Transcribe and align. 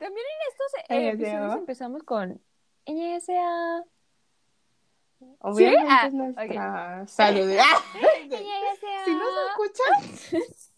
También 0.00 0.26
en 0.26 0.40
estos 0.52 0.74
eh, 0.74 0.84
Ella 0.90 1.10
episodios 1.12 1.50
sea. 1.52 1.58
empezamos 1.58 2.02
con 2.02 2.40
NSA. 2.86 3.84
Obviamente 5.40 5.86
Ah, 5.90 6.06
es 6.06 6.12
nuestra 6.14 7.06
salud. 7.06 7.48
NSA. 7.50 9.04
¿Sí 9.04 9.14
nos 9.14 9.32
escuchas? 9.48 10.72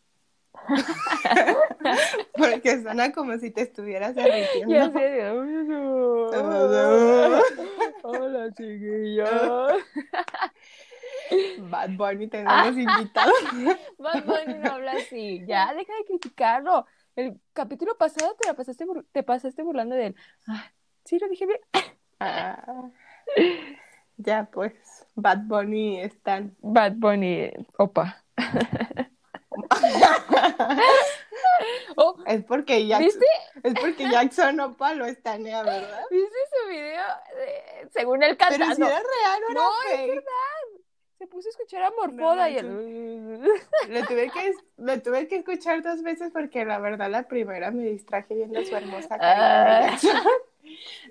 Porque 2.36 2.82
suena 2.82 3.12
como 3.12 3.36
si 3.38 3.50
te 3.50 3.62
estuvieras 3.62 4.14
Ya 4.14 4.24
derritiendo. 4.24 4.90
Hola, 8.19 8.51
chiquillos. 8.53 9.29
Bad 11.69 11.91
Bunny 11.91 12.27
tenemos 12.27 12.77
invitado. 12.77 13.31
Bad 13.99 14.25
Bunny 14.25 14.53
no 14.59 14.71
habla 14.73 14.93
así. 14.93 15.43
Ya, 15.45 15.73
deja 15.75 15.93
de 15.95 16.05
criticarlo. 16.05 16.85
El 17.15 17.39
capítulo 17.53 17.97
pasado 17.97 18.35
te 18.39 18.47
la 18.47 18.53
pasaste, 18.53 18.85
bur- 18.85 19.05
te 19.11 19.23
pasaste 19.23 19.63
burlando 19.63 19.95
de 19.95 20.07
él. 20.07 20.15
Ah, 20.47 20.71
sí, 21.05 21.19
lo 21.19 21.27
dije 21.27 21.45
bien. 21.45 21.59
Ah, 22.19 22.89
ya 24.17 24.45
pues, 24.51 24.73
Bad 25.15 25.39
Bunny 25.45 25.99
están. 26.01 26.55
Bad 26.61 26.93
Bunny, 26.95 27.51
opa. 27.77 28.23
Oh, 31.95 32.15
Es 32.25 32.43
porque 32.45 32.87
Jackson, 32.87 33.05
¿Viste? 33.07 33.25
es 33.63 33.73
porque 33.79 34.09
Jackson 34.09 34.59
Opa 34.59 34.93
lo 34.93 35.05
estanea, 35.05 35.63
¿verdad? 35.63 36.03
¿Viste 36.09 36.35
su 36.63 36.69
video? 36.69 37.03
de- 37.37 37.89
según 37.91 38.23
él 38.23 38.37
Pero 38.37 38.49
cantando. 38.49 38.75
si 38.75 38.81
era 38.81 38.99
real 38.99 39.41
o 39.49 39.53
No, 39.53 39.69
es 39.93 40.07
verdad. 40.07 40.81
Se 41.17 41.27
puso 41.27 41.49
a 41.49 41.51
escuchar 41.51 41.83
a 41.83 41.91
Morfoda 41.91 42.49
y 42.49 42.57
el... 42.57 43.41
Lo 43.89 44.05
tuve, 44.07 44.31
que, 44.31 44.53
lo 44.77 45.01
tuve 45.03 45.27
que 45.27 45.35
escuchar 45.35 45.83
dos 45.83 46.01
veces 46.01 46.31
porque 46.33 46.65
la 46.65 46.79
verdad 46.79 47.11
la 47.11 47.27
primera 47.27 47.69
me 47.69 47.83
distraje 47.83 48.33
viendo 48.33 48.63
su 48.65 48.75
hermosa 48.75 49.17
cara. 49.19 49.93
Ah. 49.93 50.23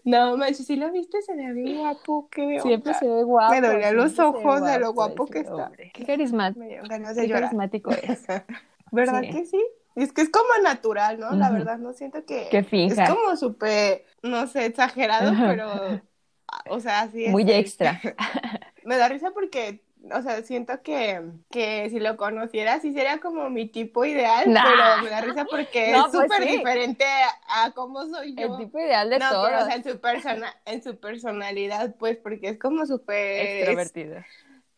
No, 0.04 0.36
manches, 0.36 0.66
si 0.66 0.76
lo 0.76 0.90
viste, 0.90 1.20
se 1.22 1.34
ve 1.36 1.52
bien 1.52 1.78
guapo. 1.78 2.28
Qué 2.30 2.58
Siempre 2.60 2.90
onda. 2.92 2.94
se 2.98 3.06
ve 3.08 3.22
guapo. 3.22 3.52
Me 3.52 3.60
dolían 3.60 3.96
los 3.96 4.16
ve 4.16 4.22
ojos 4.24 4.64
de 4.64 4.78
lo 4.78 4.92
guapo 4.94 5.26
que 5.26 5.40
está. 5.40 5.54
hombre. 5.66 5.90
Qué 5.94 6.04
carismático. 6.06 6.64
Qué 6.64 7.26
llorar. 7.26 7.42
carismático 7.42 7.90
es. 7.90 8.24
¿Verdad 8.92 9.20
Sí. 9.22 9.30
que 9.30 9.44
sí? 9.46 9.64
Es 9.96 10.12
que 10.12 10.22
es 10.22 10.30
como 10.30 10.48
natural, 10.62 11.19
¿no? 11.20 11.33
La 11.33 11.50
verdad, 11.50 11.78
no 11.78 11.92
siento 11.92 12.24
que... 12.24 12.48
Que 12.50 12.62
finja. 12.62 13.05
Es 13.05 13.10
como 13.10 13.36
súper, 13.36 14.05
no 14.22 14.47
sé, 14.47 14.66
exagerado, 14.66 15.32
pero... 15.47 16.00
O 16.69 16.80
sea, 16.80 17.02
así 17.02 17.27
es. 17.27 17.30
Muy 17.30 17.50
extra. 17.50 18.00
Me 18.84 18.97
da 18.97 19.08
risa 19.08 19.30
porque, 19.32 19.84
o 20.12 20.22
sea, 20.22 20.42
siento 20.42 20.82
que, 20.82 21.22
que 21.50 21.88
si 21.91 22.00
lo 22.00 22.16
conociera, 22.16 22.80
sí 22.80 22.92
sería 22.92 23.20
como 23.20 23.50
mi 23.50 23.69
tipo 23.69 24.05
ideal, 24.05 24.50
Nah. 24.52 24.62
pero 24.64 25.02
me 25.05 25.10
da 25.10 25.20
risa 25.20 25.44
porque 25.44 25.92
No, 25.92 26.06
es 26.06 26.12
pues 26.12 26.22
súper 26.25 26.42
sí. 26.44 26.56
diferente 26.56 27.04
a, 27.04 27.64
a 27.66 27.72
cómo 27.72 28.06
soy 28.08 28.34
yo. 28.34 28.47
El 28.47 28.56
tipo 28.56 28.78
ideal 28.80 29.10
de 29.10 29.19
no, 29.19 29.28
todos. 29.30 29.48
pero 29.48 29.62
o 29.62 29.64
sea, 29.66 29.75
en 29.77 29.84
su, 29.84 30.00
persona, 30.00 30.54
en 30.64 30.82
su 30.82 30.98
personalidad, 30.98 31.94
pues, 31.97 32.16
porque 32.16 32.48
es 32.50 32.58
como 32.58 32.86
súper 32.86 33.47
Extrovertido. 33.47 34.25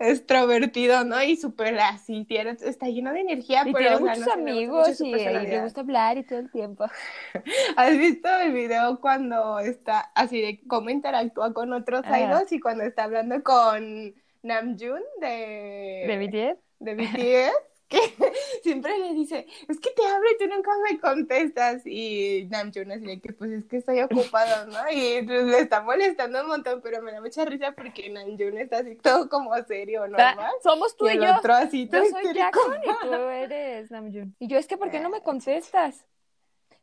Extrovertido, 0.03 1.05
¿no? 1.05 1.22
Y 1.22 1.36
súper 1.36 1.78
así, 1.81 2.25
tiene, 2.27 2.50
está 2.61 2.86
lleno 2.89 3.12
de 3.12 3.20
energía, 3.20 3.64
Y 3.64 3.72
pero 3.72 3.78
tiene 3.78 3.97
o 3.97 4.00
sea, 4.00 4.17
muchos 4.17 4.27
no 4.27 4.33
amigos 4.33 4.89
mucho 4.89 4.95
su 4.95 5.05
y, 5.05 5.11
y 5.11 5.47
le 5.47 5.58
gusta 5.61 5.81
hablar 5.83 6.19
y 6.19 6.25
todo 6.25 6.39
el 6.41 6.50
tiempo. 6.50 6.84
¿Has 7.77 7.97
visto 7.98 8.28
el 8.41 8.53
video 8.53 9.00
cuando 9.00 9.58
está 9.61 10.00
así 10.14 10.41
de 10.41 10.61
cómo 10.69 10.91
interactúa 10.91 11.53
con 11.55 11.73
otros 11.73 12.03
Ajá. 12.05 12.20
idols 12.20 12.53
y 12.53 12.61
cuando 12.61 12.84
está 12.84 13.05
hablando 13.05 13.42
con 13.42 14.14
Namjoon 14.42 15.03
de, 15.20 16.06
¿De 16.06 16.17
BTS? 16.19 16.58
de 16.80 16.95
BTS? 16.95 17.72
Que 17.93 17.98
siempre 18.62 18.98
le 18.98 19.12
dice, 19.12 19.47
es 19.69 19.79
que 19.79 19.91
te 19.91 20.03
hablo 20.07 20.27
y 20.30 20.39
tú 20.39 20.47
nunca 20.48 20.70
me 20.91 20.98
contestas. 20.98 21.83
Y 21.85 22.48
Namjoon 22.51 22.91
así 22.92 23.05
de 23.05 23.20
que, 23.20 23.33
pues 23.35 23.51
es 23.51 23.64
que 23.67 23.77
estoy 23.77 24.01
ocupado, 24.01 24.67
¿no? 24.67 24.79
Y 24.91 25.20
pues, 25.23 25.45
le 25.45 25.58
está 25.58 25.83
molestando 25.83 26.41
un 26.41 26.48
montón, 26.48 26.80
pero 26.83 27.03
me 27.03 27.13
da 27.13 27.20
mucha 27.20 27.45
risa 27.45 27.73
porque 27.73 28.08
Namjoon 28.08 28.57
está 28.57 28.79
así 28.79 28.97
todo 28.97 29.29
como 29.29 29.55
serio, 29.64 30.01
normal. 30.08 30.36
Ah, 30.39 30.51
Somos 30.63 30.97
tú 30.97 31.07
y 31.07 31.13
y, 31.13 31.17
el 31.17 31.23
yo. 31.25 31.36
otro 31.36 31.53
así 31.53 31.86
Yo 31.92 32.03
soy. 32.07 32.33
Jackson 32.35 32.77
y 32.83 33.07
tú 33.07 33.13
eres 33.29 33.91
Namjoon. 33.91 34.35
Y 34.39 34.48
yo, 34.48 34.57
es 34.59 34.67
que 34.67 34.79
¿por 34.79 34.91
qué 34.91 35.01
no 35.01 35.11
me 35.11 35.20
contestas? 35.23 36.07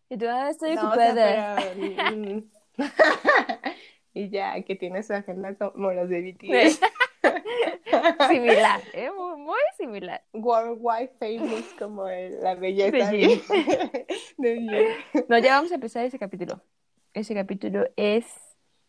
Y 0.10 0.18
tú, 0.18 0.26
ah, 0.30 0.50
estoy 0.52 0.76
No, 0.76 0.92
o 0.92 0.96
sea, 0.96 1.12
ocupada. 1.12 1.56
pero, 1.74 2.44
y 4.14 4.30
ya, 4.30 4.62
que 4.64 4.76
tiene 4.76 5.02
su 5.04 5.14
agenda 5.14 5.56
como 5.56 5.92
los 5.92 6.08
de 6.10 6.22
BTS. 6.22 6.80
similar, 8.30 8.82
¿eh? 8.94 9.12
Muy, 9.12 9.38
muy 9.38 9.60
similar. 9.78 10.24
Worldwide 10.34 11.12
famous 11.20 11.66
como 11.78 12.08
la 12.08 12.56
belleza 12.56 13.12
De 13.12 13.42
de. 14.38 14.96
No, 15.28 15.38
ya 15.40 15.56
vamos 15.56 15.72
a 15.72 15.76
empezar 15.76 16.06
ese 16.06 16.20
capítulo. 16.20 16.62
Ese 17.14 17.34
capítulo 17.34 17.86
es 17.96 18.26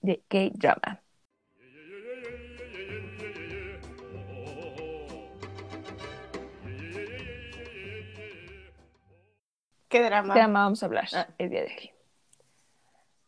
de 0.00 0.22
K-Drama. 0.28 1.02
¿Qué 9.88 10.02
drama? 10.04 10.34
¿Qué 10.34 10.40
drama 10.40 10.62
vamos 10.64 10.82
a 10.82 10.86
hablar 10.86 11.08
Ah. 11.12 11.26
el 11.38 11.50
día 11.50 11.62
de 11.62 11.66
hoy? 11.66 11.90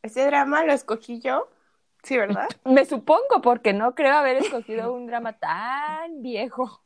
Ese 0.02 0.24
drama 0.26 0.64
lo 0.64 0.72
escogí 0.72 1.20
yo. 1.20 1.48
Sí, 2.02 2.16
¿verdad? 2.16 2.48
Me 2.64 2.84
supongo, 2.84 3.40
porque 3.42 3.72
no 3.72 3.94
creo 3.94 4.14
haber 4.14 4.38
escogido 4.38 4.92
un 4.92 5.06
drama 5.06 5.38
tan 5.38 6.22
viejo. 6.22 6.82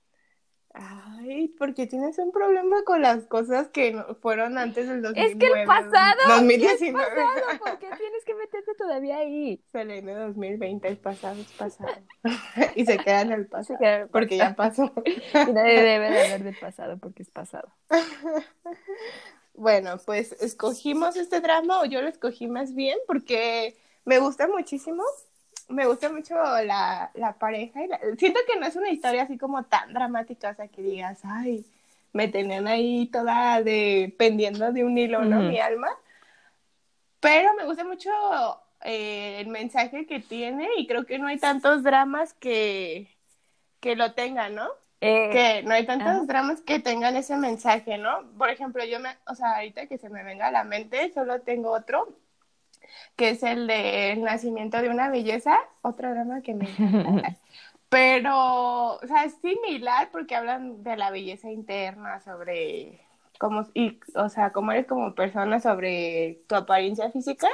Ay, 0.78 1.48
porque 1.58 1.86
tienes 1.86 2.18
un 2.18 2.32
problema 2.32 2.82
con 2.84 3.00
las 3.00 3.24
cosas 3.24 3.68
que 3.68 3.96
fueron 4.20 4.58
antes 4.58 4.86
del 4.86 5.00
2009. 5.00 5.32
Es 5.32 5.38
que 5.38 5.60
el 5.60 5.66
pasado, 5.66 6.20
¿qué 6.26 6.32
2019. 6.34 7.06
Pasado, 7.08 7.58
¿por 7.58 7.78
qué 7.78 7.86
tienes 7.98 8.24
que 8.26 8.34
meterte 8.34 8.74
todavía 8.74 9.16
ahí? 9.16 9.64
Selene 9.72 10.12
2020, 10.12 10.86
el 10.86 10.98
pasado 10.98 11.40
es 11.40 11.50
pasado. 11.52 11.94
y 12.74 12.84
se 12.84 12.98
queda 12.98 13.22
en 13.22 13.32
el 13.32 13.46
pasado. 13.46 13.78
El 13.80 14.08
Porque 14.08 14.36
ya 14.36 14.54
pasó. 14.54 14.92
Y 15.06 15.52
nadie 15.52 15.80
debe 15.80 16.10
de 16.10 16.22
hablar 16.24 16.42
del 16.42 16.58
pasado 16.58 16.98
porque 16.98 17.22
es 17.22 17.30
pasado. 17.30 17.72
Bueno, 19.54 19.96
pues 20.04 20.32
escogimos 20.42 21.16
este 21.16 21.40
drama, 21.40 21.80
o 21.80 21.86
yo 21.86 22.02
lo 22.02 22.08
escogí 22.08 22.48
más 22.48 22.74
bien, 22.74 22.98
porque 23.06 23.78
me 24.06 24.18
gusta 24.18 24.48
muchísimo. 24.48 25.02
Me 25.68 25.84
gusta 25.86 26.10
mucho 26.10 26.34
la, 26.36 27.10
la 27.14 27.32
pareja. 27.34 27.84
Y 27.84 27.88
la- 27.88 28.00
Siento 28.18 28.40
que 28.46 28.58
no 28.58 28.66
es 28.66 28.76
una 28.76 28.90
historia 28.90 29.24
así 29.24 29.36
como 29.36 29.64
tan 29.64 29.92
dramática, 29.92 30.50
o 30.50 30.54
sea, 30.54 30.68
que 30.68 30.80
digas, 30.82 31.20
ay, 31.24 31.66
me 32.12 32.28
tenían 32.28 32.66
ahí 32.68 33.08
toda 33.08 33.62
de 33.62 34.14
pendiendo 34.18 34.72
de 34.72 34.84
un 34.84 34.96
hilo, 34.96 35.24
¿no? 35.24 35.42
Mi 35.42 35.58
alma. 35.58 35.88
Pero 37.20 37.54
me 37.54 37.64
gusta 37.64 37.84
mucho 37.84 38.10
eh, 38.82 39.40
el 39.40 39.48
mensaje 39.48 40.06
que 40.06 40.20
tiene 40.20 40.68
y 40.76 40.86
creo 40.86 41.04
que 41.06 41.18
no 41.18 41.26
hay 41.26 41.38
tantos 41.38 41.82
dramas 41.82 42.32
que, 42.34 43.08
que 43.80 43.96
lo 43.96 44.14
tengan, 44.14 44.54
¿no? 44.54 44.68
Eh, 45.00 45.30
que 45.32 45.62
no 45.64 45.74
hay 45.74 45.84
tantos 45.84 46.06
Ajá. 46.08 46.24
dramas 46.26 46.60
que 46.62 46.78
tengan 46.78 47.16
ese 47.16 47.36
mensaje, 47.36 47.98
¿no? 47.98 48.22
Por 48.38 48.50
ejemplo, 48.50 48.84
yo 48.84 49.00
me, 49.00 49.10
o 49.26 49.34
sea, 49.34 49.56
ahorita 49.56 49.86
que 49.88 49.98
se 49.98 50.08
me 50.08 50.22
venga 50.22 50.46
a 50.46 50.52
la 50.52 50.64
mente, 50.64 51.12
solo 51.12 51.40
tengo 51.40 51.72
otro, 51.72 52.08
que 53.16 53.30
es 53.30 53.42
el 53.42 53.66
del 53.66 54.22
nacimiento 54.22 54.80
de 54.82 54.90
una 54.90 55.10
belleza, 55.10 55.58
otro 55.82 56.10
drama 56.10 56.42
que 56.42 56.54
me 56.54 56.66
encanta. 56.78 57.36
Pero, 57.88 58.96
o 58.96 59.06
sea, 59.06 59.24
es 59.24 59.34
similar 59.40 60.10
porque 60.10 60.34
hablan 60.36 60.82
de 60.82 60.96
la 60.96 61.10
belleza 61.10 61.50
interna, 61.50 62.20
sobre 62.20 63.00
cómo, 63.38 63.66
y, 63.74 64.00
o 64.16 64.28
sea, 64.28 64.52
cómo 64.52 64.72
eres 64.72 64.86
como 64.86 65.14
persona, 65.14 65.60
sobre 65.60 66.42
tu 66.48 66.56
apariencia 66.56 67.10
física, 67.10 67.48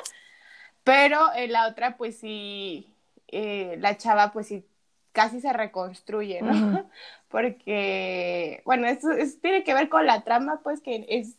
pero 0.85 1.33
en 1.35 1.53
la 1.53 1.69
otra, 1.69 1.97
pues 1.97 2.19
sí, 2.19 2.95
eh, 3.29 3.77
la 3.79 3.97
chava, 3.97 4.33
pues 4.33 4.49
sí, 4.49 4.67
casi 5.13 5.41
se 5.41 5.53
reconstruye, 5.53 6.43
¿no? 6.43 6.53
Ujú. 6.53 6.91
Porque, 7.29 8.63
bueno, 8.65 8.87
eso, 8.89 9.11
eso 9.13 9.39
tiene 9.41 9.65
que 9.65 9.75
ver 9.75 9.89
con 9.89 10.07
la 10.07 10.23
trama, 10.25 10.61
pues 10.63 10.81
que 10.81 11.07
es 11.09 11.37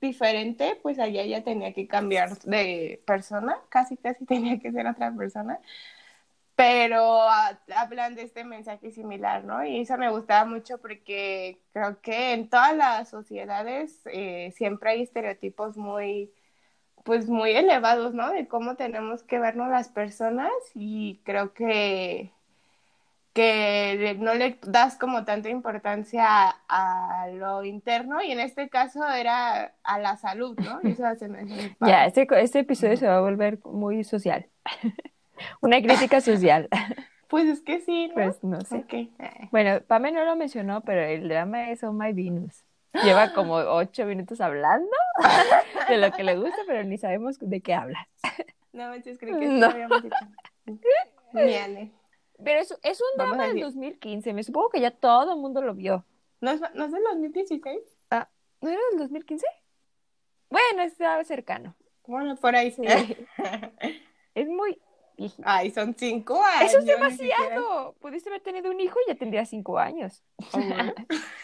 diferente, 0.00 0.78
pues 0.82 0.98
allá 0.98 1.22
ella 1.22 1.44
tenía 1.44 1.72
que 1.72 1.86
cambiar 1.88 2.38
de 2.40 3.02
persona, 3.06 3.58
casi, 3.68 3.96
casi 3.96 4.24
tenía 4.26 4.58
que 4.60 4.72
ser 4.72 4.86
otra 4.86 5.12
persona, 5.14 5.60
pero 6.54 7.22
ah, 7.22 7.58
hablan 7.76 8.14
de 8.14 8.22
este 8.22 8.44
mensaje 8.44 8.90
similar, 8.90 9.44
¿no? 9.44 9.64
Y 9.64 9.80
eso 9.80 9.98
me 9.98 10.10
gustaba 10.10 10.46
mucho 10.46 10.78
porque 10.78 11.60
creo 11.72 12.00
que 12.00 12.32
en 12.32 12.48
todas 12.48 12.74
las 12.76 13.10
sociedades 13.10 14.00
eh, 14.06 14.52
siempre 14.56 14.90
hay 14.90 15.02
estereotipos 15.02 15.76
muy, 15.76 16.32
pues 17.04 17.28
muy 17.28 17.52
elevados, 17.52 18.14
¿no? 18.14 18.30
De 18.32 18.48
cómo 18.48 18.76
tenemos 18.76 19.22
que 19.24 19.38
vernos 19.40 19.70
las 19.70 19.88
personas 19.90 20.52
y 20.74 21.22
creo 21.24 21.54
que 21.54 22.32
que 23.36 24.16
no 24.18 24.32
le 24.32 24.58
das 24.62 24.96
como 24.96 25.26
tanta 25.26 25.50
importancia 25.50 26.24
a, 26.26 26.56
a 26.68 27.28
lo 27.28 27.64
interno 27.64 28.22
y 28.22 28.32
en 28.32 28.40
este 28.40 28.70
caso 28.70 29.06
era 29.06 29.74
a 29.84 29.98
la 29.98 30.16
salud, 30.16 30.58
¿no? 30.58 30.80
Y 30.82 30.92
eso 30.92 31.02
se 31.18 31.28
me 31.28 31.40
hace 31.40 31.54
muy 31.54 31.68
padre. 31.78 31.92
Ya, 31.92 32.06
este, 32.06 32.26
este 32.40 32.60
episodio 32.60 32.96
se 32.96 33.06
va 33.06 33.18
a 33.18 33.20
volver 33.20 33.58
muy 33.66 34.04
social. 34.04 34.46
Una 35.60 35.80
crítica 35.82 36.20
social. 36.20 36.68
Pues 37.28 37.46
es 37.48 37.60
que 37.60 37.80
sí, 37.80 38.06
¿no? 38.06 38.14
Pues 38.14 38.44
no 38.44 38.60
sé. 38.60 38.84
Eh, 38.88 39.08
Bueno, 39.50 39.80
Pame 39.84 40.12
no 40.12 40.24
lo 40.24 40.36
mencionó, 40.36 40.82
pero 40.82 41.02
el 41.02 41.28
drama 41.28 41.70
es 41.72 41.82
Oh 41.82 41.92
My 41.92 42.12
Venus. 42.12 42.62
Lleva 43.02 43.32
como 43.34 43.54
ocho 43.56 44.06
minutos 44.06 44.40
hablando 44.40 44.88
de 45.88 45.98
lo 45.98 46.12
que 46.12 46.22
le 46.22 46.36
gusta, 46.36 46.56
pero 46.68 46.84
ni 46.84 46.98
sabemos 46.98 47.36
de 47.40 47.60
qué 47.60 47.74
habla. 47.74 48.06
No 48.72 48.90
manches, 48.90 49.18
creí 49.18 49.36
que 49.40 49.48
No. 49.48 49.66
lo 49.66 49.72
habíamos 49.72 50.02
dicho. 50.04 50.16
Pero 52.44 52.60
es, 52.60 52.70
es 52.82 53.00
un 53.00 53.06
Vamos 53.16 53.36
drama 53.38 53.46
del 53.48 53.56
decir- 53.56 53.64
2015. 53.64 54.32
Me 54.32 54.42
supongo 54.42 54.68
que 54.70 54.80
ya 54.80 54.90
todo 54.90 55.32
el 55.32 55.38
mundo 55.38 55.62
lo 55.62 55.74
vio. 55.74 56.04
¿No 56.40 56.50
es, 56.50 56.60
¿No 56.74 56.84
es 56.84 56.92
del 56.92 57.02
2016? 57.04 57.80
¿No 58.60 58.70
era 58.70 58.80
del 58.90 58.98
2015? 58.98 59.46
Bueno, 60.50 60.82
está 60.82 61.22
cercano. 61.24 61.74
Bueno, 62.06 62.36
por 62.36 62.54
ahí 62.56 62.70
sí. 62.70 62.82
Es 64.34 64.48
muy. 64.48 64.78
Ay, 65.44 65.70
son 65.70 65.94
cinco 65.96 66.42
años. 66.42 66.70
Eso 66.70 66.78
es 66.80 66.84
demasiado. 66.86 67.94
Pudiste 68.00 68.28
haber 68.28 68.42
tenido 68.42 68.70
un 68.70 68.78
hijo 68.80 68.98
y 69.06 69.10
ya 69.12 69.16
tendría 69.18 69.46
cinco 69.46 69.78
años. 69.78 70.22
Oh, 70.52 70.58
bueno. 70.58 70.92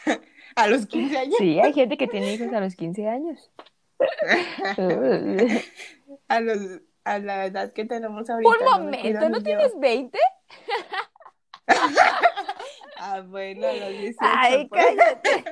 A 0.56 0.66
los 0.66 0.86
15 0.86 1.16
años. 1.18 1.36
Sí, 1.38 1.58
hay 1.58 1.72
gente 1.72 1.96
que 1.96 2.06
tiene 2.06 2.34
hijos 2.34 2.52
a 2.52 2.60
los 2.60 2.76
15 2.76 3.08
años. 3.08 3.50
A, 6.28 6.40
los, 6.40 6.58
a 7.04 7.18
la 7.18 7.46
edad 7.46 7.72
que 7.72 7.84
tenemos 7.86 8.28
ahorita. 8.28 8.50
Un 8.50 8.64
momento, 8.84 9.28
¿no 9.30 9.42
tienes 9.42 9.78
20? 9.78 10.18
Ah, 13.04 13.20
bueno, 13.20 13.66
a 13.66 13.72
los 13.72 13.88
18. 13.88 14.16
Ay, 14.20 14.66
pues. 14.69 14.87
cállate. 14.96 15.44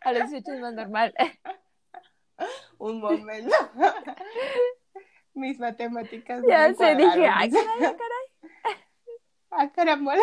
A 0.00 0.12
los 0.12 0.30
18 0.30 0.52
es 0.54 0.60
más 0.60 0.74
normal. 0.74 1.14
Un 2.78 3.00
momento. 3.00 3.54
Mis 5.34 5.58
matemáticas. 5.60 6.42
Ya 6.48 6.74
sé, 6.74 6.96
dije, 6.96 7.28
ay, 7.28 7.50
caray, 7.50 7.68
ay, 7.74 7.80
caray. 7.80 8.76
Ah, 9.50 9.70
carambola. 9.70 10.20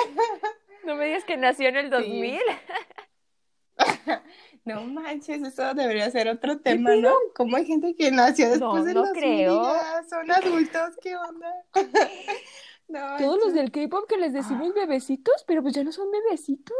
No 0.83 0.95
me 0.95 1.05
digas 1.05 1.23
que 1.23 1.37
nació 1.37 1.69
en 1.69 1.77
el 1.77 1.89
2000. 1.89 2.41
No 4.65 4.83
manches, 4.83 5.41
eso 5.41 5.73
debería 5.73 6.09
ser 6.11 6.27
otro 6.29 6.59
tema, 6.59 6.95
¿no? 6.95 7.13
¿Cómo 7.35 7.57
hay 7.57 7.65
gente 7.65 7.95
que 7.95 8.11
nació 8.11 8.49
después 8.49 8.81
No, 8.81 8.83
de 8.83 8.93
no 8.93 9.01
los 9.01 9.11
creo. 9.11 9.73
son 10.09 10.29
adultos? 10.31 10.95
¿Qué 11.01 11.15
onda? 11.15 11.49
No, 12.87 13.17
Todos 13.17 13.39
los 13.45 13.53
del 13.53 13.71
K-pop 13.71 14.07
que 14.07 14.17
les 14.17 14.33
decimos 14.33 14.73
bebecitos, 14.73 15.43
pero 15.47 15.61
pues 15.61 15.73
ya 15.73 15.83
no 15.83 15.91
son 15.91 16.11
bebecitos. 16.11 16.77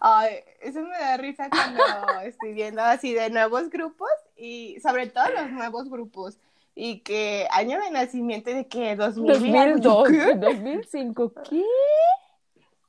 Ay, 0.00 0.36
eso 0.60 0.80
me 0.82 0.98
da 0.98 1.16
risa 1.16 1.48
cuando 1.50 1.82
estoy 2.24 2.52
viendo 2.52 2.82
así 2.82 3.14
de 3.14 3.30
nuevos 3.30 3.70
grupos 3.70 4.10
y 4.36 4.78
sobre 4.80 5.06
todo 5.06 5.28
los 5.28 5.50
nuevos 5.50 5.88
grupos 5.88 6.38
y 6.74 7.00
que 7.00 7.48
año 7.50 7.80
de 7.80 7.90
nacimiento 7.90 8.50
de 8.50 8.66
que 8.66 8.96
2000 8.96 9.46
y 9.46 9.56
algo, 9.56 9.78
2002, 9.78 10.08
¿qué? 10.08 10.34
2005, 10.34 11.32
¿qué? 11.48 11.64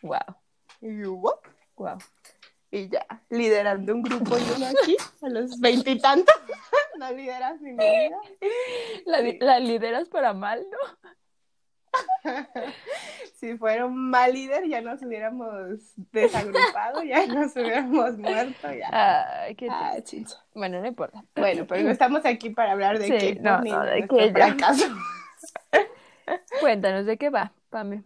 Wow, 0.01 0.19
Y 0.81 1.01
yo, 1.01 1.13
¿what? 1.13 1.39
wow. 1.77 1.97
Y 2.69 2.89
ya, 2.89 3.05
liderando 3.29 3.95
un 3.95 4.01
grupo 4.01 4.37
y 4.37 4.41
uno 4.57 4.65
aquí, 4.67 4.97
a 5.21 5.29
los 5.29 5.57
veintitantos, 5.59 6.35
no 6.99 7.11
lideras 7.13 7.61
ni 7.61 7.71
mi 7.71 7.77
vida. 7.77 8.19
La, 9.05 9.21
la 9.21 9.59
lideras 9.59 10.09
para 10.09 10.33
mal, 10.33 10.67
¿no? 10.69 11.11
Si 13.35 13.55
fuera 13.57 13.85
un 13.85 14.09
mal 14.09 14.33
líder, 14.33 14.67
ya 14.67 14.81
nos 14.81 15.01
hubiéramos 15.03 15.93
desagrupado, 16.11 17.03
ya 17.03 17.27
nos 17.27 17.55
hubiéramos 17.55 18.17
muerto, 18.17 18.73
ya. 18.73 19.43
Ay, 19.43 19.55
qué 19.55 19.67
Ah. 19.69 19.95
Bueno, 20.55 20.81
no 20.81 20.87
importa. 20.87 21.23
Bueno, 21.35 21.65
pero 21.67 21.83
no 21.83 21.91
estamos 21.91 22.25
aquí 22.25 22.49
para 22.49 22.71
hablar 22.71 22.97
de 22.97 23.05
Sí, 23.05 23.35
K-pop 23.35 23.43
no, 23.43 23.61
no, 23.61 23.83
de 23.85 24.07
ya. 24.07 24.31
fracaso. 24.33 24.85
Cuéntanos 26.59 27.05
de 27.05 27.17
qué 27.17 27.29
va, 27.29 27.53
Pame. 27.69 28.03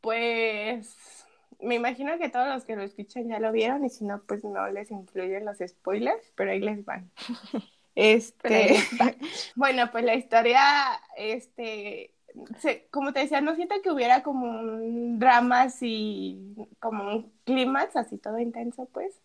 Pues 0.00 0.96
me 1.60 1.74
imagino 1.74 2.16
que 2.18 2.28
todos 2.30 2.48
los 2.48 2.64
que 2.64 2.74
lo 2.76 2.82
escuchan 2.82 3.28
ya 3.28 3.38
lo 3.40 3.52
vieron 3.52 3.84
y 3.84 3.90
si 3.90 4.04
no, 4.04 4.22
pues 4.22 4.44
no 4.44 4.66
les 4.68 4.90
influyen 4.90 5.44
los 5.44 5.58
spoilers, 5.58 6.32
pero 6.36 6.52
ahí 6.52 6.60
les 6.60 6.84
van. 6.84 7.10
Este, 8.00 8.76
bueno, 9.56 9.90
pues 9.90 10.04
la 10.04 10.14
historia, 10.14 10.62
este, 11.16 12.14
se- 12.58 12.88
como 12.90 13.12
te 13.12 13.20
decía, 13.20 13.40
no 13.40 13.54
siento 13.54 13.74
que 13.82 13.90
hubiera 13.90 14.22
como 14.22 14.46
un 14.48 15.18
drama 15.18 15.62
así, 15.62 16.54
como 16.80 17.04
un 17.08 17.32
clímax 17.44 17.96
así 17.96 18.18
todo 18.18 18.38
intenso, 18.38 18.86
pues. 18.92 19.20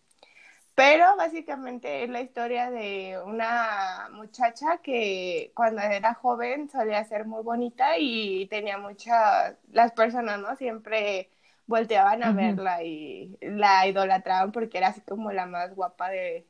Pero 0.74 1.16
básicamente 1.16 2.02
es 2.04 2.10
la 2.10 2.20
historia 2.20 2.70
de 2.70 3.20
una 3.24 4.08
muchacha 4.12 4.78
que 4.78 5.52
cuando 5.54 5.82
era 5.82 6.14
joven 6.14 6.68
solía 6.70 7.04
ser 7.04 7.26
muy 7.26 7.42
bonita 7.44 7.98
y 7.98 8.46
tenía 8.48 8.78
muchas, 8.78 9.56
las 9.70 9.92
personas, 9.92 10.40
¿no? 10.40 10.56
Siempre 10.56 11.30
volteaban 11.66 12.24
a 12.24 12.32
verla 12.32 12.82
y 12.82 13.38
la 13.40 13.86
idolatraban 13.86 14.52
porque 14.52 14.78
era 14.78 14.88
así 14.88 15.00
como 15.02 15.32
la 15.32 15.46
más 15.46 15.74
guapa 15.76 16.10
de, 16.10 16.46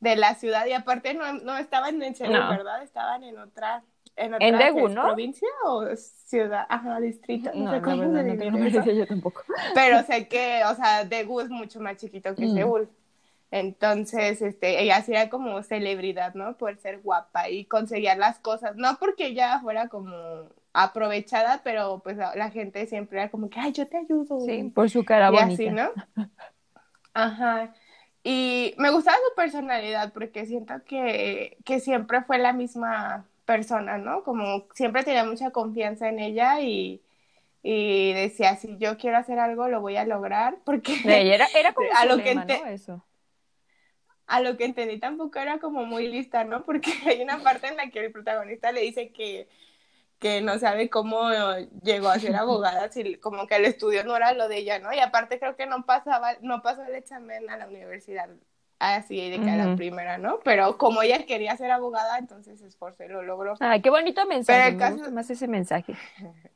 de 0.00 0.16
la 0.16 0.34
ciudad 0.34 0.66
y 0.66 0.72
aparte 0.72 1.14
no, 1.14 1.32
no 1.34 1.56
estaban 1.56 2.02
en 2.02 2.14
Seúl, 2.14 2.32
No. 2.32 2.48
¿verdad? 2.48 2.82
Estaban 2.82 3.24
en 3.24 3.38
otra, 3.38 3.84
en 4.16 4.34
En 4.34 4.40
¿qué 4.40 4.52
Daegu? 4.52 4.88
¿no? 4.88 5.02
provincia 5.02 5.48
o 5.64 5.84
ciudad, 5.96 6.66
ajá, 6.68 7.00
distrito, 7.00 7.50
no, 7.54 7.64
No, 7.64 7.70
sé 7.70 7.80
cómo 7.82 8.04
no 8.04 8.20
idea, 8.22 8.84
yo 8.84 9.06
tampoco. 9.06 9.42
Pero 9.74 10.02
sé 10.06 10.28
que, 10.28 10.62
o 10.66 10.74
sea, 10.74 11.04
Daegu 11.04 11.40
es 11.40 11.48
mucho 11.50 11.80
más 11.80 11.96
chiquito 11.96 12.34
que 12.34 12.46
Mm. 12.46 12.54
Seúl. 12.54 12.88
Entonces, 13.50 14.40
este, 14.40 14.82
ella 14.82 14.96
hacía 14.96 15.28
como 15.28 15.62
celebridad, 15.62 16.34
¿no? 16.34 16.56
Por 16.56 16.78
ser 16.78 17.00
guapa 17.02 17.50
y 17.50 17.66
conseguir 17.66 18.16
las 18.16 18.38
cosas. 18.38 18.76
No 18.76 18.96
porque 18.98 19.26
ella 19.26 19.60
fuera 19.60 19.88
como 19.88 20.48
aprovechada, 20.72 21.60
pero 21.62 22.00
pues 22.02 22.16
la 22.16 22.34
la 22.34 22.50
gente 22.50 22.86
siempre 22.86 23.20
era 23.20 23.30
como 23.30 23.50
que, 23.50 23.60
ay, 23.60 23.72
yo 23.72 23.86
te 23.86 23.98
ayudo. 23.98 24.40
Sí, 24.40 24.64
por 24.74 24.88
su 24.90 25.04
cara 25.04 25.30
y 25.30 25.36
bonita. 25.36 25.52
así, 25.54 25.70
¿no? 25.70 25.90
Ajá. 27.14 27.74
Y 28.24 28.74
me 28.78 28.90
gustaba 28.90 29.16
su 29.28 29.34
personalidad 29.34 30.12
porque 30.12 30.46
siento 30.46 30.74
que, 30.84 31.58
que 31.64 31.80
siempre 31.80 32.22
fue 32.22 32.38
la 32.38 32.52
misma 32.52 33.28
persona, 33.44 33.98
¿no? 33.98 34.22
Como 34.24 34.66
siempre 34.74 35.04
tenía 35.04 35.24
mucha 35.24 35.50
confianza 35.50 36.08
en 36.08 36.18
ella 36.20 36.60
y, 36.60 37.02
y 37.62 38.12
decía, 38.14 38.56
si 38.56 38.78
yo 38.78 38.98
quiero 38.98 39.18
hacer 39.18 39.38
algo, 39.40 39.68
lo 39.68 39.80
voy 39.82 39.96
a 39.96 40.04
lograr, 40.06 40.58
porque 40.64 40.94
era, 41.34 41.46
era 41.54 41.72
como 41.74 41.88
A 41.96 42.06
lo 42.06 42.22
que 42.22 42.32
ente- 42.32 42.60
¿no? 42.60 42.66
Eso. 42.66 43.04
a 44.26 44.40
lo 44.40 44.56
que 44.56 44.64
entendí 44.64 44.98
tampoco 44.98 45.38
era 45.38 45.58
como 45.58 45.84
muy 45.84 46.08
lista, 46.08 46.44
¿no? 46.44 46.64
Porque 46.64 46.92
hay 47.06 47.22
una 47.22 47.42
parte 47.42 47.68
en 47.68 47.76
la 47.76 47.90
que 47.90 48.00
el 48.04 48.12
protagonista 48.12 48.72
le 48.72 48.80
dice 48.82 49.12
que, 49.12 49.48
que 50.20 50.40
no 50.42 50.58
sabe 50.58 50.90
cómo 50.90 51.30
llegó 51.82 52.08
a 52.10 52.18
ser 52.20 52.36
abogada, 52.36 52.90
si 52.92 53.16
como 53.18 53.46
que 53.46 53.56
el 53.56 53.66
estudio 53.66 54.04
no 54.04 54.16
era 54.16 54.34
lo 54.34 54.48
de 54.48 54.58
ella, 54.58 54.78
¿no? 54.80 54.92
Y 54.94 55.00
aparte 55.00 55.38
creo 55.40 55.56
que 55.56 55.66
no 55.66 55.86
pasaba, 55.86 56.36
no 56.42 56.62
pasó 56.62 56.84
el 56.84 56.94
examen 56.96 57.48
a 57.50 57.56
la 57.58 57.68
universidad 57.68 58.30
así 58.82 59.30
de 59.30 59.40
que 59.40 59.50
a 59.50 59.56
la 59.56 59.76
primera, 59.76 60.18
¿no? 60.18 60.40
Pero 60.44 60.76
como 60.78 61.02
ella 61.02 61.24
quería 61.26 61.56
ser 61.56 61.70
abogada, 61.70 62.18
entonces 62.18 62.60
se 62.60 62.66
esforzó 62.66 63.04
y 63.04 63.08
lo 63.08 63.22
logró. 63.22 63.54
Ay, 63.60 63.80
qué 63.80 63.90
bonito 63.90 64.26
mensaje. 64.26 64.58
Pero 64.58 64.68
el 64.70 64.94
Me 64.96 65.00
caso- 65.02 65.12
más 65.12 65.30
ese 65.30 65.48
mensaje. 65.48 65.94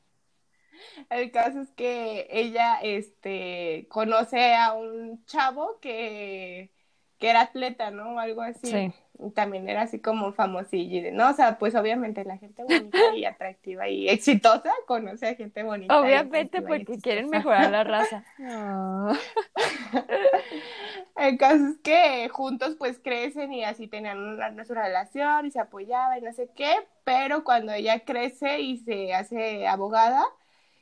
El 1.10 1.30
caso 1.30 1.60
es 1.60 1.70
que 1.72 2.26
ella 2.30 2.78
este, 2.82 3.86
conoce 3.90 4.54
a 4.54 4.72
un 4.72 5.24
chavo 5.26 5.78
que, 5.80 6.70
que 7.18 7.30
era 7.30 7.40
atleta, 7.42 7.90
¿no? 7.90 8.14
O 8.14 8.18
algo 8.18 8.42
así. 8.42 8.66
Sí. 8.66 8.92
Y 9.18 9.30
también 9.30 9.66
era 9.68 9.82
así 9.82 9.98
como 9.98 10.32
famosillo. 10.32 11.02
de- 11.02 11.10
No, 11.12 11.30
o 11.30 11.32
sea, 11.32 11.58
pues 11.58 11.74
obviamente 11.74 12.22
la 12.24 12.36
gente 12.36 12.62
bonita 12.64 12.98
y 13.16 13.24
atractiva 13.24 13.88
y 13.88 14.08
exitosa 14.10 14.70
conoce 14.86 15.28
a 15.28 15.34
gente 15.34 15.62
bonita. 15.62 15.98
Obviamente 15.98 16.60
porque 16.60 16.98
quieren 16.98 17.30
mejorar 17.30 17.70
la 17.70 17.82
raza. 17.84 18.24
Ah. 18.40 19.16
El 21.16 21.38
caso 21.38 21.64
es 21.68 21.78
que 21.78 22.28
juntos 22.28 22.76
pues 22.78 22.98
crecen 22.98 23.52
y 23.52 23.64
así 23.64 23.88
tenían 23.88 24.18
una, 24.18 24.50
una 24.50 24.64
su 24.64 24.74
relación 24.74 25.46
y 25.46 25.50
se 25.50 25.60
apoyaban 25.60 26.18
y 26.18 26.20
no 26.20 26.32
sé 26.34 26.50
qué, 26.54 26.74
pero 27.04 27.42
cuando 27.42 27.72
ella 27.72 28.00
crece 28.00 28.60
y 28.60 28.76
se 28.78 29.14
hace 29.14 29.66
abogada, 29.66 30.24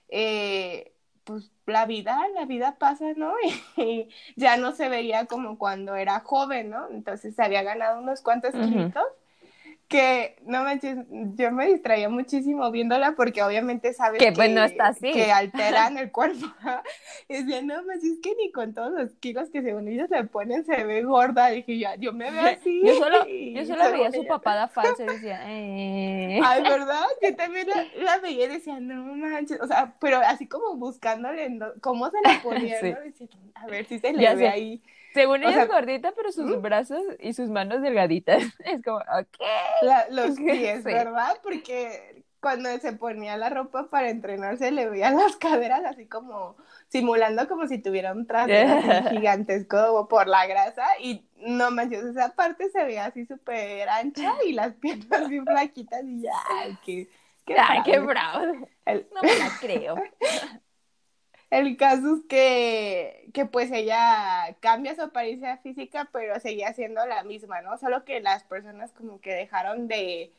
eh, 0.08 0.92
pues 1.24 1.50
la 1.66 1.86
vida, 1.86 2.20
la 2.34 2.44
vida 2.46 2.76
pasa, 2.78 3.12
¿no? 3.16 3.34
Y, 3.76 4.08
ya 4.36 4.56
no 4.56 4.72
se 4.72 4.88
veía 4.88 5.26
como 5.26 5.58
cuando 5.58 5.96
era 5.96 6.20
joven, 6.20 6.70
¿no? 6.70 6.88
Entonces 6.90 7.34
se 7.34 7.42
había 7.42 7.62
ganado 7.62 8.00
unos 8.00 8.22
cuantos 8.22 8.54
Ujú. 8.54 8.64
kilitos 8.64 9.04
que, 9.94 10.36
no 10.44 10.64
manches, 10.64 10.98
yo 11.36 11.52
me 11.52 11.66
distraía 11.66 12.08
muchísimo 12.08 12.68
viéndola 12.72 13.12
porque 13.16 13.42
obviamente 13.44 13.92
sabes 13.94 14.18
Que, 14.18 14.32
pues, 14.32 14.50
no 14.50 14.64
está 14.64 14.88
así. 14.88 15.12
que 15.12 15.30
alteran 15.30 15.96
el 15.98 16.10
cuerpo. 16.10 16.46
Y 17.28 17.34
decía, 17.34 17.62
no 17.62 17.82
manches, 17.84 18.04
es 18.14 18.18
que 18.20 18.34
ni 18.34 18.50
con 18.50 18.74
todos 18.74 18.90
los 18.92 19.12
kilos 19.20 19.50
que 19.50 19.62
según 19.62 19.86
ellos 19.86 20.10
le 20.10 20.24
ponen 20.24 20.64
se 20.64 20.82
ve 20.84 21.02
gorda. 21.02 21.48
dije, 21.50 21.78
ya, 21.78 21.94
yo 21.94 22.12
me 22.12 22.30
veo 22.30 22.42
así. 22.58 22.82
Yo 22.84 22.94
solo, 22.94 23.26
y 23.28 23.54
yo 23.54 23.64
solo 23.64 23.90
veía 23.92 24.10
su 24.10 24.26
papada 24.26 24.66
falsa 24.76 25.02
y 25.04 25.06
decía, 25.06 25.40
eh. 25.46 26.40
Ay, 26.44 26.62
¿verdad? 26.62 27.04
Yo 27.22 27.36
también 27.36 27.68
la, 27.68 27.86
la 28.02 28.18
veía 28.18 28.46
y 28.46 28.48
decía, 28.48 28.80
no 28.80 28.96
manches, 29.14 29.60
o 29.60 29.66
sea, 29.68 29.94
pero 30.00 30.18
así 30.18 30.48
como 30.48 30.74
buscándole 30.76 31.58
cómo 31.80 32.10
se 32.10 32.16
la 32.24 32.42
ponía, 32.42 32.80
Sí. 32.80 32.92
¿no? 32.92 33.00
Decía, 33.00 33.28
a 33.54 33.66
ver 33.66 33.84
si 33.86 33.98
se 34.00 34.12
le 34.12 34.20
Ya 34.22 34.34
ve 34.34 34.40
sé. 34.40 34.48
ahí. 34.48 34.82
Según 35.14 35.44
o 35.44 35.48
ella 35.48 35.62
es 35.62 35.68
gordita, 35.68 36.12
pero 36.16 36.32
sus 36.32 36.60
brazos 36.60 37.00
y 37.20 37.34
sus 37.34 37.48
manos 37.48 37.80
delgaditas. 37.82 38.42
Es 38.64 38.82
como, 38.82 38.96
ok. 38.96 39.36
La- 39.84 40.06
los 40.10 40.36
Sí. 40.36 40.44
pies, 40.44 40.84
¿verdad? 40.84 41.38
Porque 41.42 42.24
cuando 42.40 42.68
se 42.78 42.92
ponía 42.92 43.36
la 43.38 43.48
ropa 43.48 43.88
para 43.88 44.10
entrenarse, 44.10 44.70
le 44.70 44.88
veían 44.88 45.16
las 45.18 45.36
caderas 45.36 45.82
así 45.84 46.06
como 46.06 46.56
simulando 46.88 47.48
como 47.48 47.66
si 47.66 47.78
tuviera 47.78 48.12
un 48.12 48.26
así 48.30 48.50
gigantesco 49.10 50.06
por 50.08 50.28
la 50.28 50.46
grasa 50.46 50.84
y 51.00 51.26
no 51.36 51.70
manches, 51.70 52.04
esa 52.04 52.34
parte 52.34 52.70
se 52.70 52.84
veía 52.84 53.06
así 53.06 53.26
súper 53.26 53.88
ancha 53.88 54.32
y 54.46 54.52
las 54.52 54.74
piernas 54.74 55.22
así 55.22 55.40
flaquitas 55.40 56.02
y 56.04 56.22
ya, 56.22 56.32
ay, 56.60 56.76
qué, 56.84 57.08
qué 57.46 57.56
Ay, 57.58 57.82
qué 57.84 57.98
bravo. 57.98 58.40
bravo. 58.40 58.68
El- 58.84 59.06
No 59.14 59.22
me 59.22 59.36
la 59.38 59.48
creo. 59.60 59.96
El 61.58 61.76
caso 61.76 62.16
es 62.16 62.22
que, 62.28 63.30
que 63.32 63.46
pues 63.46 63.70
ella 63.72 64.56
cambia 64.60 64.94
su 64.96 65.02
apariencia 65.02 65.58
física, 65.58 66.08
pero 66.12 66.38
seguía 66.40 66.72
siendo 66.74 67.04
la 67.06 67.22
misma, 67.24 67.62
¿no? 67.62 67.78
Solo 67.78 68.04
que 68.04 68.20
las 68.20 68.42
personas 68.44 68.92
como 68.92 69.20
que 69.20 69.32
dejaron 69.34 69.86
de, 69.88 70.32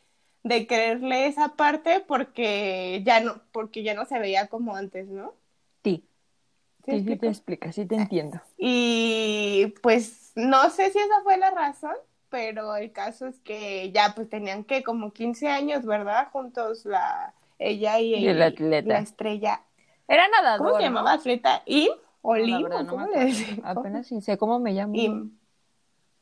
de 0.43 0.67
creerle 0.67 1.27
esa 1.27 1.55
parte 1.55 2.01
porque 2.01 3.01
ya 3.05 3.21
no, 3.21 3.41
porque 3.53 3.83
ya 3.83 3.93
no 3.93 4.05
se 4.05 4.19
veía 4.19 4.47
como 4.49 4.75
antes, 4.75 5.07
¿no? 5.07 5.35
Sí, 5.85 6.09
¿Sí 6.85 7.17
te 7.17 7.27
explica, 7.27 7.71
sí 7.71 7.85
te 7.85 7.95
entiendo. 7.95 8.41
Y 8.57 9.73
pues 9.81 10.31
no 10.35 10.69
sé 10.69 10.91
si 10.91 10.99
esa 10.99 11.21
fue 11.23 11.37
la 11.37 11.51
razón, 11.51 11.95
pero 12.29 12.75
el 12.75 12.91
caso 12.91 13.27
es 13.27 13.39
que 13.41 13.91
ya 13.91 14.13
pues 14.15 14.29
tenían 14.29 14.63
que 14.63 14.83
como 14.83 15.11
15 15.13 15.47
años, 15.49 15.85
¿verdad? 15.85 16.29
Juntos 16.31 16.85
la 16.85 17.33
ella 17.59 17.99
y, 17.99 18.15
Y 18.15 18.27
el 18.27 18.41
atleta. 18.41 18.93
la 18.93 18.99
estrella. 18.99 19.64
Era 20.07 20.27
nadador. 20.27 20.67
¿Cómo 20.67 20.77
se 20.77 20.83
llamaba? 20.83 21.13
¿Atleta? 21.13 21.61
¿Im? 21.65 21.89
¿O 22.21 22.35
Lim? 22.35 22.63
verdad, 22.63 22.79
¿O 22.79 22.83
no 22.83 22.91
¿Cómo 22.91 23.07
le 23.07 23.25
decimos? 23.25 23.65
Apenas 23.65 24.07
sí 24.07 24.21
sé 24.21 24.37
cómo 24.37 24.59
me 24.59 24.71
llamo. 24.73 24.95
Im. 24.95 25.37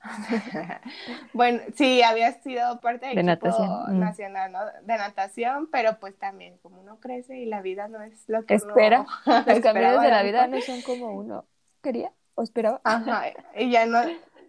bueno, 1.34 1.62
sí, 1.76 2.02
había 2.02 2.34
sido 2.42 2.80
parte 2.82 3.06
del 3.08 3.16
De 3.16 3.22
equipo 3.22 3.48
natación, 3.48 3.98
mm. 3.98 4.00
nacional, 4.00 4.52
¿no? 4.52 4.60
De 4.66 4.98
natación, 4.98 5.70
pero 5.72 5.98
pues 6.00 6.18
también 6.18 6.58
como 6.58 6.82
uno 6.82 7.00
crece 7.00 7.38
y 7.38 7.46
la 7.46 7.62
vida 7.62 7.88
no 7.88 8.02
es 8.02 8.28
lo 8.28 8.46
que 8.46 8.56
Espera. 8.56 9.06
uno 9.26 9.38
Los 9.46 9.48
esperaba 9.58 10.04
de 10.04 10.12
la 10.12 10.24
vida 10.24 10.48
no 10.48 10.60
son 10.62 10.82
como 10.82 11.14
uno 11.14 11.46
quería 11.82 12.12
o 12.36 12.44
esperaba. 12.44 12.82
Ajá, 12.84 13.26
y 13.56 13.72
ya 13.72 13.86
no, 13.86 14.02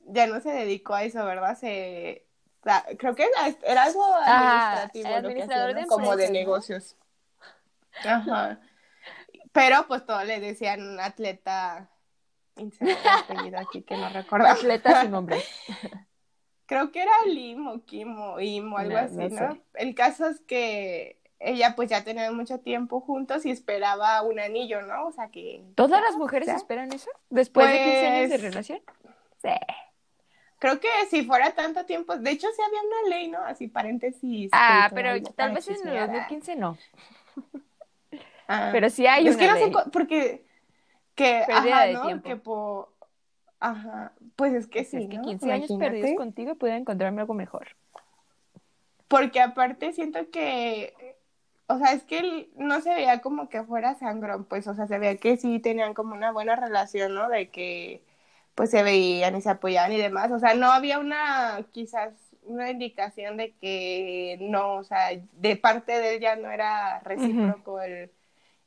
ya 0.07 0.26
no 0.26 0.41
se 0.41 0.50
dedicó 0.50 0.95
a 0.95 1.05
eso, 1.05 1.25
¿verdad? 1.25 1.57
Se, 1.57 2.26
creo 2.99 3.14
que 3.14 3.25
era, 3.25 3.57
era 3.64 3.83
algo 3.85 4.03
Ah, 4.25 4.88
administrativo, 4.88 5.05
lo 5.05 5.11
que 5.11 5.19
administrador 5.19 5.71
hacía, 5.71 5.83
de 5.83 5.87
como 5.87 6.17
de 6.17 6.31
negocios. 6.31 6.97
Ajá. 8.05 8.59
Pero 9.54 9.87
pues 9.88 10.04
todo 10.04 10.23
le 10.25 10.40
decían 10.40 10.99
atleta, 11.00 11.88
inserte 12.56 13.08
apellido 13.08 13.58
aquí 13.58 13.82
que 13.82 13.96
no 13.96 14.08
recordaba. 14.11 14.52
Atleta 14.52 15.00
sin 15.00 15.12
nombre. 15.12 15.42
Creo 16.66 16.90
que 16.92 17.02
era 17.02 17.12
Lim 17.26 17.66
o 17.68 17.84
Kim 17.84 18.18
o 18.18 18.40
Im 18.40 18.73
o 18.73 18.76
algo 18.78 18.92
No, 18.94 18.99
así, 18.99 19.16
no 19.16 19.28
¿no? 19.28 19.54
sé. 19.54 19.61
El 19.75 19.94
caso 19.94 20.26
es 20.28 20.40
que 20.40 21.20
ella 21.38 21.75
pues 21.76 21.88
ya 21.90 22.02
tenían 22.04 22.34
mucho 22.34 22.58
tiempo 22.61 23.00
juntos 23.00 23.46
y 23.46 23.50
esperaba 23.50 24.23
un 24.23 24.40
anillo, 24.40 24.82
¿no? 24.82 25.06
O 25.06 25.12
sea 25.12 25.28
que... 25.30 25.62
¿Todas 25.76 26.02
las 26.02 26.16
mujeres 26.16 26.49
esperan 26.49 26.90
eso? 26.92 27.11
¿Después 27.30 27.68
de 27.70 27.78
15 27.78 28.06
años 28.06 28.30
de 28.30 28.38
Pues- 28.38 28.42
relación? 28.50 28.80
Sí. 29.42 29.50
Creo 30.58 30.80
que 30.80 30.88
si 31.11 31.23
fuera 31.25 31.52
tanto 31.52 31.84
tiempo, 31.84 32.16
de 32.16 32.30
hecho 32.30 32.49
sí 32.56 32.62
había 32.66 32.80
una 32.80 33.08
ley, 33.16 33.28
¿no? 33.28 33.38
Así 33.44 33.68
paréntesis. 33.68 34.50
Ah, 34.52 34.90
pero 34.94 35.11
tal 35.37 35.52
vez 35.52 35.68
en 35.68 35.75
el 35.75 35.80
chismear. 35.80 36.06
2015 36.08 36.56
no. 36.56 36.76
Ah. 38.49 38.71
Pero 38.73 38.91
sí 38.91 39.07
hay 39.07 39.27
es 39.27 39.37
una 39.37 39.45
que 39.45 39.49
no 39.49 39.55
ley. 39.55 39.73
porque 39.93 40.45
que 41.15 41.43
Pérdida 41.47 41.77
ajá, 41.77 41.85
de 41.87 41.93
¿no? 41.95 42.03
tiempo. 42.03 42.29
Que 42.29 42.37
por 42.37 42.95
ajá, 43.61 44.13
pues 44.37 44.53
es 44.53 44.67
que 44.67 44.85
sí, 44.85 44.99
es 44.99 45.09
que 45.09 45.17
¿no? 45.17 45.23
15 45.25 45.51
años 45.51 45.71
Imagínate. 45.71 46.01
perdidos 46.01 46.19
contigo 46.19 46.55
pueden 46.57 46.77
encontrarme 46.83 47.23
algo 47.23 47.35
mejor. 47.35 47.69
Porque 49.09 49.41
aparte 49.41 49.93
siento 49.93 50.31
que, 50.31 51.17
o 51.67 51.79
sea, 51.79 51.93
es 51.93 52.03
que 52.05 52.19
él 52.19 52.51
no 52.57 52.81
se 52.81 52.95
veía 52.95 53.21
como 53.21 53.49
que 53.49 53.63
fuera 53.63 53.95
sangrón, 53.95 54.45
pues, 54.45 54.67
o 54.67 54.75
sea, 54.75 54.87
se 54.87 54.99
veía 54.99 55.17
que 55.17 55.37
sí 55.37 55.61
tenían 55.61 55.95
como 55.95 56.15
una 56.15 56.33
buena 56.33 56.57
relación, 56.57 57.15
¿no? 57.15 57.29
De 57.29 57.51
que, 57.51 58.03
pues, 58.55 58.71
se 58.71 58.83
veían 58.83 59.37
y 59.37 59.41
se 59.43 59.51
apoyaban 59.51 59.93
y 59.93 59.99
demás, 59.99 60.31
o 60.33 60.39
sea, 60.39 60.55
no 60.55 60.71
había 60.73 60.99
una, 60.99 61.65
quizás, 61.73 62.13
una 62.43 62.71
indicación 62.71 63.37
de 63.37 63.53
que 63.55 64.37
no, 64.41 64.75
o 64.77 64.85
sea, 64.85 65.09
de 65.33 65.57
parte 65.57 65.93
de 65.93 66.17
él 66.17 66.21
ya 66.21 66.37
no 66.37 66.51
era 66.51 67.01
recíproco 67.01 67.81
el, 67.81 68.11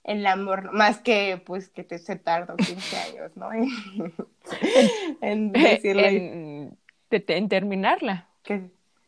el 0.08 0.26
amor, 0.26 0.72
más 0.72 1.00
que, 1.00 1.40
pues, 1.46 1.70
que 1.70 1.84
te, 1.84 2.00
se 2.00 2.16
tardó 2.16 2.56
15 2.56 2.98
años, 2.98 3.32
¿no? 3.36 3.52
En, 3.54 4.14
en 5.22 5.52
decirle 5.52 6.72
en, 7.10 7.50
terminarla, 7.50 8.30
que... 8.44 8.62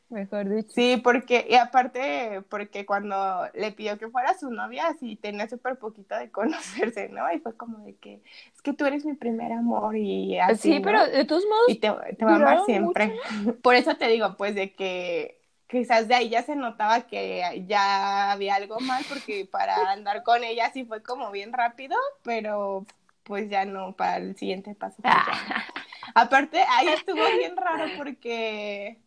mejor 0.10 0.50
dicho. 0.50 0.72
Sí, 0.76 1.00
porque, 1.02 1.48
y 1.50 1.56
aparte, 1.56 2.42
porque 2.50 2.86
cuando 2.86 3.48
le 3.54 3.72
pidió 3.72 3.98
que 3.98 4.10
fuera 4.10 4.38
su 4.38 4.52
novia, 4.52 4.94
sí 5.00 5.16
tenía 5.16 5.48
súper 5.48 5.78
poquito 5.78 6.18
de 6.18 6.30
conocerse, 6.32 7.08
¿no? 7.08 7.32
Y 7.32 7.40
fue 7.40 7.56
como 7.56 7.80
de 7.86 7.96
que, 7.96 8.22
es 8.54 8.62
que 8.62 8.74
tú 8.74 8.86
eres 8.86 9.06
mi 9.06 9.14
primer 9.14 9.54
amor 9.54 9.96
y 9.96 10.38
así, 10.38 10.74
sí, 10.74 10.80
¿no? 10.80 10.82
pero 10.84 11.08
de 11.08 11.24
todos 11.24 11.46
modos, 11.46 11.70
Y 11.70 11.76
te, 11.76 11.90
te 12.18 12.26
va 12.26 12.34
a 12.34 12.36
amar 12.36 12.66
siempre. 12.66 13.16
Por 13.62 13.76
eso 13.76 13.96
te 13.96 14.10
digo, 14.10 14.36
pues, 14.36 14.54
de 14.54 14.74
que 14.74 15.39
quizás 15.70 16.08
de 16.08 16.16
ahí 16.16 16.30
ya 16.30 16.44
se 16.44 16.56
notaba 16.56 17.02
que 17.02 17.64
ya 17.68 18.32
había 18.32 18.56
algo 18.56 18.80
mal, 18.80 19.06
porque 19.08 19.48
para 19.50 19.92
andar 19.92 20.24
con 20.24 20.44
ella 20.44 20.72
sí 20.74 20.84
fue 20.84 21.02
como 21.04 21.32
bien 21.32 21.54
rápido, 21.54 21.96
pero 22.24 22.86
pues 23.24 23.50
ya 23.50 23.64
no, 23.66 23.94
para 23.96 24.18
el 24.18 24.36
siguiente 24.36 24.74
paso. 24.76 25.02
pues. 25.02 25.14
Aparte, 26.16 26.64
ahí 26.68 26.88
estuvo 26.88 27.24
bien 27.38 27.56
raro 27.56 27.86
porque, 27.96 28.98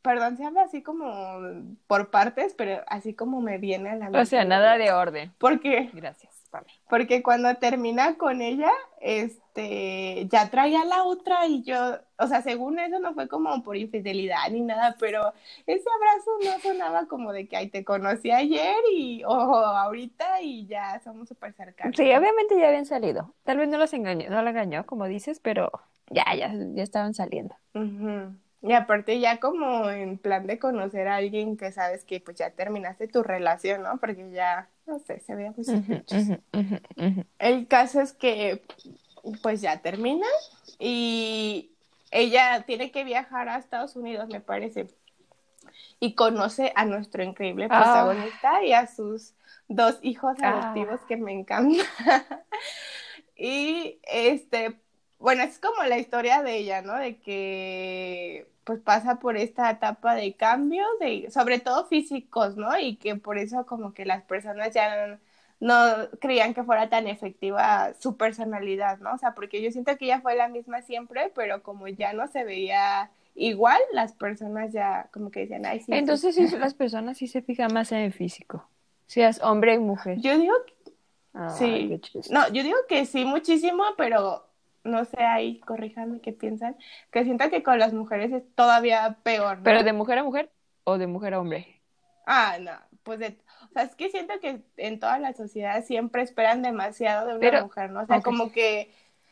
perdón, 0.00 0.38
se 0.38 0.44
habla 0.46 0.62
así 0.62 0.82
como 0.82 1.76
por 1.86 2.10
partes, 2.10 2.54
pero 2.56 2.82
así 2.86 3.14
como 3.14 3.42
me 3.42 3.58
viene 3.58 3.90
a 3.90 3.96
la 3.96 4.04
mente. 4.06 4.20
o 4.20 4.24
sea, 4.24 4.46
nada 4.46 4.78
de 4.78 4.90
orden. 4.90 5.34
Porque, 5.36 5.90
Gracias, 5.92 6.33
Porque 6.88 7.22
cuando 7.22 7.54
termina 7.56 8.16
con 8.16 8.42
ella, 8.42 8.70
este, 9.00 10.26
ya 10.30 10.50
traía 10.50 10.84
la 10.84 11.04
otra 11.04 11.46
y 11.46 11.62
yo, 11.62 11.98
o 12.18 12.26
sea, 12.26 12.42
según 12.42 12.78
eso 12.78 12.98
no 12.98 13.14
fue 13.14 13.28
como 13.28 13.62
por 13.62 13.76
infidelidad 13.76 14.50
ni 14.50 14.60
nada, 14.60 14.96
pero 14.98 15.32
ese 15.66 15.88
abrazo 15.96 16.30
no 16.44 16.60
sonaba 16.60 17.06
como 17.06 17.32
de 17.32 17.48
que, 17.48 17.56
ay, 17.56 17.68
te 17.70 17.84
conocí 17.84 18.30
ayer 18.30 18.76
y, 18.92 19.24
o 19.24 19.32
ahorita 19.32 20.40
y 20.42 20.66
ya 20.66 21.00
somos 21.02 21.28
súper 21.28 21.52
cercanos. 21.54 21.96
Sí, 21.96 22.02
obviamente 22.02 22.58
ya 22.58 22.68
habían 22.68 22.86
salido. 22.86 23.34
Tal 23.44 23.58
vez 23.58 23.68
no 23.68 23.78
los 23.78 23.92
engañó, 23.92 24.28
no 24.30 24.42
la 24.42 24.50
engañó, 24.50 24.86
como 24.86 25.06
dices, 25.06 25.40
pero 25.40 25.70
ya, 26.10 26.24
ya, 26.36 26.52
ya 26.52 26.82
estaban 26.82 27.14
saliendo. 27.14 27.56
Y 28.66 28.72
aparte 28.72 29.20
ya 29.20 29.40
como 29.40 29.90
en 29.90 30.16
plan 30.16 30.46
de 30.46 30.58
conocer 30.58 31.06
a 31.06 31.16
alguien 31.16 31.58
que 31.58 31.70
sabes 31.70 32.02
que 32.02 32.18
pues 32.20 32.38
ya 32.38 32.48
terminaste 32.48 33.08
tu 33.08 33.22
relación, 33.22 33.82
¿no? 33.82 33.98
Porque 33.98 34.30
ya, 34.30 34.70
no 34.86 34.98
sé, 35.00 35.20
se 35.20 35.34
veía 35.34 35.52
muy. 35.54 36.40
El 37.38 37.66
caso 37.68 38.00
es 38.00 38.14
que 38.14 38.62
pues 39.42 39.60
ya 39.60 39.80
termina 39.82 40.26
y 40.78 41.72
ella 42.10 42.64
tiene 42.66 42.90
que 42.90 43.04
viajar 43.04 43.50
a 43.50 43.58
Estados 43.58 43.96
Unidos, 43.96 44.28
me 44.28 44.40
parece. 44.40 44.86
Y 46.00 46.14
conoce 46.14 46.72
a 46.74 46.86
nuestro 46.86 47.22
increíble 47.22 47.66
Ah. 47.68 47.82
protagonista 47.82 48.64
y 48.64 48.72
a 48.72 48.86
sus 48.86 49.34
dos 49.68 49.98
hijos 50.00 50.38
Ah. 50.42 50.48
adoptivos 50.60 51.02
que 51.02 51.18
me 51.18 51.32
encantan. 51.32 51.84
y 53.36 53.98
este, 54.04 54.80
bueno, 55.18 55.42
es 55.42 55.58
como 55.58 55.82
la 55.82 55.98
historia 55.98 56.42
de 56.42 56.56
ella, 56.56 56.80
¿no? 56.80 56.94
De 56.96 57.18
que 57.18 58.46
pues 58.64 58.80
pasa 58.80 59.18
por 59.18 59.36
esta 59.36 59.70
etapa 59.70 60.14
de 60.14 60.34
cambio, 60.34 60.84
de, 61.00 61.30
sobre 61.30 61.60
todo 61.60 61.86
físicos, 61.86 62.56
¿no? 62.56 62.78
Y 62.78 62.96
que 62.96 63.16
por 63.16 63.38
eso 63.38 63.66
como 63.66 63.92
que 63.94 64.04
las 64.06 64.22
personas 64.24 64.72
ya 64.74 65.18
no 65.60 65.74
creían 66.20 66.54
que 66.54 66.64
fuera 66.64 66.88
tan 66.88 67.06
efectiva 67.06 67.92
su 67.98 68.16
personalidad, 68.16 68.98
¿no? 68.98 69.12
O 69.14 69.18
sea, 69.18 69.34
porque 69.34 69.62
yo 69.62 69.70
siento 69.70 69.96
que 69.96 70.06
ella 70.06 70.20
fue 70.20 70.34
la 70.34 70.48
misma 70.48 70.82
siempre, 70.82 71.30
pero 71.34 71.62
como 71.62 71.88
ya 71.88 72.12
no 72.12 72.26
se 72.28 72.44
veía 72.44 73.10
igual, 73.34 73.80
las 73.92 74.12
personas 74.12 74.72
ya 74.72 75.08
como 75.12 75.30
que 75.30 75.40
decían, 75.40 75.66
ay, 75.66 75.80
sí. 75.80 75.86
sí". 75.86 75.92
Entonces, 75.92 76.34
sí, 76.34 76.46
las 76.58 76.74
personas 76.74 77.18
sí 77.18 77.28
se 77.28 77.42
fijan 77.42 77.72
más 77.72 77.92
en 77.92 77.98
el 77.98 78.12
físico. 78.12 78.68
Seas 79.06 79.40
hombre 79.42 79.74
y 79.74 79.78
mujer. 79.78 80.20
Yo 80.20 80.38
digo, 80.38 80.54
que- 80.66 80.92
sí. 81.58 82.00
no, 82.30 82.48
yo 82.48 82.62
digo 82.62 82.78
que 82.88 83.06
sí 83.06 83.24
muchísimo, 83.24 83.84
pero 83.96 84.46
no 84.84 85.04
sé, 85.04 85.22
ahí 85.22 85.58
corríjanme 85.60 86.20
qué 86.20 86.32
piensan, 86.32 86.76
que 87.10 87.24
siento 87.24 87.48
que 87.50 87.62
con 87.62 87.78
las 87.78 87.92
mujeres 87.92 88.32
es 88.32 88.42
todavía 88.54 89.16
peor, 89.22 89.58
¿no? 89.58 89.64
¿Pero 89.64 89.82
de 89.82 89.92
mujer 89.92 90.18
a 90.18 90.24
mujer 90.24 90.50
o 90.84 90.98
de 90.98 91.06
mujer 91.06 91.34
a 91.34 91.40
hombre? 91.40 91.80
Ah, 92.26 92.56
no, 92.60 92.72
pues 93.02 93.18
de, 93.18 93.36
o 93.70 93.72
sea, 93.72 93.82
es 93.82 93.94
que 93.96 94.10
siento 94.10 94.34
que 94.40 94.60
en 94.76 95.00
toda 95.00 95.18
la 95.18 95.32
sociedad 95.32 95.84
siempre 95.84 96.22
esperan 96.22 96.62
demasiado 96.62 97.26
de 97.26 97.32
una 97.32 97.40
Pero- 97.40 97.62
mujer, 97.62 97.90
¿no? 97.90 98.02
O 98.02 98.06
sea, 98.06 98.20
como 98.20 98.52
que 98.52 98.90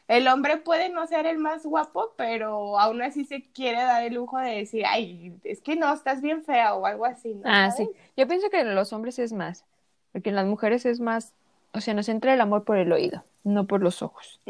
el 0.09 0.27
hombre 0.29 0.57
puede 0.59 0.89
no 0.91 1.07
ser 1.07 1.27
el 1.27 1.39
más 1.39 1.65
guapo, 1.65 2.13
pero 2.17 2.79
aún 2.79 3.01
así 3.03 3.25
se 3.25 3.43
quiere 3.53 3.83
dar 3.83 4.03
el 4.03 4.15
lujo 4.15 4.39
de 4.39 4.51
decir, 4.57 4.85
ay, 4.87 5.35
es 5.45 5.61
que 5.63 5.77
no, 5.77 5.93
estás 5.95 6.21
bien 6.21 6.45
fea 6.45 6.75
o 6.75 6.85
algo 6.87 7.07
así, 7.07 7.35
¿no? 7.35 7.43
Ah, 7.47 7.71
¿Sabes? 7.71 7.89
sí. 7.95 7.97
Yo 8.17 8.27
pienso 8.27 8.51
que 8.51 8.61
en 8.61 8.75
los 8.75 8.93
hombres 8.93 9.19
es 9.19 9.33
más, 9.33 9.65
porque 10.13 10.31
en 10.31 10.37
las 10.37 10.47
mujeres 10.47 10.85
es 10.87 11.01
más, 11.01 11.33
o 11.73 11.81
sea, 11.81 11.95
nos 11.95 12.09
entra 12.11 12.35
el 12.35 12.41
amor 12.43 12.65
por 12.65 12.77
el 12.77 12.93
oído, 12.93 13.25
no 13.45 13.67
por 13.67 13.81
los 13.81 14.03
ojos. 14.03 14.41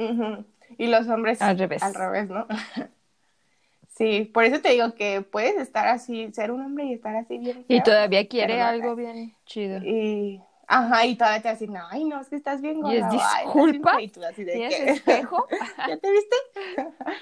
Y 0.78 0.86
los 0.86 1.08
hombres 1.08 1.40
Al 1.42 1.58
revés. 1.58 1.82
Al 1.82 1.94
revés, 1.94 2.28
¿no? 2.28 2.46
Sí, 3.94 4.24
por 4.24 4.44
eso 4.44 4.60
te 4.60 4.70
digo 4.70 4.94
que 4.94 5.20
puedes 5.20 5.56
estar 5.56 5.86
así, 5.86 6.32
ser 6.32 6.50
un 6.50 6.62
hombre 6.62 6.84
y 6.86 6.94
estar 6.94 7.14
así 7.14 7.36
bien. 7.38 7.64
Y 7.68 7.74
feo, 7.76 7.82
todavía 7.84 8.26
quiere 8.26 8.60
algo 8.60 8.96
bien 8.96 9.34
chido. 9.44 9.78
Y, 9.84 10.40
ajá, 10.66 11.04
y 11.04 11.14
todavía 11.16 11.42
te 11.42 11.48
va 11.48 11.50
a 11.50 11.52
decir, 11.52 11.70
no, 11.70 11.80
ay, 11.90 12.04
no, 12.04 12.20
es 12.20 12.28
que 12.28 12.36
estás 12.36 12.62
bien 12.62 12.80
gorda. 12.80 12.94
Y 12.94 12.96
es, 12.96 13.04
"Ay, 13.04 13.44
"Disculpa, 13.44 13.90
fea", 13.92 14.00
y 14.00 14.08
tú 14.08 14.24
así 14.24 14.44
de 14.44 14.52
¿Tienes 14.52 14.74
que, 14.78 14.90
espejo? 14.92 15.46
¿Ya 15.88 15.96
te 15.98 16.10
viste? 16.10 16.36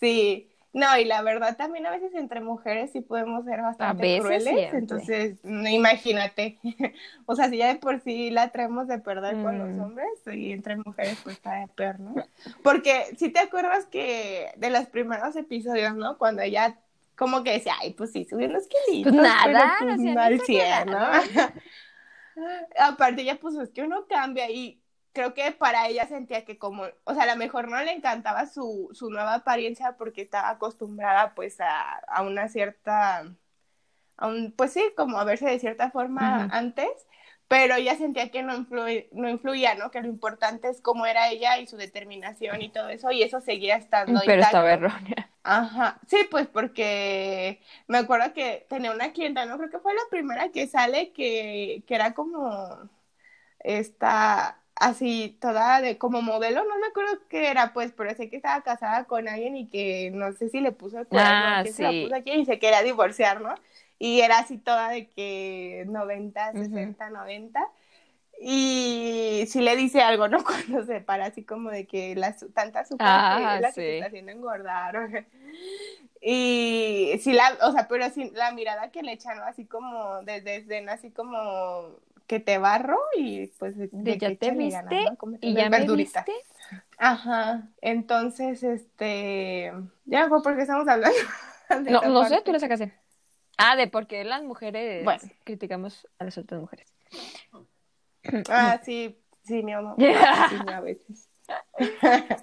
Sí, 0.00 0.47
no, 0.72 0.98
y 0.98 1.04
la 1.04 1.22
verdad 1.22 1.56
también 1.56 1.86
a 1.86 1.90
veces 1.90 2.14
entre 2.14 2.40
mujeres 2.40 2.92
sí 2.92 3.00
podemos 3.00 3.44
ser 3.44 3.62
bastante 3.62 4.02
veces 4.02 4.22
crueles, 4.22 4.54
siempre. 4.54 4.78
entonces 4.78 5.38
no, 5.44 5.68
imagínate, 5.68 6.58
o 7.26 7.34
sea, 7.34 7.48
si 7.48 7.56
ya 7.58 7.68
de 7.68 7.76
por 7.76 8.00
sí 8.00 8.30
la 8.30 8.50
traemos 8.52 8.86
de 8.88 8.98
perder 8.98 9.38
con 9.40 9.58
los 9.58 9.68
Mm. 9.68 9.80
hombres 9.80 10.08
y 10.26 10.52
entre 10.52 10.76
mujeres 10.76 11.18
pues 11.22 11.36
está 11.36 11.54
de 11.60 11.68
peor, 11.68 12.00
¿no? 12.00 12.14
Porque 12.62 13.06
si 13.16 13.30
te 13.30 13.40
acuerdas 13.40 13.86
que 13.86 14.52
de 14.56 14.70
los 14.70 14.86
primeros 14.86 15.34
episodios, 15.36 15.94
¿no? 15.96 16.18
Cuando 16.18 16.42
ella 16.42 16.78
como 17.16 17.42
que 17.42 17.52
decía, 17.52 17.74
ay, 17.80 17.94
pues 17.94 18.12
sí, 18.12 18.24
subí 18.24 18.44
unos 18.44 18.64
kilitos, 18.68 19.12
Pues 19.12 19.22
nada, 19.22 19.40
pero 19.44 19.58
pues 19.76 19.98
no 19.98 20.20
al 20.20 20.40
100, 20.40 20.90
¿no? 20.90 20.98
Aparte 22.78 23.22
ella 23.22 23.38
pues 23.40 23.56
es 23.56 23.70
que 23.70 23.82
uno 23.82 24.06
cambia 24.08 24.50
y 24.50 24.80
creo 25.18 25.34
que 25.34 25.50
para 25.52 25.88
ella 25.88 26.06
sentía 26.06 26.44
que 26.44 26.58
como, 26.58 26.84
o 27.04 27.14
sea, 27.14 27.24
a 27.24 27.26
lo 27.26 27.36
mejor 27.36 27.68
no 27.68 27.82
le 27.82 27.92
encantaba 27.92 28.46
su, 28.46 28.88
su 28.92 29.10
nueva 29.10 29.34
apariencia 29.34 29.96
porque 29.96 30.22
estaba 30.22 30.50
acostumbrada 30.50 31.34
pues 31.34 31.60
a, 31.60 31.94
a 32.06 32.22
una 32.22 32.48
cierta, 32.48 33.24
a 34.16 34.26
un, 34.28 34.52
pues 34.52 34.72
sí, 34.74 34.82
como 34.96 35.18
a 35.20 35.24
verse 35.24 35.46
de 35.48 35.58
cierta 35.60 35.90
forma 35.90 36.44
antes, 36.50 36.90
pero 37.48 37.76
ella 37.76 37.96
sentía 37.96 38.30
que 38.30 38.42
no, 38.42 38.54
influye, 38.56 39.08
no 39.12 39.28
influía, 39.28 39.74
¿no? 39.74 39.90
Que 39.90 40.02
lo 40.02 40.08
importante 40.08 40.68
es 40.68 40.80
cómo 40.82 41.06
era 41.06 41.30
ella 41.30 41.58
y 41.58 41.66
su 41.66 41.76
determinación 41.76 42.62
y 42.62 42.70
todo 42.72 42.88
eso, 42.90 43.10
y 43.12 43.22
eso 43.22 43.40
seguía 43.40 43.76
estando 43.76 44.22
Pero 44.24 44.42
intacto. 44.42 44.42
estaba 44.42 44.72
errónea. 44.72 45.30
Ajá, 45.44 46.00
sí, 46.06 46.18
pues 46.30 46.46
porque 46.48 47.60
me 47.86 47.98
acuerdo 47.98 48.34
que 48.34 48.66
tenía 48.68 48.92
una 48.92 49.12
clienta, 49.12 49.46
¿no? 49.46 49.56
Creo 49.58 49.70
que 49.70 49.78
fue 49.80 49.94
la 49.94 50.02
primera 50.10 50.50
que 50.50 50.66
sale 50.66 51.12
que, 51.12 51.84
que 51.86 51.94
era 51.94 52.14
como 52.14 52.90
esta, 53.60 54.62
así, 54.80 55.36
toda 55.40 55.80
de 55.80 55.98
como 55.98 56.22
modelo, 56.22 56.64
no 56.64 56.78
me 56.78 56.86
acuerdo 56.88 57.20
qué 57.28 57.50
era, 57.50 57.72
pues, 57.72 57.92
pero 57.92 58.14
sé 58.14 58.30
que 58.30 58.36
estaba 58.36 58.62
casada 58.62 59.04
con 59.04 59.28
alguien 59.28 59.56
y 59.56 59.68
que 59.68 60.10
no 60.12 60.32
sé 60.32 60.48
si 60.50 60.60
le 60.60 60.72
puso 60.72 60.98
el 61.00 61.06
cuerno, 61.08 61.50
Ah, 61.50 61.62
que 61.62 61.72
se 61.74 61.82
la 61.82 61.98
sí. 61.98 61.98
puso 61.98 62.14
aquí 62.16 62.32
y 62.32 62.46
se 62.46 62.58
quería 62.58 62.82
divorciar, 62.82 63.40
¿no? 63.40 63.54
Y 63.98 64.20
era 64.20 64.38
así 64.40 64.58
toda 64.58 64.90
de 64.90 65.08
que 65.10 65.84
90, 65.88 66.54
Ujú. 66.54 66.94
60, 66.94 67.10
90. 67.10 67.68
Y 68.40 69.44
si 69.48 69.60
le 69.62 69.76
dice 69.76 70.00
algo, 70.02 70.28
¿no? 70.28 70.38
Cuando 70.44 70.84
se 70.86 71.00
para 71.00 71.26
así 71.26 71.44
como 71.44 71.70
de 71.70 71.86
que 71.86 72.14
la, 72.16 72.38
su- 72.38 72.50
tanta 72.52 72.80
azúcar 72.80 73.26
Ah, 73.28 73.62
que 73.74 73.74
sí. 73.74 73.82
te 73.82 73.92
está 73.92 74.06
haciendo 74.06 74.32
engordar. 74.32 75.26
Y 76.20 77.18
si 77.22 77.32
la, 77.32 77.56
o 77.62 77.72
sea, 77.72 77.86
pero 77.88 78.10
sí, 78.10 78.30
la 78.34 78.50
mirada 78.52 78.90
que 78.90 79.02
le 79.02 79.12
echan, 79.12 79.38
¿no? 79.38 79.44
Así 79.44 79.66
como 79.66 80.22
de 80.24 80.40
desdén, 80.40 80.88
así 80.88 81.10
como 81.12 81.96
que 82.28 82.38
te 82.38 82.58
barro 82.58 82.98
y 83.16 83.48
pues 83.58 83.76
de, 83.76 83.88
De 83.90 84.18
ya 84.18 84.28
que 84.28 84.36
te 84.36 84.50
viste 84.52 84.76
ganas, 84.82 85.18
¿no? 85.20 85.38
Y 85.40 85.54
ya 85.54 85.68
me 85.70 85.78
verduritas. 85.78 86.24
viste. 86.24 86.44
Ajá, 86.98 87.68
entonces, 87.80 88.62
este, 88.62 89.72
ya, 90.04 90.28
pues, 90.28 90.42
porque 90.44 90.62
estamos 90.62 90.86
hablando 90.86 91.16
de 91.82 91.90
No, 91.90 92.02
no 92.02 92.24
sé, 92.28 92.40
tú 92.42 92.52
la 92.52 92.60
sacaste. 92.60 92.92
Ah, 93.56 93.74
de 93.74 93.88
por 93.88 94.06
qué 94.06 94.22
las 94.24 94.44
mujeres 94.44 95.04
Bueno. 95.04 95.20
criticamos 95.44 96.06
a 96.20 96.24
las 96.24 96.38
otras 96.38 96.60
mujeres. 96.60 96.94
Ah, 98.48 98.78
sí, 98.84 99.18
sí, 99.42 99.62
mi 99.62 99.72
amor, 99.72 99.94
Ya. 99.98 100.48
sí, 100.50 100.56
a 100.72 100.80
veces. 100.80 101.28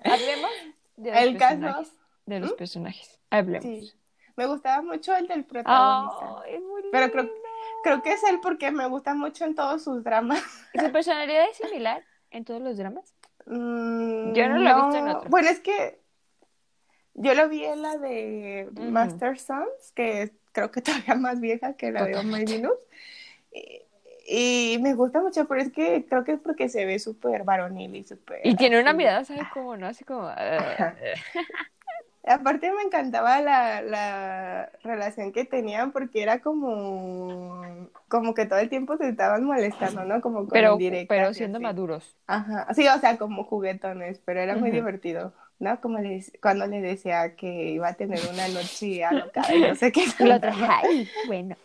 Hablemos 0.04 0.52
de 0.98 1.12
los 1.12 1.20
El 1.22 1.38
caso-. 1.38 1.92
De 2.26 2.40
los 2.40 2.52
¿Mm? 2.54 2.56
personajes. 2.56 3.22
Hablemos. 3.30 3.64
Sí, 3.64 3.94
me 4.36 4.48
gustaba 4.48 4.82
mucho 4.82 5.16
el 5.16 5.28
del 5.28 5.46
protagonista. 5.46 6.42
Ay, 6.44 6.60
muy 6.60 6.82
Pero 6.92 7.12
creo-. 7.12 7.30
Creo 7.86 8.02
que 8.02 8.14
es 8.14 8.24
él 8.24 8.40
porque 8.42 8.72
me 8.72 8.88
gusta 8.88 9.14
mucho 9.14 9.46
en 9.46 9.54
todos 9.54 9.84
sus 9.84 10.04
dramas. 10.04 10.42
¿Y 10.74 10.80
su 10.80 10.92
personalidad 10.92 11.46
es 11.52 11.58
similar 11.58 12.04
en 12.32 12.44
todos 12.44 12.60
los 12.60 12.78
dramas? 12.78 13.14
Mm, 13.46 14.34
Yo 14.34 14.50
no 14.50 14.58
lo 14.58 14.70
he 14.70 14.74
visto 14.74 14.96
en 14.98 15.08
otro. 15.10 15.30
Bueno, 15.30 15.50
es 15.50 15.60
que 15.60 16.00
yo 17.14 17.36
lo 17.36 17.48
vi 17.48 17.64
en 17.64 17.84
la 17.84 17.98
de. 17.98 18.68
Master 18.74 19.38
Sons, 19.38 19.92
que 19.94 20.32
creo 20.52 20.72
que 20.72 20.82
todavía 20.82 21.14
más 21.14 21.40
vieja 21.40 21.74
que 21.74 21.92
la 21.92 22.06
de 22.06 22.16
Oh 22.16 22.24
My. 22.24 22.44
Venus. 22.44 22.74
Y, 23.52 23.84
y 24.28 24.80
me 24.82 24.96
gusta 24.96 25.22
mucho, 25.22 25.48
pero 25.48 25.62
es 25.62 25.72
que 25.72 26.08
creo 26.10 26.24
que 26.24 26.32
es 26.32 26.40
porque 26.40 26.70
se 26.70 26.86
ve 26.86 26.98
súper 26.98 27.44
varonil 27.44 27.96
y 27.96 28.04
súper... 28.04 28.40
Y 28.44 28.56
tiene 28.56 28.80
una 28.82 28.94
mirada, 28.94 29.24
¿sabes 29.26 29.44
cómo? 29.54 29.78
¿No? 29.78 29.86
Así 29.86 30.04
como... 30.04 30.28
Aparte 32.28 32.72
me 32.72 32.82
encantaba 32.84 33.40
la, 33.42 33.82
la 33.82 34.72
relación 34.84 35.32
que 35.32 35.46
tenían 35.46 35.92
porque 35.92 36.24
era 36.24 36.42
como, 36.42 37.90
como 38.08 38.34
que 38.34 38.46
todo 38.48 38.60
el 38.60 38.70
tiempo 38.70 38.98
se 38.98 39.10
estaban 39.10 39.44
molestando, 39.46 40.04
¿no? 40.06 40.22
Como 40.22 40.48
con 40.48 40.66
pero, 40.68 40.80
pero 41.08 41.34
siendo 41.34 41.60
así. 41.60 41.64
maduros. 41.68 42.18
Ajá, 42.28 42.74
sí, 42.74 42.88
o 42.88 43.00
sea, 43.00 43.18
como 43.20 43.44
juguetones, 43.46 44.20
pero 44.26 44.40
era 44.42 44.56
muy 44.58 44.72
divertido, 44.72 45.34
¿no? 45.60 45.80
Como 45.82 46.00
le, 46.00 46.18
dec- 46.20 46.40
cuando 46.42 46.68
le 46.68 46.82
decía 46.82 47.36
que 47.36 47.72
iba 47.72 47.90
a 47.90 47.94
tener 47.96 48.26
una 48.26 48.48
noche 48.50 49.04
alocada 49.06 49.56
y 49.56 49.62
no 49.62 49.76
sé 49.76 49.92
qué. 49.92 50.06
Otra, 50.20 50.56
ay, 50.84 51.14
bueno. 51.24 51.58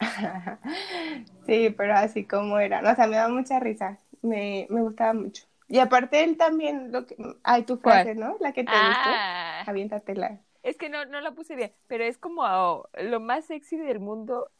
Sí, 1.46 1.70
pero 1.76 1.94
así 1.94 2.26
como 2.26 2.58
era, 2.58 2.80
o 2.90 2.94
sea, 2.96 3.06
me 3.06 3.16
daba 3.16 3.32
mucha 3.34 3.58
risa, 3.60 3.98
me, 4.22 4.66
me 4.70 4.82
gustaba 4.82 5.12
mucho. 5.14 5.44
Y 5.72 5.78
aparte 5.78 6.22
él 6.22 6.36
también, 6.36 6.92
lo 6.92 7.06
que, 7.06 7.16
ay, 7.44 7.62
tu 7.62 7.78
frase, 7.78 8.14
¿no? 8.14 8.36
La 8.40 8.52
que 8.52 8.62
te 8.62 8.70
Ah, 8.74 9.62
gustó, 9.62 9.70
aviéntatela. 9.70 10.38
es 10.62 10.76
que 10.76 10.90
no, 10.90 11.06
no 11.06 11.22
la 11.22 11.30
puse 11.30 11.56
bien, 11.56 11.72
pero 11.86 12.04
es 12.04 12.18
como 12.18 12.42
oh, 12.42 12.90
lo 13.00 13.20
más 13.20 13.46
sexy 13.46 13.78
del 13.78 13.98
mundo 13.98 14.50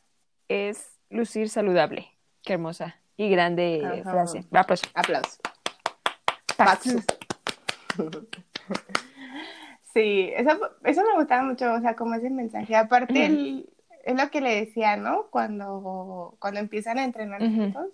es 0.48 0.98
lucir 1.10 1.50
saludable. 1.50 2.08
Qué 2.42 2.54
hermosa 2.54 2.96
y 3.18 3.28
grande 3.28 3.82
Ajá. 3.84 4.10
frase. 4.10 4.46
Aplauso. 4.50 4.86
Aplausos. 4.94 5.40
Paxus. 6.56 7.04
Sí, 9.92 10.32
eso, 10.34 10.58
eso 10.84 11.02
me 11.04 11.16
gustaba 11.16 11.42
mucho, 11.42 11.70
o 11.74 11.80
sea, 11.82 11.94
como 11.94 12.14
ese 12.14 12.30
mensaje. 12.30 12.74
Aparte, 12.74 13.12
Ujú. 13.12 13.20
él- 13.22 13.70
es 14.04 14.16
lo 14.16 14.30
que 14.30 14.40
le 14.40 14.64
decía, 14.64 14.96
¿no? 14.96 15.26
Cuando, 15.30 16.34
cuando 16.38 16.60
empiezan 16.60 16.96
a 16.98 17.04
entrenar 17.04 17.42
Ujú. 17.42 17.54
juntos, 17.54 17.88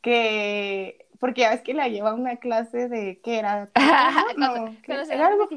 que, 0.00 1.03
porque 1.24 1.40
ya 1.40 1.48
ves 1.52 1.62
que 1.62 1.72
la 1.72 1.88
lleva 1.88 2.10
a 2.10 2.14
una 2.14 2.36
clase 2.36 2.86
de, 2.90 3.18
¿qué 3.24 3.38
era? 3.38 3.70
No, 4.36 4.76
se 5.06 5.14
Era 5.14 5.28
algo-. 5.28 5.48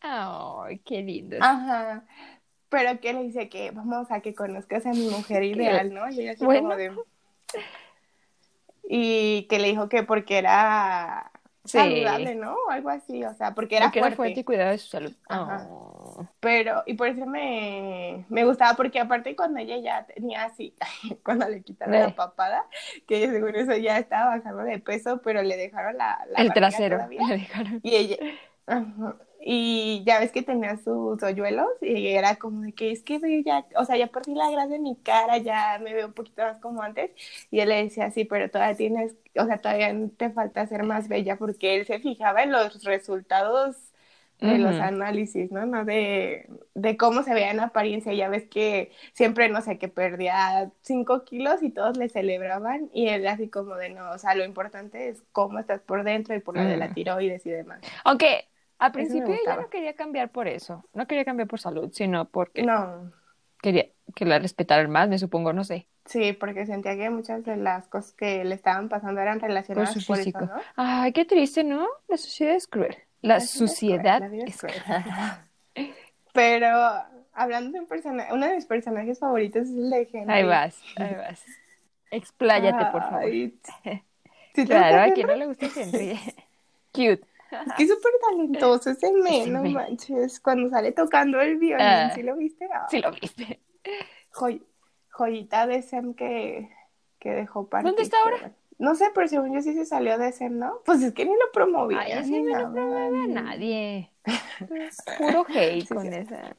Ay, 0.00 0.80
qué 0.80 1.00
lindo. 1.00 1.36
Ajá, 1.40 2.02
pero 2.68 2.98
que 2.98 3.12
le 3.12 3.22
dice 3.22 3.48
que 3.48 3.70
vamos 3.70 4.10
a 4.10 4.18
que 4.18 4.34
conozcas 4.34 4.84
a 4.84 4.90
mi 4.90 5.06
mujer 5.06 5.44
ideal, 5.44 5.94
¿no? 5.94 6.10
Y 6.10 6.22
ella 6.22 6.32
así 6.32 6.44
Bueno. 6.44 6.62
como 6.62 6.76
de... 6.76 6.90
Y 8.82 9.46
que 9.48 9.60
le 9.60 9.68
dijo 9.68 9.88
que 9.88 10.02
porque 10.02 10.38
era 10.38 11.30
Sí. 11.66 11.78
saludable, 11.78 12.34
¿no? 12.34 12.56
O 12.66 12.70
algo 12.70 12.88
así, 12.88 13.24
o 13.24 13.32
sea, 13.34 13.54
porque 13.54 13.76
era 13.76 13.86
Porque 13.86 14.00
era 14.00 14.06
fuerte. 14.06 14.16
fuerte 14.16 14.40
y 14.40 14.44
cuidaba 14.44 14.70
de 14.72 14.78
su 14.78 14.88
salud. 14.88 15.12
Ajá. 15.28 15.68
Oh. 15.70 15.91
Pero, 16.40 16.82
y 16.86 16.94
por 16.94 17.08
eso 17.08 17.26
me, 17.26 18.24
me 18.28 18.44
gustaba, 18.44 18.74
porque 18.76 19.00
aparte 19.00 19.36
cuando 19.36 19.60
ella 19.60 19.78
ya 19.78 20.06
tenía 20.06 20.44
así, 20.44 20.74
cuando 21.24 21.48
le 21.48 21.62
quitaron 21.62 21.98
la 22.00 22.14
papada, 22.14 22.66
que 23.06 23.18
ella 23.18 23.32
según 23.32 23.54
eso 23.56 23.76
ya 23.76 23.98
estaba 23.98 24.36
bajando 24.36 24.62
de 24.64 24.78
peso, 24.78 25.20
pero 25.22 25.42
le 25.42 25.56
dejaron 25.56 25.96
la, 25.96 26.24
la 26.30 26.40
El 26.40 26.52
trasero. 26.52 26.96
todavía. 26.96 27.22
Le 27.26 27.36
dejaron. 27.38 27.80
Y 27.82 27.96
ella, 27.96 28.16
ajá, 28.66 29.16
y 29.44 30.04
ya 30.06 30.20
ves 30.20 30.30
que 30.30 30.42
tenía 30.42 30.76
sus 30.76 31.22
hoyuelos, 31.22 31.68
y 31.80 32.08
era 32.08 32.36
como 32.36 32.62
de 32.62 32.72
que 32.74 32.92
es 32.92 33.02
que 33.02 33.42
ya, 33.44 33.66
o 33.76 33.84
sea, 33.84 33.96
ya 33.96 34.06
perdí 34.06 34.34
la 34.34 34.50
grasa 34.50 34.68
de 34.68 34.78
mi 34.78 34.96
cara, 34.96 35.38
ya 35.38 35.78
me 35.82 35.92
veo 35.94 36.06
un 36.06 36.12
poquito 36.12 36.42
más 36.42 36.58
como 36.58 36.82
antes, 36.82 37.10
y 37.50 37.60
él 37.60 37.68
le 37.70 37.82
decía, 37.84 38.10
sí, 38.12 38.24
pero 38.24 38.50
todavía 38.50 38.76
tienes, 38.76 39.16
o 39.36 39.44
sea, 39.46 39.58
todavía 39.58 39.92
te 40.16 40.30
falta 40.30 40.66
ser 40.66 40.84
más 40.84 41.08
bella, 41.08 41.36
porque 41.36 41.76
él 41.76 41.86
se 41.86 41.98
fijaba 41.98 42.42
en 42.44 42.52
los 42.52 42.84
resultados 42.84 43.91
de 44.42 44.58
los 44.58 44.80
análisis, 44.80 45.50
¿no? 45.52 45.66
No 45.66 45.84
de, 45.84 46.48
de 46.74 46.96
cómo 46.96 47.22
se 47.22 47.34
veía 47.34 47.50
en 47.50 47.60
apariencia. 47.60 48.12
Ya 48.14 48.28
ves 48.28 48.46
que 48.48 48.92
siempre, 49.14 49.48
no 49.48 49.60
sé, 49.62 49.78
que 49.78 49.88
perdía 49.88 50.72
cinco 50.82 51.24
kilos 51.24 51.62
y 51.62 51.70
todos 51.70 51.96
le 51.96 52.08
celebraban 52.08 52.90
y 52.92 53.08
él 53.08 53.26
así 53.26 53.48
como 53.50 53.76
de 53.76 53.90
no, 53.90 54.10
o 54.10 54.18
sea, 54.18 54.34
lo 54.34 54.44
importante 54.44 55.08
es 55.08 55.22
cómo 55.32 55.58
estás 55.58 55.80
por 55.82 56.04
dentro 56.04 56.34
y 56.34 56.40
por 56.40 56.56
lo 56.56 56.64
de 56.64 56.76
la 56.76 56.90
Mm. 56.90 56.94
tiroides 56.94 57.46
y 57.46 57.50
demás. 57.50 57.80
Aunque 58.04 58.48
al 58.78 58.92
principio 58.92 59.34
ella 59.34 59.56
gustaba. 59.56 59.62
no 59.62 59.70
quería 59.70 59.94
cambiar 59.96 60.30
por 60.32 60.48
eso. 60.48 60.88
No 60.92 61.06
quería 61.06 61.24
cambiar 61.24 61.48
por 61.48 61.60
salud, 61.60 61.90
sino 61.92 62.28
porque 62.30 62.62
No, 62.62 63.12
quería 63.62 63.90
que 64.16 64.24
la 64.26 64.38
respetaran 64.40 64.90
más, 64.90 65.08
me 65.08 65.18
supongo, 65.18 65.52
no 65.52 65.64
sé. 65.64 65.88
sí, 66.06 66.32
porque 66.32 66.66
sentía 66.66 66.96
que 66.96 67.10
muchas 67.10 67.44
de 67.44 67.56
las 67.56 67.88
cosas 67.88 68.12
que 68.14 68.44
le 68.44 68.54
estaban 68.54 68.88
pasando 68.88 69.20
eran 69.20 69.40
Por 69.40 69.48
relacionadas 69.48 69.88
su 69.88 70.02
por, 70.04 70.18
físico. 70.18 70.44
eso, 70.44 70.54
¿no? 70.54 70.66
Ay, 70.76 71.12
qué 71.12 71.24
triste, 71.24 71.64
¿no? 71.64 71.86
La 72.08 72.16
sociedad 72.16 72.54
es 72.56 72.66
cruel. 72.66 72.96
La, 73.22 73.40
suciedad 73.40 74.20
la 74.20 74.44
es 74.44 74.58
cruel. 74.58 74.74
Pero 76.32 76.68
hablando 77.32 77.72
de 77.72 77.80
un 77.80 77.86
personaje, 77.86 78.32
uno 78.32 78.46
de 78.46 78.56
mis 78.56 78.66
personajes 78.66 79.18
favoritos 79.18 79.62
es 79.62 79.70
el 79.70 79.90
de 79.90 80.08
Henry. 80.12 80.32
Ahí 80.32 80.44
vas, 80.44 80.80
ahí 80.96 81.14
vas. 81.14 81.44
Expláyate, 82.10 82.84
por 82.92 83.02
favor. 83.02 83.20
Ay, 83.24 83.58
¿sí 84.54 84.66
Claro, 84.66 85.10
a 85.10 85.14
quien 85.14 85.26
no 85.26 85.36
le 85.36 85.46
gusta 85.46 85.66
Henry. 85.74 86.18
Cute. 86.92 87.24
Es 87.66 87.72
que 87.76 87.82
es 87.84 87.88
súper 87.90 88.12
talentoso 88.30 88.90
ese 88.90 89.12
men, 89.12 89.52
no 89.52 89.62
manches. 89.62 90.40
Cuando 90.40 90.70
sale 90.70 90.92
tocando 90.92 91.38
el 91.40 91.58
violín, 91.58 91.86
Ah. 91.86 92.10
¿sí 92.14 92.22
lo 92.22 92.34
viste? 92.36 92.66
Ah, 92.72 92.86
Sí 92.90 93.00
lo 93.00 93.12
viste. 93.12 93.60
joy- 94.32 94.62
joyita 95.10 95.66
de 95.66 95.82
Sem 95.82 96.14
que, 96.14 96.70
que 97.18 97.30
dejó 97.30 97.66
partir. 97.68 97.88
¿Dónde 97.90 98.02
está 98.04 98.16
ahora? 98.24 98.52
No 98.82 98.94
sé, 98.96 99.06
pero 99.14 99.28
según 99.28 99.54
yo 99.54 99.62
sí 99.62 99.74
se 99.74 99.86
salió 99.86 100.18
de 100.18 100.32
Sem, 100.32 100.58
¿no? 100.58 100.80
Pues 100.84 101.02
es 101.02 101.12
que 101.14 101.24
ni 101.24 101.30
lo 101.32 101.52
promovía. 101.52 102.00
Ay, 102.00 102.12
así 102.12 102.32
ni 102.32 102.40
me 102.42 102.50
lo 102.50 102.58
nada. 102.68 102.72
promueve 102.72 103.18
a 103.22 103.26
nadie. 103.28 104.10
Puro 105.18 105.46
hate 105.48 105.86
Sí, 105.86 105.94
con 105.94 106.02
sí. 106.02 106.08
esa. 106.12 106.56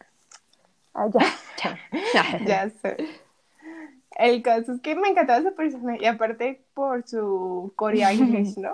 Ah, 0.93 1.07
ya. 1.13 1.19
ya. 2.13 2.39
Ya 2.45 2.69
sé. 2.69 2.97
El 4.15 4.43
caso 4.43 4.73
es 4.73 4.81
que 4.81 4.95
me 4.95 5.09
encantaba 5.09 5.39
ese 5.39 5.51
personaje, 5.51 5.99
y 6.01 6.05
aparte 6.05 6.63
por 6.75 7.07
su 7.07 7.73
coreano, 7.75 8.25
¿no? 8.57 8.71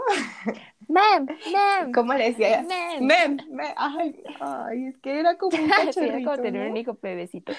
Mem, 0.89 1.25
mem. 1.51 1.91
¿Cómo 1.93 2.13
le 2.13 2.31
decía? 2.31 2.62
Mem. 2.67 3.05
Mem, 3.05 3.38
mem. 3.49 3.73
Ay, 3.77 4.21
ay, 4.41 4.85
es 4.88 4.97
que 4.99 5.19
era 5.19 5.38
como 5.38 5.63
un 5.63 5.73
Sí, 5.93 6.01
era 6.03 6.21
cachorrito, 6.21 6.23
como 6.31 6.41
tener 6.41 6.65
¿no? 6.65 6.71
un 6.71 6.77
hijo 6.77 6.97
bebecito. 7.01 7.53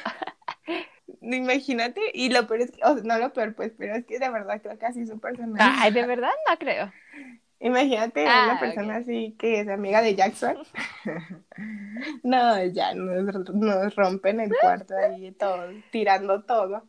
Imagínate, 1.20 2.01
y 2.14 2.31
lo 2.31 2.46
peor 2.46 2.61
es 2.62 2.70
que, 2.70 2.81
o 2.85 2.94
sea, 2.94 3.03
no 3.05 3.18
lo 3.18 3.33
peor, 3.33 3.55
pues, 3.55 3.73
pero 3.77 3.94
es 3.96 4.05
que 4.07 4.18
de 4.18 4.29
verdad 4.31 4.61
creo 4.62 4.79
que 4.79 4.87
así 4.87 5.07
su 5.07 5.18
personaje. 5.20 5.62
Ay, 5.62 5.92
de 5.92 6.07
verdad 6.07 6.31
no 6.49 6.59
creo. 6.59 6.92
Imagínate 7.62 8.27
Ah, 8.27 8.44
una 8.53 8.61
persona 8.61 8.96
así 8.96 9.37
que 9.38 9.61
es 9.61 9.68
amiga 9.68 10.01
de 10.01 10.14
Jackson. 10.14 10.57
no, 12.23 12.64
ya 12.66 12.94
nos, 12.94 13.51
nos 13.51 13.94
rompen 13.96 14.40
el 14.40 14.51
cuarto 14.61 14.94
ahí, 14.96 15.33
todo, 15.33 15.68
tirando 15.90 16.42
todo. 16.44 16.85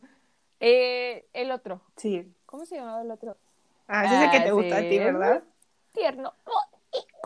Eh, 0.60 1.26
el 1.32 1.50
otro. 1.50 1.82
Sí. 1.96 2.32
¿Cómo 2.46 2.64
se 2.64 2.76
llamaba 2.76 3.02
el 3.02 3.10
otro? 3.10 3.36
Ah, 3.88 4.04
ese 4.06 4.14
es 4.16 4.22
el 4.22 4.30
que 4.30 4.36
Ah, 4.38 4.44
te 4.44 4.52
gusta 4.52 4.76
a 4.76 4.80
sí. 4.80 4.88
ti, 4.88 4.98
¿verdad? 4.98 5.42
Tierno. 5.92 6.32
Oh, 6.44 6.62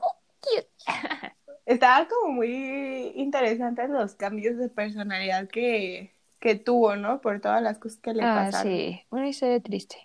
oh, 0.02 0.16
cute. 0.40 0.68
Estaba 1.66 2.08
como 2.08 2.32
muy 2.32 3.12
interesante 3.16 3.86
los 3.88 4.14
cambios 4.14 4.56
de 4.56 4.68
personalidad 4.68 5.48
que, 5.48 6.12
que 6.46 6.54
tuvo, 6.54 6.96
¿no? 6.96 7.20
Por 7.20 7.40
todas 7.40 7.60
las 7.62 7.78
cosas 7.78 7.98
que 7.98 8.14
le 8.14 8.22
Ah, 8.22 8.46
pasaron. 8.46 8.72
sí. 8.72 9.02
Una 9.10 9.28
historia 9.28 9.60
triste. 9.60 9.96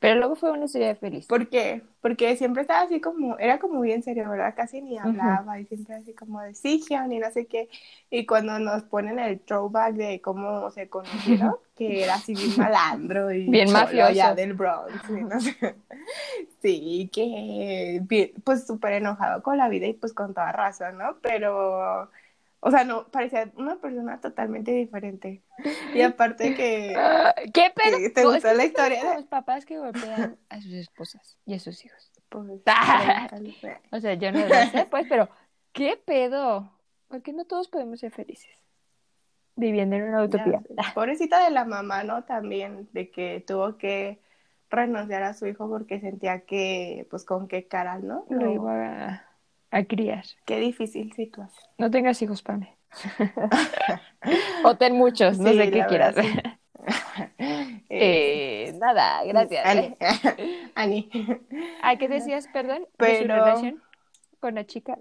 Pero 0.00 0.16
luego 0.16 0.34
fue 0.34 0.50
una 0.50 0.64
historia 0.64 0.96
feliz. 0.96 1.26
¿Por 1.26 1.48
qué? 1.48 1.82
Porque 2.00 2.36
siempre 2.36 2.62
estaba 2.62 2.80
así 2.80 3.00
como, 3.00 3.38
era 3.38 3.60
como 3.60 3.80
bien 3.80 4.02
serio, 4.02 4.28
¿verdad? 4.28 4.54
Casi 4.56 4.80
ni 4.82 4.98
hablaba 4.98 5.60
y 5.60 5.66
siempre 5.66 5.94
así 5.94 6.12
como 6.12 6.40
de 6.40 6.54
Hyun, 6.54 7.12
y 7.12 7.18
no 7.20 7.30
sé 7.30 7.46
qué. 7.46 7.68
Y 8.10 8.26
cuando 8.26 8.58
nos 8.58 8.82
ponen 8.82 9.20
el 9.20 9.38
throwback 9.38 9.94
de 9.94 10.20
cómo 10.20 10.70
se 10.72 10.88
conocieron, 10.88 11.54
que 11.76 12.02
era 12.02 12.14
así 12.16 12.34
bien 12.34 12.56
malandro 12.56 13.30
y 13.32 13.48
Bien 13.48 13.70
mafioso. 13.70 14.06
allá 14.06 14.34
del 14.34 14.54
Bronx, 14.54 15.08
y 15.08 15.12
no 15.22 15.40
sé. 15.40 15.54
Sí, 16.62 17.10
que 17.12 18.00
bien, 18.02 18.32
pues 18.44 18.66
súper 18.66 18.94
enojado 18.94 19.42
con 19.42 19.56
la 19.58 19.68
vida 19.68 19.86
y 19.86 19.94
pues 19.94 20.12
con 20.12 20.32
toda 20.34 20.52
razón, 20.52 20.96
¿no? 20.98 21.16
Pero, 21.20 22.08
o 22.64 22.70
sea, 22.70 22.84
no, 22.84 23.08
parecía 23.08 23.50
una 23.56 23.76
persona 23.76 24.20
totalmente 24.20 24.70
diferente. 24.70 25.42
Y 25.94 26.00
aparte 26.00 26.54
que... 26.54 26.94
¿Qué 27.52 27.72
pedo? 27.74 27.96
¿Te- 27.98 28.10
te 28.10 28.22
No, 28.22 28.30
gustó 28.30 28.46
es 28.48 28.52
que 28.52 28.56
la 28.56 28.64
historia 28.64 29.04
de- 29.04 29.14
Los 29.16 29.26
papás 29.26 29.66
que 29.66 29.78
golpean 29.78 30.38
a 30.48 30.60
sus 30.60 30.72
esposas 30.72 31.38
y 31.44 31.54
a 31.54 31.58
sus 31.58 31.84
hijos. 31.84 32.10
Pues. 32.28 32.62
O 33.92 34.00
sea, 34.00 34.14
yo 34.14 34.32
no 34.32 34.38
lo 34.40 34.54
sé, 34.70 34.86
pues, 34.90 35.06
pero 35.08 35.28
¿qué 35.72 35.96
pedo? 36.02 36.70
Porque 37.08 37.32
no 37.32 37.44
todos 37.44 37.68
podemos 37.68 38.00
ser 38.00 38.10
felices 38.12 38.50
viviendo 39.56 39.96
en 39.96 40.04
una 40.04 40.22
utopía. 40.24 40.62
Pobrecita 40.94 41.44
de 41.44 41.50
la 41.50 41.64
mamá, 41.66 42.04
¿no? 42.04 42.24
También, 42.24 42.88
de 42.92 43.10
que 43.10 43.44
tuvo 43.46 43.76
que 43.76 44.22
renunciar 44.70 45.22
a 45.24 45.34
su 45.34 45.46
hijo 45.46 45.68
porque 45.68 46.00
sentía 46.00 46.40
que, 46.46 47.06
pues, 47.10 47.24
con 47.26 47.48
qué 47.48 47.66
cara, 47.68 47.98
¿no? 47.98 48.24
Lo 48.30 48.40
Lo- 48.46 48.52
iba 48.52 49.06
a, 49.08 49.26
a 49.72 49.84
criar. 49.84 50.24
Qué 50.44 50.58
difícil 50.60 51.12
situación. 51.14 51.64
No 51.78 51.90
tengas 51.90 52.22
hijos, 52.22 52.42
Pame. 52.42 52.76
o 54.64 54.76
ten 54.76 54.94
muchos, 54.94 55.38
no 55.38 55.50
Sí, 55.50 55.56
sé 55.56 55.70
qué 55.70 55.84
quieras. 55.86 56.14
sí. 56.14 56.28
Eh, 57.88 58.72
nada, 58.80 59.22
gracias. 59.24 59.64
Ani. 59.66 59.96
Ani. 60.74 61.10
¿A 61.82 61.96
qué 61.96 62.08
decías, 62.08 62.48
perdón, 62.52 62.80
de 62.82 62.88
Pero- 62.96 63.34
relación 63.34 63.82
con 64.40 64.56
la 64.56 64.64
chica? 64.66 64.98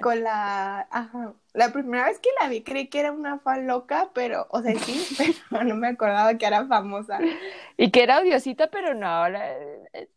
Con 0.00 0.22
la... 0.22 0.86
Ajá. 0.90 1.34
La 1.54 1.72
primera 1.72 2.04
vez 2.04 2.20
que 2.20 2.28
la 2.40 2.48
vi 2.48 2.62
creí 2.62 2.86
que 2.88 3.00
era 3.00 3.10
una 3.10 3.38
fan 3.40 3.66
loca, 3.66 4.10
pero, 4.14 4.46
o 4.50 4.62
sea, 4.62 4.78
sí, 4.78 5.36
pero 5.50 5.64
no 5.64 5.74
me 5.74 5.88
acordaba 5.88 6.36
que 6.38 6.46
era 6.46 6.64
famosa. 6.66 7.18
Y 7.76 7.90
que 7.90 8.02
era 8.04 8.20
odiosita, 8.20 8.68
pero 8.68 8.94
no. 8.94 9.28
la- 9.28 9.50
eh, 9.92 10.08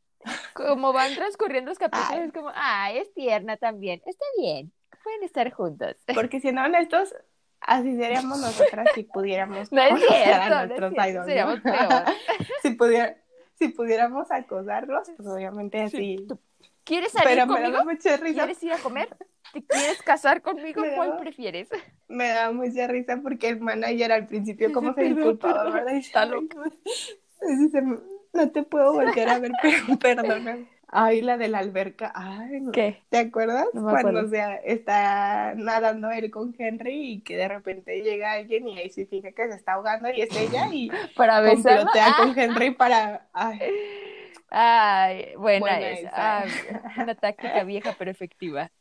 como 0.54 0.94
van 0.94 1.16
transcurriendo 1.16 1.72
los 1.72 1.80
capítulos, 1.80 2.10
Ay. 2.12 2.22
es 2.28 2.34
como, 2.34 2.52
ah, 2.54 2.92
es 2.94 3.14
tierna 3.14 3.58
también. 3.58 4.02
Está 4.06 4.26
bien, 4.38 4.72
pueden 5.04 5.24
estar 5.24 5.52
juntos. 5.52 5.96
Porque 6.14 6.40
siendo 6.40 6.62
honestos, 6.62 7.16
así 7.62 7.96
seríamos 7.98 8.40
nosotras 8.40 8.88
si 8.96 9.04
pudiéramos 9.04 9.72
No 9.72 9.82
es 9.82 9.94
a 9.94 9.98
cierto, 9.98 10.50
no 10.50 10.62
es 10.62 10.68
nuestros 10.80 10.94
idols, 11.08 11.16
¿no? 11.16 11.26
seríamos 11.26 11.60
peor. 11.62 12.06
si, 12.62 12.72
pudiera, 12.72 13.18
si 13.56 13.68
pudiéramos 13.70 14.32
acosarlos, 14.32 15.10
pues 15.16 15.28
obviamente 15.28 15.82
así. 15.82 16.26
¿Tú 16.28 16.40
¿Quieres 16.84 17.12
salir 17.12 17.30
Pero 17.30 17.46
me 17.46 17.54
conmigo? 17.54 17.72
daba 17.78 17.84
mucha 17.92 18.18
risa, 18.18 18.34
¿Quieres 18.46 18.64
ir 18.64 18.74
a 18.74 18.80
comer? 18.80 19.10
¿Te 19.54 19.64
quieres 19.64 20.02
casar 20.02 20.42
conmigo? 20.42 20.82
Me 20.82 20.96
¿Cuál 20.96 21.18
prefieres? 21.18 21.70
me 22.08 22.30
daba 22.30 22.52
mucha 22.54 22.88
risa 22.88 23.20
porque 23.22 23.50
el 23.50 23.60
manager 23.60 24.12
al 24.12 24.26
principio 24.28 24.72
como 24.72 24.94
se 24.94 25.04
disculpaba, 25.04 25.70
¿verdad? 25.70 25.96
Está 25.96 26.24
ay, 26.24 26.30
loca. 26.32 26.58
No, 28.34 28.52
te 28.52 28.64
puedo 28.64 28.94
volver 28.94 29.30
a 29.30 29.40
ver, 29.40 29.52
pero 29.62 29.78
perdóname. 30.00 30.68
Ay, 30.92 31.22
la 31.22 31.38
de 31.38 31.48
la 31.50 31.60
alberca, 31.60 32.12
ay, 32.16 32.62
no. 32.62 32.72
¿Qué? 32.72 33.04
¿Te 33.10 33.20
acuerdas? 33.20 33.68
No 33.74 33.82
me 33.82 33.92
Cuando 33.92 34.20
acuerdo. 34.20 34.30
se 34.30 34.62
está 34.66 35.54
nadando 35.56 36.10
él 36.12 36.32
con 36.32 36.56
Henry 36.58 37.14
y 37.14 37.22
que 37.22 37.38
de 37.38 37.48
repente 37.48 38.02
llega 38.02 38.34
alguien 38.34 38.68
y 38.68 38.80
ahí 38.80 38.90
se 38.90 39.06
fija 39.06 39.32
que 39.32 39.48
se 39.50 39.56
está 39.56 39.74
ahogando 39.74 40.10
y 40.10 40.22
es 40.22 40.36
ella 40.36 40.68
y 40.72 40.90
Para 41.16 41.42
complotea 41.44 42.08
Ah, 42.08 42.18
con 42.18 42.30
Henry 42.38 42.72
para... 42.72 43.30
Ay, 43.34 43.60
Ay, 44.52 45.36
buena, 45.38 45.60
Buena 45.62 45.90
esa. 45.92 46.44
esa. 46.46 46.82
Una 46.98 47.16
táctica 47.16 47.64
vieja 47.64 47.96
pero 47.98 48.10
efectiva. 48.12 48.72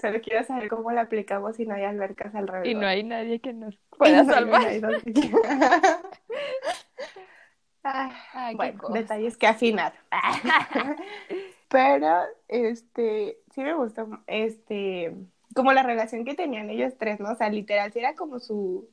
solo 0.00 0.20
quiero 0.20 0.44
saber 0.44 0.68
cómo 0.68 0.90
la 0.92 1.02
aplicamos 1.02 1.56
si 1.56 1.64
no 1.66 1.74
hay 1.74 1.84
albercas 1.84 2.34
alrededor. 2.34 2.66
Y 2.66 2.74
no 2.74 2.86
hay 2.86 3.02
nadie 3.04 3.40
que 3.40 3.52
nos 3.52 3.76
pueda 3.96 4.24
no 4.24 4.32
salvar. 4.34 4.62
Ay, 7.84 8.54
bueno, 8.54 8.88
detalles 8.90 9.36
que 9.36 9.46
afinar. 9.46 9.94
Pero, 11.68 12.22
este, 12.48 13.38
sí 13.54 13.62
me 13.62 13.74
gustó, 13.74 14.08
este, 14.26 15.14
como 15.54 15.72
la 15.72 15.82
relación 15.82 16.24
que 16.24 16.34
tenían 16.34 16.70
ellos 16.70 16.94
tres, 16.98 17.18
¿no? 17.20 17.32
O 17.32 17.34
sea, 17.34 17.48
literal, 17.48 17.92
sí 17.92 17.98
era 17.98 18.14
como 18.14 18.40
su, 18.40 18.88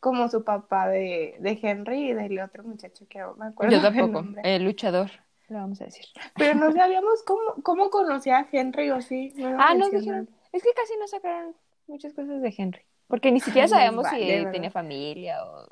como 0.00 0.28
su 0.28 0.42
papá 0.44 0.88
de, 0.88 1.36
de 1.40 1.58
Henry 1.62 2.10
y 2.10 2.14
del 2.14 2.38
otro 2.40 2.64
muchacho 2.64 3.06
que 3.08 3.18
no 3.20 3.34
me 3.36 3.46
acuerdo 3.46 3.76
Yo 3.76 3.82
tampoco. 3.82 4.24
El 4.42 4.64
luchador, 4.64 5.10
lo 5.48 5.58
vamos 5.58 5.80
a 5.80 5.84
decir. 5.84 6.06
Pero 6.36 6.54
no 6.58 6.72
sabíamos 6.72 7.22
cómo, 7.24 7.62
cómo 7.62 7.90
conocía 7.90 8.38
a 8.38 8.48
Henry 8.50 8.90
o 8.90 9.00
sí. 9.00 9.32
No 9.36 9.56
Ah, 9.58 9.74
nos 9.74 9.90
dijeron. 9.90 10.28
Es 10.52 10.62
que 10.62 10.70
casi 10.74 10.96
no 10.98 11.06
sacaron 11.08 11.54
muchas 11.86 12.14
cosas 12.14 12.40
de 12.40 12.54
Henry. 12.56 12.82
Porque 13.06 13.30
ni 13.30 13.40
siquiera 13.40 13.68
vale, 13.68 14.18
si 14.18 14.26
¿verdad? 14.26 14.52
tenía 14.52 14.70
familia 14.70 15.44
o. 15.44 15.66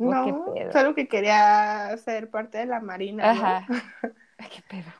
No, 0.00 0.24
qué 0.54 0.60
pedo. 0.60 0.72
solo 0.72 0.94
que 0.94 1.08
quería 1.08 1.96
ser 1.98 2.30
parte 2.30 2.58
de 2.58 2.66
la 2.66 2.80
marina. 2.80 3.32
¿no? 3.34 3.40
Ajá. 3.40 3.66
Ay, 4.38 4.48
qué 4.50 4.62
pedo. 4.68 4.90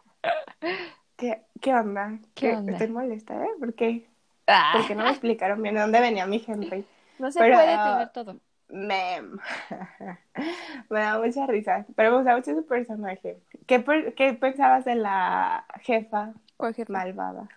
¿Qué, 1.17 1.43
qué 1.61 1.75
onda? 1.75 2.19
¿Qué 2.35 2.55
onda? 2.57 2.73
Estoy 2.73 2.89
molesta, 2.89 3.35
¿eh? 3.45 3.49
¿Por 3.59 3.75
qué? 3.75 4.07
Ah, 4.47 4.73
Porque 4.77 4.95
no 4.95 5.05
me 5.05 5.11
explicaron 5.11 5.63
bien 5.63 5.75
de 5.75 5.81
dónde 5.83 6.01
venía 6.01 6.27
mi 6.27 6.43
Henry. 6.47 6.85
no 7.19 7.31
se 7.31 7.39
pero- 7.39 7.55
puede 7.57 7.77
tener 7.77 8.09
todo. 8.13 8.37
Mem. 8.73 9.39
me 10.91 11.01
da 11.01 11.19
mucha 11.19 11.47
risa. 11.47 11.85
Pero 11.97 12.11
me 12.11 12.17
gusta 12.19 12.37
mucho 12.37 12.55
su 12.55 12.67
personaje. 12.67 13.39
¿Qué, 13.67 13.81
per- 13.81 14.15
qué 14.15 14.33
pensabas 14.35 14.85
de 14.85 14.95
la 14.95 15.65
jefa 15.81 16.33
¿Cuál 16.57 16.75
jefe? 16.75 16.93
malvada? 16.93 17.49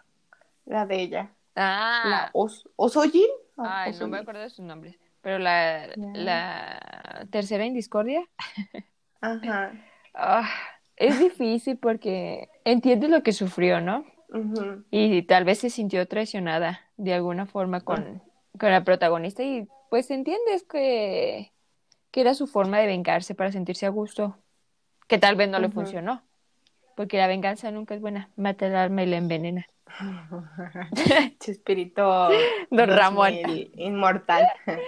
La 0.66 0.86
de 0.86 0.96
ella. 1.02 1.30
Ah, 1.56 2.04
La 2.06 2.30
Os 2.34 2.68
Osoyin. 2.78 3.28
¿O 3.58 3.64
ay, 3.64 3.94
no 4.00 4.08
me 4.08 4.18
acuerdo 4.20 4.42
de 4.42 4.50
sus 4.50 4.66
nombres. 4.66 4.96
Pero 5.24 5.40
la, 5.40 5.88
la 5.96 7.26
tercera 7.32 7.66
en 7.66 7.74
discordia. 7.74 8.24
Ajá. 9.22 9.72
ah, 10.14 10.50
es 10.98 11.18
difícil 11.18 11.78
porque 11.78 12.50
entiendes 12.66 13.10
lo 13.10 13.24
que 13.24 13.32
sufrió, 13.32 13.82
¿no? 13.82 14.06
Y 14.92 15.22
tal 15.24 15.46
vez 15.46 15.60
se 15.60 15.70
sintió 15.70 16.08
traicionada 16.08 16.82
de 16.98 17.14
alguna 17.14 17.46
forma 17.46 17.82
con, 17.82 18.22
con 18.60 18.72
la 18.72 18.84
protagonista 18.84 19.44
y 19.44 19.68
pues 19.90 20.10
entiendes 20.10 20.64
que, 20.64 21.52
que 22.12 22.22
era 22.22 22.34
su 22.34 22.48
forma 22.48 22.80
de 22.80 22.88
vengarse 22.88 23.36
para 23.36 23.52
sentirse 23.52 23.86
a 23.86 23.90
gusto, 23.90 24.38
que 25.08 25.20
tal 25.20 25.36
vez 25.36 25.50
no 25.50 25.60
le 25.60 25.70
funcionó, 25.70 26.24
porque 26.96 27.18
la 27.18 27.28
venganza 27.28 27.72
nunca 27.72 27.94
es 27.96 28.02
buena, 28.02 28.30
mata 28.36 28.68
el 28.68 28.76
alma 28.76 29.04
y 29.04 29.08
la 29.08 29.18
envenena. 29.18 29.68
Chespirito. 31.40 32.30
Don 32.72 32.90
Ramón. 32.90 33.34
2000, 33.44 33.72
Inmortal. 33.78 34.48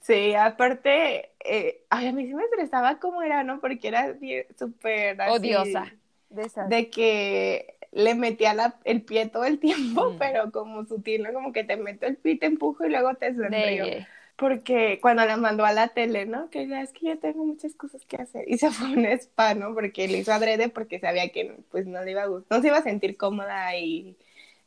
Sí, 0.00 0.34
aparte, 0.34 1.30
eh, 1.42 1.82
ay, 1.88 2.08
a 2.08 2.12
mí 2.12 2.26
sí 2.26 2.34
me 2.34 2.44
estresaba 2.44 2.98
cómo 2.98 3.22
era, 3.22 3.42
¿no? 3.42 3.58
Porque 3.58 3.88
era 3.88 4.14
súper 4.58 5.18
Odiosa. 5.30 5.90
De 6.28 6.42
esas. 6.42 6.68
de 6.68 6.90
que 6.90 7.78
le 7.90 8.14
metía 8.14 8.52
la- 8.52 8.78
el 8.84 9.00
pie 9.00 9.30
todo 9.30 9.46
el 9.46 9.58
tiempo, 9.60 10.10
Mm. 10.10 10.18
pero 10.18 10.52
como 10.52 10.84
sutil, 10.84 11.22
¿no? 11.22 11.32
Como 11.32 11.54
que 11.54 11.64
te 11.64 11.78
meto 11.78 12.04
el 12.04 12.16
pie, 12.18 12.36
te 12.36 12.44
empujo 12.44 12.84
y 12.84 12.90
luego 12.90 13.14
te 13.14 13.34
sonrío. 13.34 13.84
De... 13.86 14.06
Porque 14.36 14.98
cuando 15.00 15.24
la 15.24 15.36
mandó 15.36 15.64
a 15.64 15.72
la 15.72 15.88
tele, 15.88 16.26
¿no? 16.26 16.50
Que 16.50 16.66
ya 16.66 16.82
es 16.82 16.92
que 16.92 17.06
yo 17.06 17.18
tengo 17.18 17.44
muchas 17.46 17.74
cosas 17.76 18.04
que 18.06 18.16
hacer. 18.16 18.44
Y 18.48 18.58
se 18.58 18.70
fue 18.72 18.88
un 18.92 19.04
spa, 19.06 19.54
¿no? 19.54 19.74
Porque 19.74 20.08
le 20.08 20.18
hizo 20.18 20.32
adrede 20.32 20.68
porque 20.68 20.98
sabía 21.00 21.30
que 21.30 21.56
pues 21.70 21.86
no 21.86 22.02
le 22.02 22.12
iba 22.12 22.22
a 22.22 22.26
gustar, 22.26 22.58
no 22.58 22.62
se 22.62 22.68
iba 22.68 22.78
a 22.78 22.82
sentir 22.82 23.16
cómoda 23.16 23.66
ahí 23.66 24.16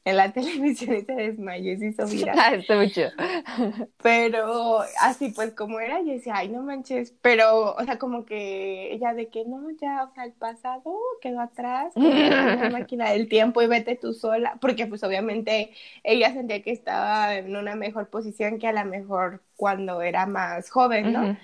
en 0.08 0.15
la 0.15 0.32
televisión 0.34 0.96
y 0.96 1.02
se 1.02 1.13
desmayó 1.13 1.74
y 1.74 1.78
se 1.78 1.88
hizo 1.88 2.08
viral. 2.08 2.38
Ah, 2.39 2.56
está 2.56 2.88
chido. 2.89 3.10
Pero 4.02 4.80
así 5.02 5.30
pues 5.30 5.52
como 5.54 5.80
era, 5.80 6.00
yo 6.02 6.13
decía, 6.13 6.36
ay, 6.38 6.48
no 6.50 6.62
manches. 6.62 7.13
Pero, 7.22 7.76
o 7.76 7.84
sea, 7.84 7.98
como 8.00 8.26
que 8.26 8.93
ella 8.93 9.13
de 9.13 9.28
que 9.28 9.43
no, 9.46 9.70
ya, 9.72 10.04
o 10.04 10.13
sea, 10.13 10.24
el 10.24 10.32
pasado 10.32 10.96
quedó 11.22 11.41
atrás, 11.41 11.93
una 11.96 12.70
máquina 12.72 13.12
del 13.12 13.28
tiempo 13.28 13.62
y 13.62 13.67
vete 13.67 13.96
tú 13.96 14.13
sola. 14.13 14.58
Porque 14.62 14.88
pues 14.88 15.04
obviamente 15.04 15.72
ella 16.04 16.32
sentía 16.32 16.62
que 16.62 16.72
estaba 16.72 17.36
en 17.36 17.56
una 17.56 17.76
mejor 17.76 18.10
posición 18.10 18.60
que 18.60 18.67
a 18.67 18.72
lo 18.72 18.86
mejor 18.86 19.43
cuando 19.58 20.02
era 20.02 20.26
más 20.26 20.70
joven, 20.70 21.12
¿no? 21.12 21.38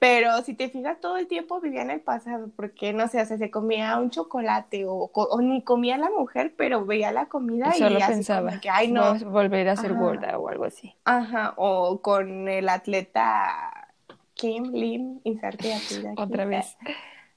Pero 0.00 0.42
si 0.42 0.54
te 0.54 0.70
fijas, 0.70 1.00
todo 1.00 1.18
el 1.18 1.28
tiempo 1.28 1.60
vivía 1.62 1.82
en 1.82 1.90
el 1.92 2.00
pasado, 2.02 2.50
porque 2.56 2.92
no 2.94 3.08
sé, 3.08 3.22
o 3.22 3.26
sea, 3.26 3.38
se 3.38 3.50
comía 3.52 3.98
un 3.98 4.10
chocolate 4.10 4.86
o, 4.86 5.10
o 5.14 5.42
ni 5.42 5.62
comía 5.64 5.98
la 5.98 6.10
mujer, 6.10 6.54
pero 6.56 6.86
veía 6.86 7.12
la 7.12 7.28
comida 7.28 7.68
Y 7.68 7.72
y, 7.76 7.78
solo 7.78 7.98
así 8.02 8.12
pensaba, 8.14 8.60
que, 8.60 8.70
ay, 8.70 8.92
no, 8.92 9.02
"Voy 9.12 9.20
a 9.22 9.24
volver 9.28 9.68
a 9.68 9.76
ser 9.76 9.92
Ajá. 9.92 10.00
gorda 10.00 10.38
o 10.38 10.48
algo 10.48 10.64
así. 10.64 10.94
Ajá, 11.04 11.54
o 11.56 12.02
con 12.02 12.48
el 12.48 12.68
atleta 12.68 13.94
Kim 14.34 14.72
Lim, 14.72 15.20
inserte 15.24 15.74
apellido. 15.74 16.14
Otra 16.16 16.44
vez. 16.46 16.76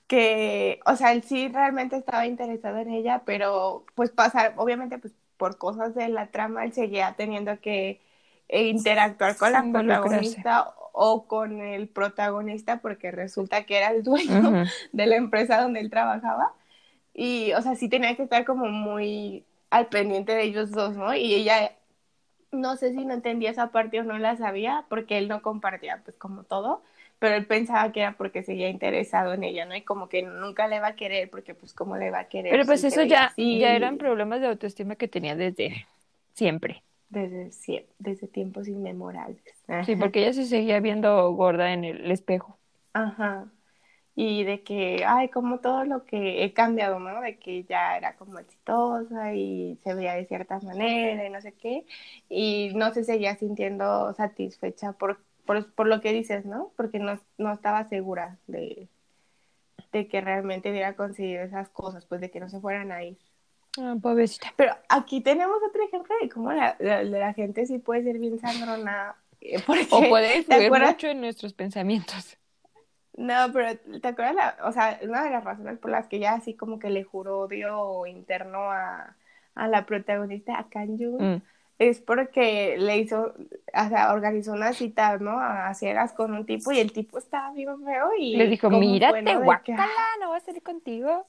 Que, 0.08 0.80
o 0.86 0.96
sea, 0.96 1.14
él 1.14 1.24
sí 1.24 1.48
realmente 1.48 1.96
estaba 1.98 2.28
interesado 2.28 2.78
en 2.80 2.90
ella, 2.92 3.24
pero 3.26 3.86
pues 3.96 4.12
pasar, 4.12 4.54
obviamente, 4.58 5.00
pues 5.00 5.14
por 5.38 5.58
cosas 5.58 5.96
de 5.96 6.10
la 6.10 6.28
trama, 6.32 6.66
él 6.66 6.74
seguía 6.74 7.16
teniendo 7.18 7.60
que 7.62 8.02
eh, 8.50 8.68
interactuar 8.68 9.36
con 9.38 9.52
la 9.52 9.64
protagonista 9.64 10.74
o 10.94 11.26
con 11.26 11.60
el 11.60 11.88
protagonista, 11.88 12.80
porque 12.80 13.12
resulta 13.12 13.64
que 13.64 13.78
era 13.78 13.90
el 13.90 14.04
dueño 14.04 14.64
de 14.92 15.06
la 15.08 15.16
empresa 15.16 15.62
donde 15.62 15.80
él 15.80 15.90
trabajaba. 15.90 16.54
Y, 17.14 17.54
o 17.54 17.62
sea, 17.62 17.76
sí 17.76 17.90
tenía 17.90 18.16
que 18.16 18.24
estar 18.24 18.46
como 18.46 18.68
muy 18.68 19.44
al 19.70 19.88
pendiente 19.88 20.34
de 20.36 20.44
ellos 20.44 20.72
dos, 20.72 20.96
¿no? 20.96 21.16
Y 21.16 21.34
ella, 21.34 21.74
no 22.52 22.76
sé 22.76 22.92
si 22.92 23.06
no 23.06 23.14
entendía 23.14 23.50
esa 23.50 23.72
parte 23.72 24.00
o 24.00 24.04
no 24.04 24.18
la 24.20 24.38
sabía, 24.38 24.86
porque 24.88 25.18
él 25.18 25.28
no 25.28 25.42
compartía, 25.42 26.02
pues, 26.06 26.16
como 26.18 26.44
todo, 26.44 26.84
pero 27.18 27.36
él 27.36 27.48
pensaba 27.48 27.92
que 27.92 28.02
era 28.02 28.16
porque 28.16 28.44
seguía 28.44 28.70
interesado 28.70 29.34
en 29.34 29.44
ella, 29.44 29.66
¿no? 29.66 29.76
Y 29.76 29.82
como 29.82 30.10
que 30.10 30.22
nunca 30.22 30.68
le 30.68 30.80
va 30.80 30.90
a 30.90 30.96
querer, 30.96 31.30
porque, 31.30 31.56
pues, 31.56 31.74
¿cómo 31.74 31.98
le 31.98 32.12
va 32.12 32.20
a 32.20 32.28
querer? 32.28 32.52
Pero 32.52 32.66
pues 32.66 32.82
si 32.82 32.88
eso 32.88 33.04
ya, 33.04 33.26
así 33.26 33.58
ya 33.58 33.76
eran 33.76 33.98
problemas 33.98 34.42
de 34.42 34.48
autoestima 34.48 34.96
que 34.96 35.08
tenía 35.08 35.36
desde 35.36 35.88
siempre. 36.34 36.84
Desde, 37.14 37.86
desde 38.00 38.28
tiempos 38.28 38.68
inmemorables. 38.68 39.44
Sí, 39.86 39.96
porque 39.96 40.22
ella 40.22 40.34
se 40.34 40.46
seguía 40.46 40.80
viendo 40.80 41.32
gorda 41.34 41.72
en 41.72 41.84
el 41.84 42.10
espejo. 42.10 42.58
Ajá. 42.94 43.52
Y 44.16 44.44
de 44.44 44.64
que, 44.64 45.04
ay, 45.06 45.30
como 45.30 45.60
todo 45.60 45.86
lo 45.86 46.06
que 46.06 46.44
he 46.44 46.54
cambiado, 46.54 47.00
¿no? 47.00 47.22
De 47.22 47.38
que 47.38 47.64
ya 47.66 47.98
era 47.98 48.16
como 48.16 48.40
exitosa 48.40 49.34
y 49.36 49.80
se 49.84 49.94
veía 49.96 50.14
de 50.16 50.26
cierta 50.26 50.60
manera 50.60 51.26
y 51.26 51.30
no 51.30 51.42
sé 51.42 51.54
qué. 51.54 51.86
Y 52.30 52.72
no 52.76 52.94
se 52.94 53.04
seguía 53.04 53.36
sintiendo 53.36 54.14
satisfecha 54.14 54.94
por, 54.94 55.20
por, 55.46 55.72
por 55.74 55.88
lo 55.88 56.02
que 56.02 56.14
dices, 56.14 56.46
¿no? 56.46 56.72
Porque 56.78 57.00
no, 57.00 57.20
no 57.38 57.54
estaba 57.54 57.86
segura 57.86 58.40
de, 58.48 58.88
de 59.94 60.08
que 60.08 60.22
realmente 60.22 60.72
hubiera 60.72 60.96
conseguido 60.96 61.44
esas 61.44 61.70
cosas, 61.70 62.06
pues 62.06 62.22
de 62.22 62.30
que 62.32 62.40
no 62.42 62.50
se 62.50 62.60
fueran 62.60 62.92
a 62.92 63.04
ir. 63.04 63.18
Ah, 63.80 63.96
pobrecita. 64.02 64.54
Pero 64.56 64.76
aquí 64.90 65.22
tenemos 65.22 65.58
otro 65.68 65.84
ejemplo 65.84 66.14
de 66.22 66.30
cómo 66.30 66.52
la, 66.52 66.76
la, 66.80 67.04
la 67.04 67.34
gente 67.34 67.66
sí 67.66 67.80
puede 67.80 68.04
ser 68.04 68.20
bien 68.20 68.40
sangrona. 68.40 69.16
eh, 69.42 69.62
Porque, 69.66 69.88
O 69.92 70.08
puede 70.10 70.30
¿te 70.32 70.38
influir 70.38 70.70
mucho 70.88 71.08
en 71.08 71.22
nuestros 71.22 71.54
pensamientos. 71.54 72.38
No, 73.16 73.52
pero 73.54 73.78
¿te 74.02 74.08
acuerdas? 74.08 74.36
La, 74.36 74.58
o 74.68 74.72
sea, 74.72 75.00
una 75.04 75.24
de 75.24 75.30
las 75.30 75.44
razones 75.44 75.78
por 75.80 75.92
las 75.92 76.08
que 76.08 76.18
ella 76.18 76.34
así 76.34 76.56
como 76.56 76.80
que 76.80 76.90
le 76.90 77.04
juró 77.04 77.42
odio 77.42 78.06
interno 78.08 78.72
a, 78.72 79.16
a 79.56 79.68
la 79.68 79.86
protagonista, 79.86 80.58
a 80.58 80.68
Kanju, 80.70 81.20
Mm. 81.20 81.42
es 81.78 82.00
porque 82.02 82.76
le 82.80 82.98
hizo, 82.98 83.34
o 83.36 83.90
sea, 83.90 84.14
organizó 84.14 84.54
una 84.54 84.74
cita, 84.74 85.18
¿no? 85.18 85.40
A 85.40 85.74
ciegas 85.76 86.14
con 86.14 86.34
un 86.34 86.46
tipo 86.46 86.72
y 86.72 86.80
el 86.80 86.92
tipo 86.92 87.20
estaba 87.20 87.52
bien 87.54 87.84
feo 87.84 88.10
y... 88.18 88.36
Le 88.36 88.48
dijo, 88.48 88.68
¿cómo 88.68 88.78
fue, 88.80 88.88
mírate, 88.88 89.22
no? 89.22 89.40
De 89.42 89.60
que, 89.64 89.74
no 90.20 90.28
voy 90.30 90.38
a 90.38 90.40
salir 90.40 90.64
contigo. 90.64 91.28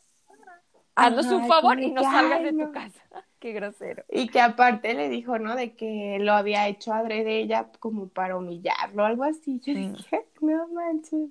Haznos 0.97 1.27
un 1.27 1.47
favor 1.49 1.81
y 1.81 1.91
no 1.91 2.03
que, 2.03 2.07
salgas 2.09 2.39
ay, 2.39 2.45
de 2.45 2.53
no. 2.53 2.67
tu 2.67 2.73
casa. 2.73 3.01
Qué 3.41 3.53
grosero. 3.53 4.05
Y 4.09 4.29
que 4.29 4.41
aparte 4.41 4.95
le 4.95 5.11
dijo, 5.11 5.39
¿no? 5.39 5.55
De 5.55 5.75
que 5.75 6.17
lo 6.21 6.33
había 6.33 6.67
hecho 6.69 6.95
adrede 6.95 7.41
ella 7.41 7.69
como 7.79 8.09
para 8.09 8.37
humillarlo, 8.39 9.05
algo 9.05 9.25
así. 9.25 9.61
Yo 9.61 9.75
dije, 9.75 10.25
no 10.41 10.67
manches. 10.69 11.29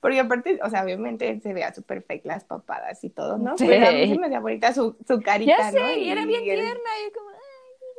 Porque 0.00 0.20
aparte, 0.20 0.58
o 0.62 0.70
sea, 0.70 0.84
obviamente 0.84 1.38
se 1.40 1.52
veía 1.52 1.74
súper 1.74 2.02
fake 2.02 2.24
las 2.24 2.44
papadas 2.44 3.04
y 3.04 3.10
todo, 3.10 3.36
¿no? 3.36 3.58
Sí. 3.58 3.66
Pero 3.68 3.88
a 3.88 3.92
mí 3.92 4.08
se 4.08 4.18
me 4.18 4.26
hacía 4.26 4.40
bonita 4.40 4.72
su, 4.72 4.96
su 5.06 5.20
carita, 5.20 5.54
Ya 5.58 5.70
sé, 5.70 5.80
¿no? 5.80 5.92
y 5.92 6.08
era 6.08 6.24
bien 6.24 6.40
el- 6.40 6.44
tierna. 6.60 6.90
Y 7.06 7.12
como, 7.12 7.30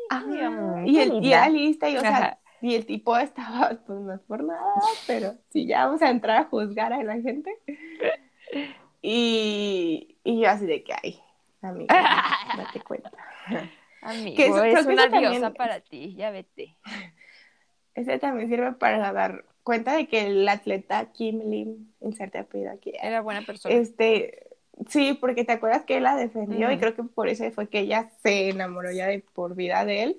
Ay, 0.09 0.89
y, 0.89 0.93
qué 0.95 1.03
el, 1.03 1.23
y 1.23 1.31
era 1.33 1.47
lista, 1.49 1.89
y 1.89 1.97
o 1.97 2.01
sea, 2.01 2.17
Ajá. 2.17 2.39
y 2.61 2.75
el 2.75 2.85
tipo 2.85 3.15
estaba, 3.17 3.69
pues 3.85 3.99
no 3.99 4.13
es 4.13 4.19
por 4.21 4.43
nada, 4.43 4.73
pero 5.07 5.35
si 5.49 5.67
ya 5.67 5.85
vamos 5.85 6.01
a 6.01 6.09
entrar 6.09 6.37
a 6.37 6.43
juzgar 6.45 6.93
a 6.93 7.03
la 7.03 7.19
gente. 7.21 7.51
Y, 9.03 9.90
y 10.31 10.41
yo 10.41 10.49
así 10.49 10.65
de 10.65 10.83
que, 10.83 10.93
ay, 11.01 11.19
amiga, 11.61 11.93
date 12.57 12.81
cuenta. 12.81 13.11
Amigo, 14.03 14.35
Que 14.35 14.47
eso- 14.47 14.63
es 14.63 14.85
que 14.87 14.93
una 14.93 15.09
también- 15.09 15.31
diosa 15.33 15.53
para 15.53 15.79
ti, 15.81 16.15
ya 16.15 16.31
vete. 16.31 16.75
Ese 17.93 18.17
también 18.19 18.49
sirve 18.49 18.71
para 18.73 19.11
dar 19.11 19.45
cuenta 19.63 19.93
de 19.95 20.07
que 20.07 20.25
el 20.27 20.47
atleta 20.47 21.11
Kim 21.11 21.39
Lim, 21.49 21.91
inserte 21.99 22.39
apellido 22.39 22.71
aquí, 22.71 22.93
Era 23.01 23.21
buena 23.21 23.41
persona. 23.43 23.75
este, 23.75 24.47
sí, 24.87 25.13
porque 25.13 25.43
te 25.43 25.51
acuerdas 25.51 25.83
que 25.83 25.97
él 25.97 26.03
la 26.03 26.15
defendió 26.15 26.71
y 26.71 26.77
creo 26.79 26.95
que 26.95 27.03
por 27.03 27.27
eso 27.27 27.49
fue 27.51 27.67
que 27.67 27.79
ella 27.79 28.09
se 28.23 28.49
enamoró 28.49 28.91
ya 28.91 29.07
de 29.07 29.19
por 29.19 29.55
vida 29.55 29.83
de 29.85 30.03
él, 30.03 30.17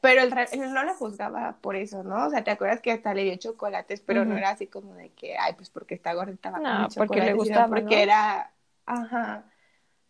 pero 0.00 0.22
él, 0.22 0.30
re- 0.30 0.48
él 0.52 0.72
no 0.72 0.82
la 0.82 0.94
juzgaba 0.94 1.58
por 1.60 1.76
eso, 1.76 2.02
¿no? 2.02 2.26
O 2.26 2.30
sea, 2.30 2.42
te 2.42 2.50
acuerdas 2.50 2.80
que 2.80 2.90
hasta 2.90 3.12
le 3.14 3.24
dio 3.24 3.36
chocolates, 3.36 4.00
pero 4.00 4.24
no 4.24 4.34
era 4.36 4.50
así 4.50 4.66
como 4.66 4.94
de 4.94 5.10
que, 5.10 5.36
ay, 5.38 5.52
pues 5.54 5.68
porque 5.68 5.94
está 5.94 6.14
gordita 6.14 6.50
va 6.50 6.58
No, 6.58 6.88
porque 6.96 7.20
le 7.20 7.26
chocolates", 7.26 7.26
sino 7.26 7.36
gustaba, 7.36 7.68
porque 7.68 7.96
¿no? 7.96 8.02
era, 8.02 8.50
ajá. 8.86 9.44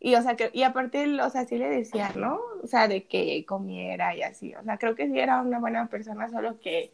Y, 0.00 0.14
o 0.14 0.22
sea, 0.22 0.34
que, 0.34 0.50
y 0.54 0.62
aparte, 0.62 1.20
o 1.20 1.28
sea, 1.28 1.44
sí 1.44 1.58
le 1.58 1.68
decía, 1.68 2.12
¿no? 2.16 2.40
O 2.62 2.66
sea, 2.66 2.88
de 2.88 3.04
que 3.04 3.44
comiera 3.44 4.16
y 4.16 4.22
así. 4.22 4.54
O 4.54 4.64
sea, 4.64 4.78
creo 4.78 4.94
que 4.94 5.06
sí 5.08 5.18
era 5.18 5.42
una 5.42 5.58
buena 5.58 5.86
persona, 5.88 6.30
solo 6.30 6.58
que, 6.58 6.90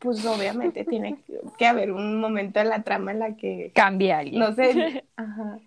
pues 0.00 0.24
obviamente 0.26 0.84
tiene 0.84 1.16
que, 1.58 1.66
haber 1.66 1.92
un 1.92 2.20
momento 2.20 2.60
en 2.60 2.68
la 2.68 2.82
trama 2.82 3.12
en 3.12 3.18
la 3.20 3.36
que, 3.36 3.72
Cambia 3.74 4.18
alguien. 4.18 4.38
no 4.38 4.52
sé, 4.54 5.04
ajá. 5.16 5.58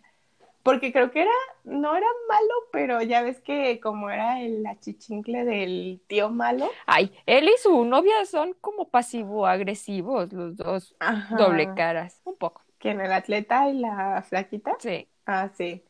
Porque 0.61 0.91
creo 0.91 1.11
que 1.11 1.21
era, 1.21 1.31
no 1.63 1.95
era 1.95 2.07
malo, 2.27 2.53
pero 2.73 3.01
ya 3.01 3.21
ves 3.21 3.39
que 3.39 3.79
como 3.79 4.09
era 4.09 4.41
el 4.41 4.65
achichincle 4.65 5.45
del 5.45 6.01
tío 6.07 6.29
malo. 6.29 6.69
Ay, 6.85 7.13
él 7.25 7.47
y 7.47 7.57
su 7.57 7.85
novia 7.85 8.25
son 8.25 8.53
como 8.59 8.89
pasivo-agresivos, 8.89 10.33
los 10.33 10.57
dos. 10.57 10.93
Ajá. 10.99 11.37
Doble 11.37 11.73
caras. 11.73 12.21
Un 12.25 12.35
poco. 12.35 12.63
¿Quién? 12.79 12.99
¿El 12.99 13.13
atleta 13.13 13.69
y 13.69 13.79
la 13.79 14.21
flaquita? 14.27 14.75
Sí. 14.77 15.07
Ah, 15.25 15.49
sí. 15.53 15.81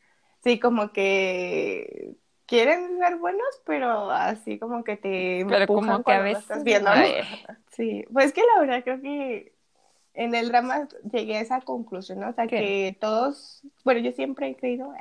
Sí, 0.43 0.59
como 0.59 0.91
que 0.91 2.15
quieren 2.45 2.97
ser 2.99 3.17
buenos, 3.17 3.45
pero 3.65 4.09
así 4.11 4.59
como 4.59 4.83
que 4.83 4.97
te 4.97 5.41
Pero 5.41 5.67
como 5.67 5.81
empujan 5.81 6.03
que 6.03 6.11
a 6.13 6.21
veces. 6.21 6.43
estás 6.43 6.63
viendo, 6.63 6.89
Sí, 7.71 8.05
pues 8.11 8.33
que 8.33 8.41
la 8.55 8.61
verdad 8.61 8.83
creo 8.83 9.01
que 9.01 9.53
en 10.13 10.33
el 10.33 10.47
drama 10.49 10.87
llegué 11.11 11.37
a 11.37 11.41
esa 11.41 11.61
conclusión, 11.61 12.19
¿no? 12.19 12.29
O 12.29 12.33
sea, 12.33 12.47
¿Qué? 12.47 12.59
que 12.59 12.97
todos, 12.99 13.61
bueno, 13.83 13.99
yo 14.01 14.11
siempre 14.13 14.49
he 14.49 14.55
creído 14.55 14.93
eh, 14.95 14.99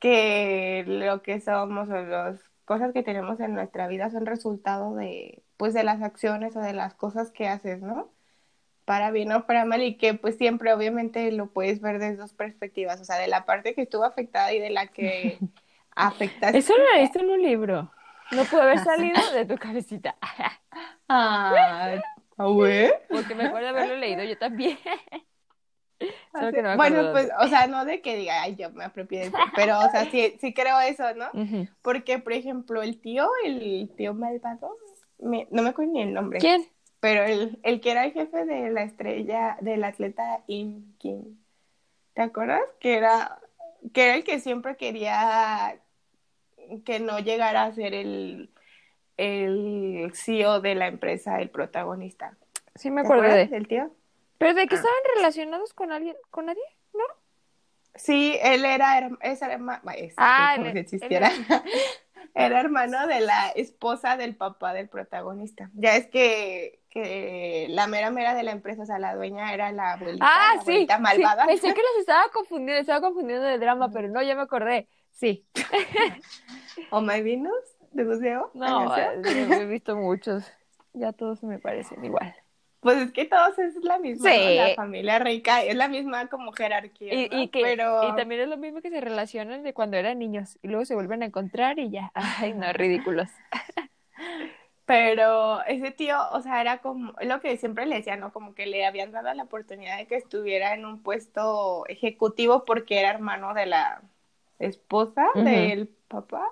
que 0.00 0.84
lo 0.86 1.22
que 1.22 1.40
somos 1.40 1.88
o 1.88 1.94
las 2.02 2.40
cosas 2.64 2.92
que 2.92 3.02
tenemos 3.02 3.40
en 3.40 3.54
nuestra 3.54 3.88
vida 3.88 4.10
son 4.10 4.26
resultado 4.26 4.94
de, 4.94 5.42
pues, 5.56 5.74
de 5.74 5.84
las 5.84 6.02
acciones 6.02 6.56
o 6.56 6.60
de 6.60 6.74
las 6.74 6.94
cosas 6.94 7.32
que 7.32 7.48
haces, 7.48 7.82
¿no? 7.82 8.10
Para 8.86 9.10
bien 9.10 9.30
o 9.32 9.46
para 9.46 9.66
mal, 9.66 9.82
y 9.82 9.96
que 9.98 10.14
pues 10.14 10.36
siempre 10.36 10.72
obviamente 10.72 11.30
lo 11.32 11.48
puedes 11.48 11.80
ver 11.82 11.98
desde 11.98 12.16
dos 12.16 12.32
perspectivas, 12.32 13.00
o 13.00 13.04
sea, 13.04 13.16
de 13.18 13.26
la 13.28 13.44
parte 13.44 13.74
que 13.74 13.82
estuvo 13.82 14.04
afectada 14.04 14.52
y 14.54 14.60
de 14.60 14.70
la 14.70 14.86
que 14.86 15.38
afectaste. 15.94 16.56
Eso 16.58 16.72
lo 16.78 16.84
leíste 16.94 17.18
en 17.18 17.30
un 17.30 17.42
libro. 17.42 17.90
No 18.32 18.44
pudo 18.44 18.62
haber 18.62 18.78
salido 18.78 19.20
de 19.32 19.44
tu 19.44 19.56
cabecita. 19.56 20.16
Ah, 21.08 21.94
güey. 22.36 22.90
Porque 23.08 23.34
me 23.34 23.44
acuerdo 23.44 23.68
haberlo 23.68 23.96
leído 23.96 24.24
yo 24.24 24.36
también. 24.36 24.76
Solo 26.32 26.52
que 26.52 26.62
no 26.62 26.70
me 26.70 26.76
bueno, 26.76 27.12
pues, 27.12 27.30
o 27.40 27.48
sea, 27.48 27.66
no 27.66 27.84
de 27.84 28.02
que 28.02 28.16
diga, 28.16 28.42
ay, 28.42 28.56
yo 28.56 28.70
me 28.72 28.84
apropié 28.84 29.30
de 29.30 29.32
pero, 29.54 29.78
o 29.78 29.90
sea, 29.90 30.10
sí, 30.10 30.36
sí 30.40 30.52
creo 30.52 30.78
eso, 30.80 31.04
¿no? 31.14 31.30
Porque, 31.82 32.18
por 32.18 32.32
ejemplo, 32.32 32.82
el 32.82 33.00
tío, 33.00 33.28
el 33.44 33.90
tío 33.96 34.12
malvado, 34.12 34.76
me- 35.18 35.48
no 35.50 35.62
me 35.62 35.70
acuerdo 35.70 35.92
ni 35.92 36.02
el 36.02 36.12
nombre, 36.12 36.38
¿Quién? 36.40 36.66
Pero 37.06 37.22
el, 37.22 37.56
el 37.62 37.80
que 37.80 37.92
era 37.92 38.04
el 38.04 38.12
jefe 38.12 38.44
de 38.46 38.68
la 38.70 38.82
estrella, 38.82 39.56
del 39.60 39.84
atleta 39.84 40.42
Im 40.48 40.96
Kim, 40.98 41.38
¿te 42.14 42.22
acuerdas? 42.22 42.62
Que 42.80 42.96
era, 42.96 43.38
que 43.94 44.06
era 44.06 44.14
el 44.16 44.24
que 44.24 44.40
siempre 44.40 44.76
quería 44.76 45.76
que 46.84 46.98
no 46.98 47.20
llegara 47.20 47.62
a 47.62 47.72
ser 47.72 47.94
el, 47.94 48.50
el 49.18 50.10
CEO 50.16 50.60
de 50.60 50.74
la 50.74 50.88
empresa, 50.88 51.40
el 51.40 51.48
protagonista. 51.48 52.36
Sí, 52.74 52.90
me 52.90 53.02
¿Te 53.02 53.06
acuerdo 53.06 53.32
de. 53.36 53.46
del 53.46 53.68
tío? 53.68 53.88
¿Pero 54.38 54.54
de 54.54 54.66
que 54.66 54.74
Ah. 54.74 54.78
estaban 54.78 54.98
relacionados 55.14 55.72
con 55.74 55.92
alguien, 55.92 56.16
con 56.32 56.46
nadie? 56.46 56.64
¿No? 56.92 57.04
Sí, 57.94 58.36
él 58.42 58.64
era, 58.64 58.98
herma- 58.98 59.18
es 59.22 59.40
herma- 59.42 59.80
es, 59.96 60.12
Ah, 60.16 60.54
como 60.56 60.66
él- 60.66 60.72
si 60.72 60.78
él 60.78 60.82
existiera. 60.82 61.30
Era 62.34 62.60
hermano 62.60 63.06
de 63.06 63.20
la 63.20 63.48
esposa 63.50 64.16
del 64.16 64.36
papá 64.36 64.72
del 64.74 64.88
protagonista. 64.88 65.70
Ya 65.74 65.96
es 65.96 66.06
que, 66.08 66.80
que 66.90 67.66
la 67.70 67.86
mera 67.86 68.10
mera 68.10 68.34
de 68.34 68.42
la 68.42 68.52
empresa, 68.52 68.82
o 68.82 68.86
sea, 68.86 68.98
la 68.98 69.14
dueña 69.14 69.52
era 69.54 69.72
la 69.72 69.92
abuelita, 69.92 70.26
Ah, 70.28 70.54
la 70.56 70.62
sí, 70.62 70.70
abuelita 70.70 70.96
sí. 70.96 71.02
malvada. 71.02 71.46
Pensé 71.46 71.68
que 71.74 71.80
los 71.92 72.00
estaba 72.00 72.28
confundiendo, 72.32 72.80
estaba 72.80 73.00
confundiendo 73.00 73.44
de 73.44 73.58
drama, 73.58 73.90
pero 73.90 74.08
no, 74.08 74.22
ya 74.22 74.34
me 74.34 74.42
acordé. 74.42 74.88
Sí. 75.12 75.46
¿O 76.90 77.00
My 77.00 77.22
Venus? 77.22 77.52
¿De 77.92 78.04
museo? 78.04 78.50
No, 78.54 78.94
eh, 78.96 79.22
he 79.24 79.64
visto 79.66 79.96
muchos. 79.96 80.44
Ya 80.92 81.12
todos 81.12 81.42
me 81.42 81.58
parecen 81.58 82.04
igual. 82.04 82.34
Pues 82.86 82.98
es 82.98 83.12
que 83.12 83.24
todos 83.24 83.58
es 83.58 83.74
la 83.82 83.98
misma, 83.98 84.30
Sí. 84.30 84.38
¿no? 84.38 84.50
La 84.68 84.74
familia 84.76 85.18
rica 85.18 85.62
es 85.64 85.74
la 85.74 85.88
misma 85.88 86.28
como 86.28 86.52
jerarquía, 86.52 87.12
Y, 87.14 87.28
¿no? 87.28 87.42
y 87.42 87.48
que 87.48 87.60
Pero... 87.60 88.08
y 88.12 88.14
también 88.16 88.42
es 88.42 88.48
lo 88.48 88.56
mismo 88.56 88.80
que 88.80 88.90
se 88.90 89.00
relacionan 89.00 89.64
de 89.64 89.74
cuando 89.74 89.96
eran 89.96 90.20
niños 90.20 90.56
y 90.62 90.68
luego 90.68 90.84
se 90.84 90.94
vuelven 90.94 91.22
a 91.22 91.26
encontrar 91.26 91.80
y 91.80 91.90
ya. 91.90 92.12
Ay, 92.14 92.54
no, 92.54 92.72
ridículos. 92.72 93.28
Pero 94.84 95.64
ese 95.64 95.90
tío, 95.90 96.16
o 96.30 96.40
sea, 96.42 96.60
era 96.60 96.78
como 96.78 97.12
lo 97.20 97.40
que 97.40 97.56
siempre 97.56 97.86
le 97.86 97.96
decía, 97.96 98.16
¿no? 98.16 98.32
Como 98.32 98.54
que 98.54 98.66
le 98.66 98.86
habían 98.86 99.10
dado 99.10 99.34
la 99.34 99.42
oportunidad 99.42 99.98
de 99.98 100.06
que 100.06 100.14
estuviera 100.16 100.74
en 100.74 100.84
un 100.86 101.02
puesto 101.02 101.84
ejecutivo 101.88 102.64
porque 102.64 103.00
era 103.00 103.10
hermano 103.10 103.52
de 103.52 103.66
la 103.66 104.02
esposa 104.60 105.26
Ujú. 105.34 105.44
del 105.44 105.88
papá. 105.88 106.42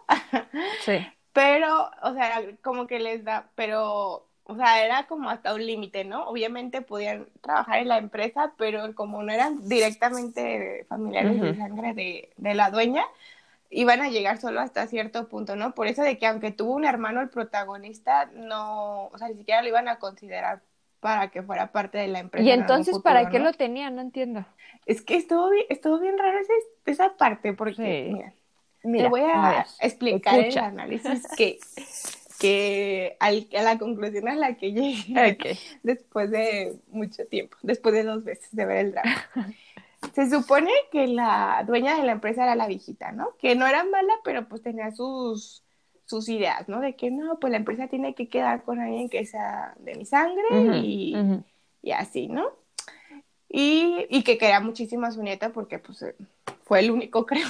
Sí. 0.80 0.98
Pero, 1.32 1.90
o 2.02 2.12
sea, 2.14 2.38
era 2.40 2.56
como 2.62 2.86
que 2.86 3.00
les 3.00 3.24
da, 3.24 3.50
pero, 3.56 4.28
o 4.44 4.56
sea, 4.56 4.84
era 4.84 5.06
como 5.06 5.30
hasta 5.30 5.54
un 5.54 5.64
límite, 5.64 6.04
¿no? 6.04 6.24
Obviamente 6.28 6.82
podían 6.82 7.26
trabajar 7.40 7.78
en 7.80 7.88
la 7.88 7.98
empresa, 7.98 8.52
pero 8.58 8.94
como 8.94 9.22
no 9.22 9.32
eran 9.32 9.68
directamente 9.68 10.84
familiares 10.88 11.40
de 11.40 11.56
sangre 11.56 11.94
de, 11.94 12.30
de 12.36 12.54
la 12.54 12.70
dueña, 12.70 13.04
iban 13.70 14.00
a 14.02 14.08
llegar 14.10 14.38
solo 14.38 14.60
hasta 14.60 14.86
cierto 14.86 15.28
punto, 15.28 15.56
¿no? 15.56 15.74
Por 15.74 15.86
eso 15.86 16.02
de 16.02 16.18
que 16.18 16.26
aunque 16.26 16.52
tuvo 16.52 16.74
un 16.74 16.84
hermano 16.84 17.20
el 17.20 17.28
protagonista, 17.30 18.26
no, 18.34 19.06
o 19.06 19.18
sea, 19.18 19.28
ni 19.28 19.36
siquiera 19.36 19.62
lo 19.62 19.68
iban 19.68 19.88
a 19.88 19.98
considerar 19.98 20.60
para 21.00 21.28
que 21.28 21.42
fuera 21.42 21.72
parte 21.72 21.98
de 21.98 22.08
la 22.08 22.20
empresa. 22.20 22.46
Y 22.46 22.50
en 22.50 22.60
entonces, 22.60 22.98
¿para 23.00 23.28
qué 23.28 23.38
¿no? 23.38 23.46
lo 23.46 23.52
tenían? 23.52 23.96
No 23.96 24.02
entiendo. 24.02 24.44
Es 24.86 25.02
que 25.02 25.16
estuvo 25.16 25.50
bien, 25.50 25.66
estuvo 25.68 25.98
bien 25.98 26.16
raro 26.18 26.38
ese- 26.38 26.52
esa 26.86 27.16
parte, 27.16 27.52
porque, 27.52 28.06
Sí. 28.06 28.12
mira, 28.14 28.32
Mira, 28.82 29.04
te 29.04 29.08
voy 29.10 29.20
a, 29.22 29.50
ver, 29.50 29.66
explicar 29.80 30.38
escucha. 30.38 30.60
el 30.60 30.64
análisis 30.66 31.26
que, 31.36 31.58
que 32.38 33.16
al- 33.20 33.48
a 33.56 33.62
la 33.62 33.78
conclusión 33.78 34.28
a 34.28 34.34
la 34.34 34.56
que 34.56 34.72
llegué 34.72 35.38
después 35.82 36.30
de 36.30 36.76
mucho 36.88 37.26
tiempo, 37.26 37.56
después 37.62 37.94
de 37.94 38.04
dos 38.04 38.24
veces 38.24 38.48
de 38.52 38.66
ver 38.66 38.76
el 38.78 38.92
drama. 38.92 39.14
Se 40.14 40.28
supone 40.30 40.70
que 40.92 41.06
la 41.06 41.64
dueña 41.66 41.96
de 41.96 42.04
la 42.04 42.12
empresa 42.12 42.42
era 42.44 42.54
la 42.54 42.66
viejita, 42.68 43.10
¿no? 43.12 43.36
Que 43.38 43.56
no 43.56 43.66
era 43.66 43.84
mala, 43.84 44.12
pero 44.22 44.46
pues 44.48 44.62
tenía 44.62 44.90
sus, 44.92 45.64
sus 46.04 46.28
ideas, 46.28 46.68
¿no? 46.68 46.80
De 46.80 46.94
que 46.94 47.10
no, 47.10 47.40
pues 47.40 47.50
la 47.50 47.56
empresa 47.56 47.88
tiene 47.88 48.14
que 48.14 48.28
quedar 48.28 48.62
con 48.64 48.80
alguien 48.80 49.08
que 49.08 49.24
sea 49.24 49.74
de 49.78 49.94
mi 49.94 50.04
sangre 50.04 50.44
Ujú, 50.50 50.74
y, 50.84 51.16
ujú. 51.16 51.44
y 51.82 51.92
así, 51.92 52.28
¿no? 52.28 52.52
Y, 53.48 54.06
y 54.10 54.22
que 54.24 54.36
quería 54.36 54.60
muchísimo 54.60 55.06
a 55.06 55.10
su 55.10 55.22
nieta 55.22 55.52
porque 55.52 55.78
pues 55.78 56.04
fue 56.64 56.80
el 56.80 56.90
único, 56.90 57.24
creo. 57.26 57.46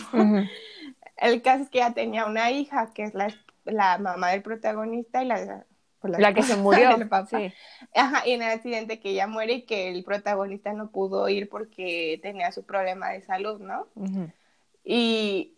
El 1.16 1.42
caso 1.42 1.64
es 1.64 1.70
que 1.70 1.78
ella 1.78 1.92
tenía 1.92 2.24
una 2.26 2.50
hija 2.50 2.92
que 2.94 3.02
es 3.04 3.14
la, 3.14 3.34
la 3.64 3.98
mamá 3.98 4.30
del 4.30 4.42
protagonista 4.42 5.22
y 5.22 5.26
la, 5.26 5.64
pues, 6.00 6.18
La 6.18 6.34
que 6.34 6.42
se 6.42 6.56
murió. 6.56 6.90
Sí. 7.30 7.52
Ajá, 7.94 8.26
y 8.26 8.32
en 8.32 8.42
el 8.42 8.50
accidente 8.50 9.00
que 9.00 9.10
ella 9.10 9.26
muere 9.26 9.54
y 9.54 9.62
que 9.62 9.88
el 9.88 10.04
protagonista 10.04 10.72
no 10.72 10.90
pudo 10.90 11.28
ir 11.28 11.48
porque 11.48 12.18
tenía 12.22 12.52
su 12.52 12.62
problema 12.64 13.10
de 13.10 13.22
salud, 13.22 13.60
¿no? 13.60 13.86
Y 14.84 15.54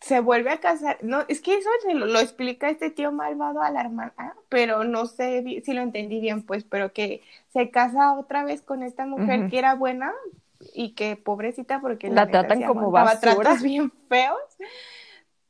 se 0.00 0.20
vuelve 0.20 0.50
a 0.50 0.60
casar. 0.60 0.98
No, 1.02 1.24
es 1.28 1.40
que 1.40 1.56
eso 1.56 1.68
se 1.82 1.94
lo, 1.94 2.06
lo 2.06 2.20
explica 2.20 2.68
este 2.70 2.90
tío 2.90 3.12
malvado 3.12 3.62
a 3.62 3.70
la 3.70 3.80
hermana, 3.82 4.34
pero 4.48 4.84
no 4.84 5.06
sé 5.06 5.44
si 5.64 5.72
lo 5.72 5.82
entendí 5.82 6.20
bien, 6.20 6.42
pues, 6.42 6.64
pero 6.64 6.92
que 6.92 7.22
se 7.52 7.70
casa 7.70 8.18
otra 8.18 8.44
vez 8.44 8.62
con 8.62 8.82
esta 8.82 9.06
mujer 9.06 9.48
que 9.50 9.58
era 9.58 9.74
buena 9.74 10.12
y 10.74 10.90
que 10.94 11.16
pobrecita 11.16 11.80
porque 11.80 12.08
La 12.08 12.24
neta 12.24 12.46
tratan 12.46 12.62
como 12.64 12.90
basura. 12.90 13.34
tratos 13.34 13.62
bien 13.62 13.92
feos, 14.08 14.40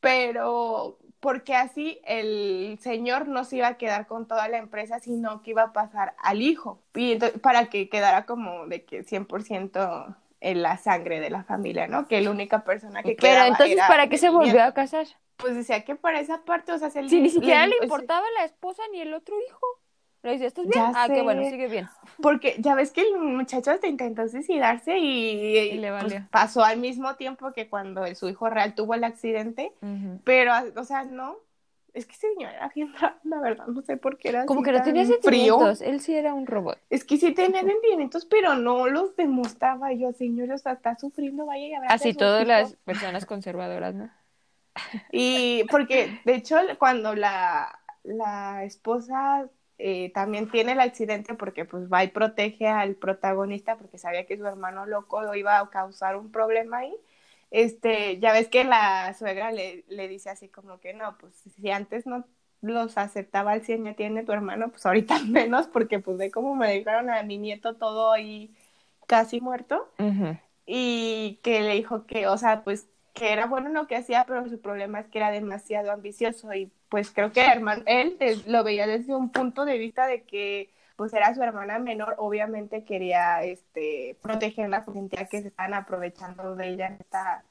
pero 0.00 0.98
porque 1.24 1.54
así 1.54 2.00
el 2.04 2.78
señor 2.82 3.28
no 3.28 3.44
se 3.44 3.56
iba 3.56 3.68
a 3.68 3.78
quedar 3.78 4.06
con 4.06 4.28
toda 4.28 4.46
la 4.46 4.58
empresa, 4.58 5.00
sino 5.00 5.40
que 5.40 5.52
iba 5.52 5.62
a 5.62 5.72
pasar 5.72 6.14
al 6.18 6.42
hijo, 6.42 6.82
y 6.94 7.12
entonces, 7.12 7.40
para 7.40 7.70
que 7.70 7.88
quedara 7.88 8.26
como 8.26 8.66
de 8.66 8.84
que 8.84 9.06
100% 9.06 10.16
en 10.42 10.60
la 10.60 10.76
sangre 10.76 11.20
de 11.20 11.30
la 11.30 11.42
familia, 11.42 11.88
¿no? 11.88 12.06
Que 12.08 12.20
la 12.20 12.30
única 12.30 12.62
persona 12.62 13.02
que 13.02 13.16
Pero 13.18 13.32
quedaba 13.32 13.46
entonces, 13.46 13.76
era 13.78 13.88
¿para 13.88 14.08
qué 14.10 14.18
se 14.18 14.28
volvió 14.28 14.62
a 14.62 14.74
casar? 14.74 15.06
Pues 15.38 15.56
decía 15.56 15.82
que 15.86 15.96
para 15.96 16.20
esa 16.20 16.42
parte, 16.42 16.72
o 16.72 16.78
sea, 16.78 16.90
se 16.90 17.08
Si 17.08 17.22
ni 17.22 17.30
siquiera 17.30 17.66
le 17.66 17.76
o 17.76 17.78
sea, 17.78 17.84
importaba 17.84 18.26
la 18.36 18.44
esposa 18.44 18.82
ni 18.92 19.00
el 19.00 19.14
otro 19.14 19.34
hijo. 19.48 19.66
Le 20.24 20.30
decía, 20.32 20.46
¿estás 20.48 20.66
bien? 20.66 20.90
Ya 20.92 20.92
ah, 20.94 21.06
qué 21.06 21.16
sé. 21.16 21.22
bueno, 21.22 21.44
sigue 21.44 21.68
bien. 21.68 21.86
Porque 22.22 22.56
ya 22.58 22.74
ves 22.74 22.90
que 22.92 23.02
el 23.02 23.18
muchacho 23.18 23.70
hasta 23.70 23.86
intentó 23.86 24.26
suicidarse 24.26 24.98
y, 24.98 25.58
Y 25.58 25.76
le 25.78 25.90
pues, 25.90 26.02
valió. 26.02 26.26
pasó 26.30 26.64
al 26.64 26.78
mismo 26.78 27.14
tiempo 27.16 27.52
que 27.52 27.68
cuando 27.68 28.06
su 28.14 28.28
hijo 28.30 28.48
real 28.48 28.74
tuvo 28.74 28.94
el 28.94 29.04
accidente, 29.04 29.72
pero, 30.24 30.52
o 30.76 30.84
sea, 30.84 31.04
no. 31.04 31.36
Es 31.92 32.06
que 32.06 32.14
ese 32.14 32.32
señor 32.32 32.52
era 32.52 32.72
bien 32.74 32.92
raro, 32.98 33.14
la 33.22 33.38
verdad, 33.40 33.66
no 33.68 33.80
sé 33.82 33.96
por 33.96 34.18
qué 34.18 34.30
era 34.30 34.46
Como 34.46 34.60
así 34.62 34.64
que 34.64 34.72
no 34.72 34.82
tenía 34.82 35.04
frío. 35.04 35.20
sentimientos. 35.20 35.80
Él 35.82 36.00
sí 36.00 36.16
era 36.16 36.34
un 36.34 36.46
robot. 36.46 36.78
Es 36.90 37.04
que 37.04 37.18
sí 37.18 37.32
tenía 37.32 37.60
sentimientos, 37.62 38.24
pero 38.24 38.56
no 38.56 38.88
los 38.88 39.14
demostraba. 39.14 39.92
Yo, 39.92 40.10
señor, 40.12 40.50
o 40.50 40.58
sea, 40.58 40.72
está 40.72 40.96
sufriendo, 40.98 41.46
vaya 41.46 41.66
y 41.66 41.74
a 41.74 41.80
Así 41.88 42.12
todas 42.14 42.48
las 42.48 42.74
personas 42.84 43.26
conservadoras, 43.26 43.94
¿no? 43.94 44.10
Y 45.12 45.64
porque, 45.70 46.18
de 46.24 46.34
hecho, 46.34 46.56
cuando 46.78 47.14
la, 47.14 47.78
la 48.02 48.64
esposa 48.64 49.48
eh, 49.78 50.12
también 50.12 50.50
tiene 50.50 50.72
el 50.72 50.80
accidente 50.80 51.34
porque 51.34 51.64
pues 51.64 51.92
va 51.92 52.04
y 52.04 52.08
protege 52.08 52.68
al 52.68 52.94
protagonista 52.96 53.76
porque 53.76 53.98
sabía 53.98 54.26
que 54.26 54.36
su 54.38 54.46
hermano 54.46 54.86
loco 54.86 55.34
iba 55.34 55.58
a 55.58 55.70
causar 55.70 56.16
un 56.16 56.30
problema 56.30 56.78
ahí, 56.78 56.94
este, 57.50 58.18
ya 58.18 58.32
ves 58.32 58.48
que 58.48 58.64
la 58.64 59.14
suegra 59.14 59.52
le, 59.52 59.84
le 59.88 60.08
dice 60.08 60.30
así 60.30 60.48
como 60.48 60.80
que 60.80 60.94
no, 60.94 61.16
pues 61.18 61.34
si 61.56 61.70
antes 61.70 62.06
no 62.06 62.26
los 62.62 62.96
aceptaba 62.98 63.52
al 63.52 63.62
100 63.62 63.84
ya 63.84 63.94
tiene 63.94 64.24
tu 64.24 64.32
hermano, 64.32 64.70
pues 64.70 64.84
ahorita 64.86 65.18
menos 65.28 65.66
porque 65.68 65.98
pues 66.00 66.16
ve 66.18 66.30
cómo 66.30 66.54
me 66.54 66.68
dejaron 66.70 67.10
a 67.10 67.22
mi 67.22 67.38
nieto 67.38 67.74
todo 67.76 68.12
ahí 68.12 68.54
casi 69.06 69.40
muerto 69.40 69.88
Ujú. 69.98 70.36
y 70.66 71.40
que 71.42 71.60
le 71.62 71.74
dijo 71.74 72.06
que, 72.06 72.26
o 72.28 72.38
sea, 72.38 72.64
pues 72.64 72.88
que 73.14 73.32
era 73.32 73.46
bueno 73.46 73.68
en 73.68 73.74
lo 73.74 73.86
que 73.86 73.96
hacía, 73.96 74.24
pero 74.26 74.46
su 74.48 74.60
problema 74.60 75.00
es 75.00 75.06
que 75.06 75.18
era 75.18 75.30
demasiado 75.30 75.92
ambicioso 75.92 76.52
y 76.52 76.70
pues 76.88 77.10
creo 77.12 77.32
que 77.32 77.46
hermano, 77.46 77.82
él 77.86 78.18
lo 78.46 78.64
veía 78.64 78.86
desde 78.86 79.14
un 79.14 79.30
punto 79.30 79.64
de 79.64 79.78
vista 79.78 80.06
de 80.06 80.22
que 80.22 80.70
pues 80.96 81.12
era 81.14 81.34
su 81.34 81.42
hermana 81.42 81.78
menor, 81.78 82.14
obviamente 82.18 82.84
quería 82.84 83.42
este 83.42 84.16
protegerla 84.22 84.84
porque 84.84 85.00
sentía 85.00 85.26
que 85.26 85.42
se 85.42 85.48
estaban 85.48 85.74
aprovechando 85.74 86.56
de 86.56 86.68
ella 86.68 86.88
en 86.88 86.94
esta 86.94 87.44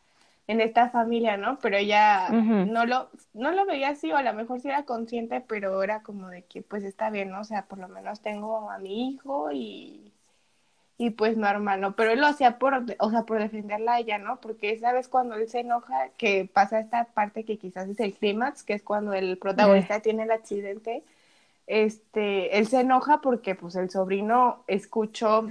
en 0.47 0.59
esta 0.59 0.89
familia, 0.89 1.37
¿no? 1.37 1.57
Pero 1.59 1.77
ella 1.77 2.29
no 2.29 2.85
lo 2.85 3.09
no 3.33 3.51
lo 3.51 3.65
veía 3.65 3.89
así 3.89 4.11
o 4.11 4.17
a 4.17 4.23
lo 4.23 4.33
mejor 4.33 4.59
sí 4.59 4.67
era 4.67 4.83
consciente, 4.83 5.41
pero 5.41 5.81
era 5.83 6.03
como 6.03 6.27
de 6.29 6.43
que 6.43 6.61
pues 6.61 6.83
está 6.83 7.09
bien, 7.09 7.29
¿no? 7.31 7.41
O 7.41 7.43
sea, 7.45 7.65
por 7.67 7.79
lo 7.79 7.87
menos 7.87 8.21
tengo 8.21 8.69
a 8.69 8.77
mi 8.79 9.09
hijo 9.09 9.51
y 9.53 10.12
y 10.97 11.11
pues 11.11 11.37
normal, 11.37 11.81
¿no? 11.81 11.95
Pero 11.95 12.11
él 12.11 12.21
lo 12.21 12.27
hacía 12.27 12.59
por, 12.59 12.85
o 12.99 13.09
sea, 13.09 13.23
por 13.23 13.39
defenderla 13.39 13.93
a 13.93 13.99
ella, 13.99 14.17
¿no? 14.19 14.39
Porque 14.39 14.77
sabes 14.79 15.07
cuando 15.07 15.35
él 15.35 15.49
se 15.49 15.61
enoja, 15.61 16.09
que 16.17 16.49
pasa 16.51 16.79
esta 16.79 17.05
parte 17.05 17.45
que 17.45 17.57
quizás 17.57 17.89
es 17.89 17.99
el 17.99 18.13
clímax, 18.13 18.63
que 18.63 18.73
es 18.73 18.83
cuando 18.83 19.13
el 19.13 19.37
protagonista 19.37 20.01
tiene 20.01 20.23
el 20.23 20.31
accidente, 20.31 21.03
este, 21.67 22.57
él 22.57 22.67
se 22.67 22.81
enoja 22.81 23.21
porque 23.21 23.55
pues 23.55 23.75
el 23.75 23.89
sobrino 23.89 24.63
escuchó 24.67 25.49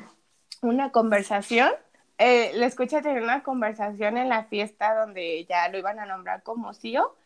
una 0.60 0.92
conversación, 0.92 1.70
eh, 2.18 2.52
le 2.54 2.66
escucha 2.66 3.02
tener 3.02 3.22
una 3.22 3.42
conversación 3.42 4.16
en 4.16 4.28
la 4.28 4.44
fiesta 4.44 4.94
donde 4.94 5.44
ya 5.46 5.68
lo 5.68 5.78
iban 5.78 5.98
a 5.98 6.06
nombrar 6.06 6.42
como 6.42 6.72
CEO, 6.72 7.16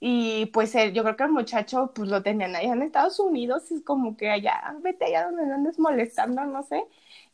y 0.00 0.46
pues 0.46 0.74
él, 0.74 0.92
yo 0.94 1.02
creo 1.02 1.16
que 1.16 1.24
el 1.24 1.30
muchacho 1.30 1.92
pues 1.94 2.08
lo 2.08 2.22
tenían 2.22 2.56
allá 2.56 2.72
en 2.72 2.82
Estados 2.82 3.20
Unidos, 3.20 3.70
y 3.70 3.74
es 3.76 3.82
como 3.82 4.16
que 4.16 4.30
allá, 4.30 4.74
vete 4.82 5.04
allá 5.06 5.26
donde 5.26 5.52
andes 5.52 5.78
molestando, 5.78 6.44
no 6.46 6.62
sé, 6.62 6.84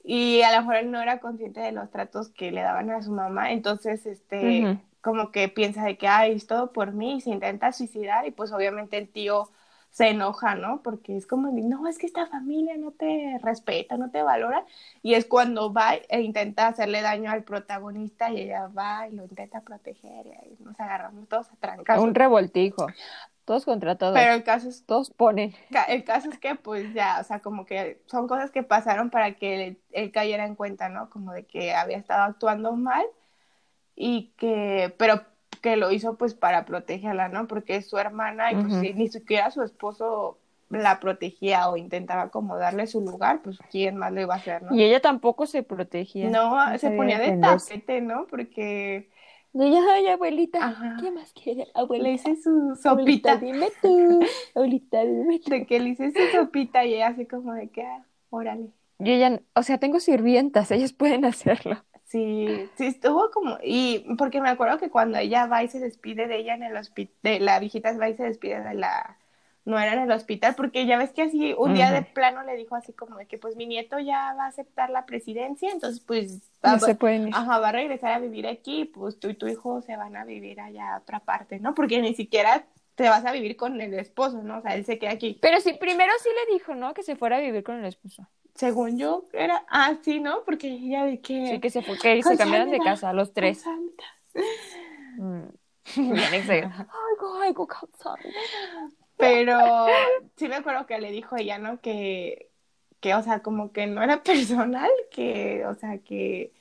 y 0.04 0.42
a 0.42 0.52
lo 0.52 0.60
mejor 0.60 0.76
él 0.76 0.90
no 0.90 1.00
era 1.00 1.20
consciente 1.20 1.60
de 1.60 1.72
los 1.72 1.90
tratos 1.90 2.28
que 2.28 2.50
le 2.52 2.60
daban 2.62 2.90
a 2.90 3.02
su 3.02 3.12
mamá, 3.12 3.52
entonces 3.52 4.06
este 4.06 4.78
como 5.00 5.30
que 5.30 5.48
piensa 5.48 5.84
de 5.84 5.96
que 5.96 6.08
ay, 6.08 6.32
es 6.32 6.46
todo 6.48 6.72
por 6.72 6.92
mí 6.92 7.16
y 7.16 7.20
se 7.20 7.30
intenta 7.30 7.70
suicidar 7.72 8.26
y 8.26 8.32
pues 8.32 8.52
obviamente 8.52 8.98
el 8.98 9.08
tío 9.08 9.48
se 9.97 10.11
enoja, 10.11 10.57
¿no? 10.57 10.82
Porque 10.82 11.16
es 11.16 11.26
como, 11.26 11.51
no, 11.51 11.88
es 11.88 11.97
que 11.97 12.05
esta 12.05 12.26
familia 12.26 12.76
no 12.76 12.90
te 12.90 13.40
respeta, 13.42 13.97
no 13.97 14.11
te 14.11 14.22
valora. 14.22 14.66
Y 15.03 15.14
es 15.14 15.24
cuando 15.24 15.72
va 15.72 15.94
e 15.94 16.20
intenta 16.20 16.66
hacerle 16.66 17.01
daño 17.01 17.30
al 17.30 17.44
protagonista 17.44 18.30
y 18.30 18.42
ella 18.42 18.66
va 18.66 19.09
y 19.09 19.16
lo 19.16 19.22
intenta 19.22 19.62
proteger 19.62 20.26
y 20.26 20.32
ahí 20.32 20.57
nos 20.61 20.78
agarramos 20.78 21.26
todos 21.28 21.51
a 21.51 21.57
trancar. 21.57 21.99
Un 21.99 22.14
revoltijo. 22.14 22.88
Todos 23.47 23.64
contra 23.64 23.97
todos. 23.97 24.12
Pero 24.12 24.34
el 24.34 24.44
caso 24.44 24.68
es... 24.68 24.84
Todos 24.84 25.09
ponen. 25.09 25.55
El 25.88 26.05
caso 26.05 26.28
es 26.28 26.38
que 26.38 26.57
pues 26.57 26.92
ya, 26.92 27.16
o 27.18 27.24
sea, 27.24 27.40
como 27.40 27.64
que 27.64 28.03
son 28.05 28.28
cosas 28.28 28.51
que 28.51 28.62
pasaron 28.62 29.09
para 29.09 29.36
que 29.36 29.55
él, 29.55 29.80
él 29.92 30.12
cayera 30.12 30.44
en 30.44 30.57
cuenta, 30.57 30.90
¿no? 30.90 31.09
Como 31.09 31.32
de 31.32 31.47
que 31.47 31.72
había 31.72 31.97
estado 31.97 32.24
actuando 32.24 32.76
mal 32.76 33.07
y 33.94 34.34
que, 34.36 34.94
pero 34.99 35.22
que 35.66 35.76
lo 35.76 35.90
hizo 35.90 36.16
pues 36.16 36.34
para 36.34 36.64
protegerla, 36.64 37.28
¿no? 37.28 37.48
Porque 37.48 37.74
es 37.74 37.88
su 37.88 37.98
hermana 37.98 38.52
y 38.52 38.54
pues 38.54 38.74
si 38.74 38.94
ni 38.94 39.08
siquiera 39.08 39.50
su 39.50 39.62
esposo 39.62 40.38
la 40.70 41.00
protegía 41.00 41.68
o 41.68 41.76
intentaba 41.76 42.28
como 42.30 42.56
darle 42.56 42.86
su 42.86 43.00
lugar, 43.00 43.40
pues 43.42 43.58
quién 43.68 43.96
más 43.96 44.12
lo 44.12 44.20
iba 44.20 44.34
a 44.34 44.38
hacer, 44.38 44.62
¿no? 44.62 44.72
Y 44.72 44.84
ella 44.84 45.00
tampoco 45.00 45.46
se 45.46 45.64
protegía. 45.64 46.30
No, 46.30 46.56
se 46.78 46.90
ponía 46.92 47.18
de 47.18 47.36
tapete, 47.38 48.00
¿no? 48.00 48.26
Porque... 48.28 49.10
Ella, 49.54 49.80
ay, 49.92 50.06
abuelita, 50.06 50.98
¿qué 51.00 51.10
más 51.10 51.32
quiere? 51.32 51.66
Abuelita. 51.74 52.08
Le 52.08 52.14
hice 52.14 52.36
su 52.36 52.76
sopita. 52.80 53.32
Abuelita, 53.32 53.36
dime 53.38 53.68
tú, 53.82 54.20
abuelita, 54.54 55.04
dime 55.04 55.40
tú. 55.44 55.50
De 55.50 55.66
que 55.66 55.80
le 55.80 55.88
hice 55.90 56.12
su 56.12 56.36
sopita 56.36 56.84
y 56.84 56.94
ella 56.94 57.08
así 57.08 57.26
como 57.26 57.54
de 57.54 57.68
que, 57.70 57.82
ah, 57.82 58.04
órale. 58.30 58.68
Y 59.00 59.10
ella, 59.10 59.40
o 59.54 59.64
sea, 59.64 59.78
tengo 59.78 59.98
sirvientas, 59.98 60.70
ellas 60.70 60.92
pueden 60.92 61.24
hacerlo. 61.24 61.82
Sí, 62.16 62.70
sí, 62.76 62.86
estuvo 62.86 63.30
como, 63.30 63.58
y 63.62 64.06
porque 64.16 64.40
me 64.40 64.48
acuerdo 64.48 64.78
que 64.78 64.88
cuando 64.88 65.18
ella 65.18 65.46
va 65.46 65.62
y 65.62 65.68
se 65.68 65.80
despide 65.80 66.26
de 66.26 66.38
ella 66.38 66.54
en 66.54 66.62
el 66.62 66.76
hospital, 66.76 67.14
de 67.22 67.40
la 67.40 67.58
viejita 67.58 67.92
va 67.98 68.08
y 68.08 68.14
se 68.14 68.24
despide 68.24 68.62
de 68.62 68.72
la, 68.72 69.18
no 69.66 69.78
era 69.78 69.92
en 69.92 69.98
el 69.98 70.10
hospital, 70.10 70.54
porque 70.54 70.86
ya 70.86 70.96
ves 70.96 71.10
que 71.10 71.22
así, 71.22 71.54
un 71.58 71.74
día 71.74 71.90
de 71.90 72.02
plano 72.02 72.42
le 72.42 72.56
dijo 72.56 72.74
así 72.74 72.94
como 72.94 73.16
de 73.16 73.26
que 73.26 73.36
pues 73.36 73.54
mi 73.56 73.66
nieto 73.66 73.98
ya 73.98 74.32
va 74.38 74.44
a 74.44 74.48
aceptar 74.48 74.88
la 74.88 75.04
presidencia, 75.04 75.70
entonces 75.70 76.00
pues 76.00 76.40
no 76.62 76.78
se 76.78 76.94
pueden 76.94 77.28
ir. 77.28 77.34
Ajá, 77.34 77.58
va 77.58 77.68
a 77.68 77.72
regresar 77.72 78.12
a 78.12 78.18
vivir 78.18 78.46
aquí, 78.46 78.86
pues 78.86 79.18
tú 79.18 79.28
y 79.28 79.34
tu 79.34 79.46
hijo 79.46 79.82
se 79.82 79.96
van 79.96 80.16
a 80.16 80.24
vivir 80.24 80.60
allá 80.60 80.94
a 80.94 80.98
otra 80.98 81.20
parte, 81.20 81.60
¿no? 81.60 81.74
Porque 81.74 82.00
ni 82.00 82.14
siquiera 82.14 82.64
te 82.97 83.09
vas 83.09 83.24
a 83.24 83.32
vivir 83.32 83.57
con 83.57 83.80
el 83.80 83.94
esposo, 83.94 84.42
¿no? 84.42 84.59
O 84.59 84.62
sea, 84.62 84.74
él 84.74 84.84
se 84.84 84.99
queda 84.99 85.12
aquí. 85.12 85.38
Pero 85.40 85.61
sí, 85.61 85.74
primero 85.74 86.12
sí 86.20 86.28
le 86.28 86.55
dijo, 86.55 86.74
¿no? 86.74 86.92
Que 86.94 87.05
se 87.05 87.14
fuera 87.14 87.36
a 87.36 87.40
vivir 87.40 87.62
con 87.62 87.76
el 87.76 87.84
esposo 87.84 88.28
según 88.57 88.99
yo, 88.99 89.26
era, 89.32 89.64
ah, 89.68 89.97
sí, 90.03 90.18
¿no? 90.18 90.42
Porque 90.44 90.68
ella 90.68 91.05
de 91.05 91.20
que... 91.20 91.47
Sí, 91.47 91.61
que 91.61 91.70
se, 91.70 91.82
fue, 91.82 91.99
que 91.99 92.22
se 92.22 92.36
cambiaron 92.36 92.70
de 92.70 92.78
casa, 92.78 93.12
los 93.12 93.32
tres. 93.32 93.64
Mm. 95.18 95.44
Pero 99.16 99.86
sí 100.36 100.49
me 100.49 100.57
acuerdo 100.57 100.86
que 100.86 100.99
le 100.99 101.11
dijo 101.11 101.36
ella, 101.36 101.59
¿no? 101.59 101.80
Que, 101.80 102.51
que, 103.01 103.14
o 103.14 103.22
sea, 103.22 103.42
como 103.42 103.72
que 103.72 103.86
no 103.86 104.03
era 104.03 104.22
personal, 104.24 104.90
que, 105.11 105.64
o 105.66 105.74
sea, 105.74 105.99
que, 105.99 106.53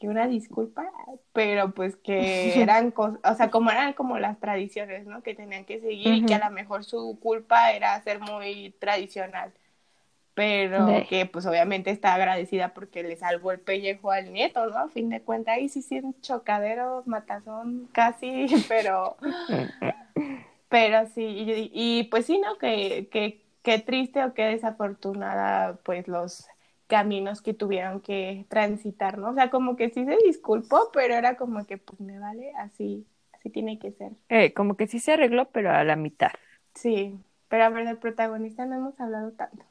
que 0.00 0.08
una 0.08 0.26
disculpa, 0.26 0.90
pero 1.32 1.72
pues 1.72 1.94
que 1.96 2.60
eran 2.62 2.90
cosas, 2.90 3.20
o 3.24 3.34
sea, 3.36 3.50
como 3.50 3.70
eran 3.70 3.92
como 3.92 4.18
las 4.18 4.40
tradiciones, 4.40 5.06
¿no? 5.06 5.22
Que 5.22 5.34
tenían 5.34 5.64
que 5.64 5.78
seguir 5.78 6.14
y 6.14 6.26
que 6.26 6.34
a 6.34 6.48
lo 6.48 6.52
mejor 6.52 6.84
su 6.84 7.18
culpa 7.20 7.72
era 7.72 8.00
ser 8.02 8.18
muy 8.18 8.74
tradicional 8.80 9.52
pero 10.40 10.86
que 11.08 11.26
pues 11.26 11.44
obviamente 11.44 11.90
está 11.90 12.14
agradecida 12.14 12.72
porque 12.72 13.02
le 13.02 13.16
salvó 13.16 13.52
el 13.52 13.60
pellejo 13.60 14.10
al 14.10 14.32
nieto, 14.32 14.66
¿no? 14.66 14.78
A 14.78 14.88
fin 14.88 15.10
de 15.10 15.20
cuentas, 15.20 15.56
ahí 15.56 15.68
sí, 15.68 15.82
sí, 15.82 15.98
un 15.98 16.18
chocadero, 16.22 17.02
matazón 17.04 17.88
casi, 17.92 18.46
pero, 18.68 19.18
pero 20.70 21.06
sí, 21.08 21.24
y, 21.24 21.70
y, 21.74 22.04
pues 22.04 22.24
sí, 22.24 22.38
¿no? 22.38 22.56
Que, 22.56 23.08
que, 23.12 23.44
qué 23.62 23.78
triste 23.80 24.24
o 24.24 24.32
qué 24.32 24.44
desafortunada, 24.44 25.78
pues 25.84 26.08
los 26.08 26.46
caminos 26.90 27.40
que 27.40 27.54
tuvieron 27.54 28.00
que 28.00 28.44
transitar, 28.48 29.16
¿no? 29.16 29.30
O 29.30 29.34
sea, 29.34 29.48
como 29.48 29.76
que 29.76 29.88
sí 29.90 30.04
se 30.04 30.18
disculpó, 30.26 30.90
pero 30.92 31.14
era 31.14 31.36
como 31.36 31.64
que, 31.64 31.78
pues 31.78 32.00
me 32.00 32.18
vale, 32.18 32.52
así, 32.58 33.06
así 33.32 33.48
tiene 33.48 33.78
que 33.78 33.92
ser. 33.92 34.12
Eh, 34.28 34.52
como 34.52 34.76
que 34.76 34.88
sí 34.88 34.98
se 34.98 35.12
arregló, 35.12 35.48
pero 35.50 35.70
a 35.70 35.84
la 35.84 35.96
mitad. 35.96 36.32
Sí, 36.74 37.16
pero 37.48 37.64
a 37.64 37.68
ver, 37.70 37.86
del 37.86 37.98
protagonista 37.98 38.66
no 38.66 38.74
hemos 38.76 39.00
hablado 39.00 39.30
tanto. 39.32 39.64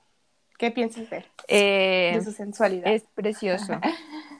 ¿Qué 0.57 0.72
piensas 0.72 1.09
de 1.09 1.26
eh, 1.47 2.13
de 2.15 2.22
su 2.24 2.32
sensualidad? 2.32 2.91
Es 2.91 3.03
precioso, 3.13 3.80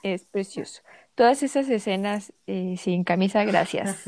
es 0.02 0.24
precioso. 0.24 0.82
Todas 1.14 1.42
esas 1.42 1.68
escenas 1.68 2.32
eh, 2.46 2.76
sin 2.78 3.04
camisa, 3.04 3.44
gracias. 3.44 4.04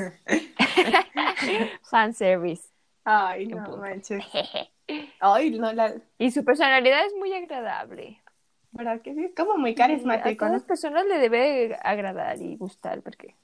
Fan 1.91 2.15
service. 2.15 2.69
Ay, 3.05 3.47
no 3.47 3.77
manches. 3.77 4.25
Ay, 5.21 5.51
no, 5.51 5.73
la... 5.73 5.95
Y 6.19 6.31
su 6.31 6.45
personalidad 6.45 7.07
es 7.07 7.15
muy 7.15 7.33
agradable. 7.33 8.23
¿Verdad 8.73 9.01
que 9.03 9.15
sí? 9.15 9.25
Es 9.25 9.35
como 9.35 9.57
muy 9.57 9.75
carismático. 9.75 10.29
a 10.29 10.49
todas 10.49 10.53
las 10.53 10.63
personas 10.63 11.05
le 11.07 11.19
debe 11.19 11.77
agradar 11.83 12.41
y 12.41 12.57
gustar, 12.57 13.03
porque... 13.03 13.37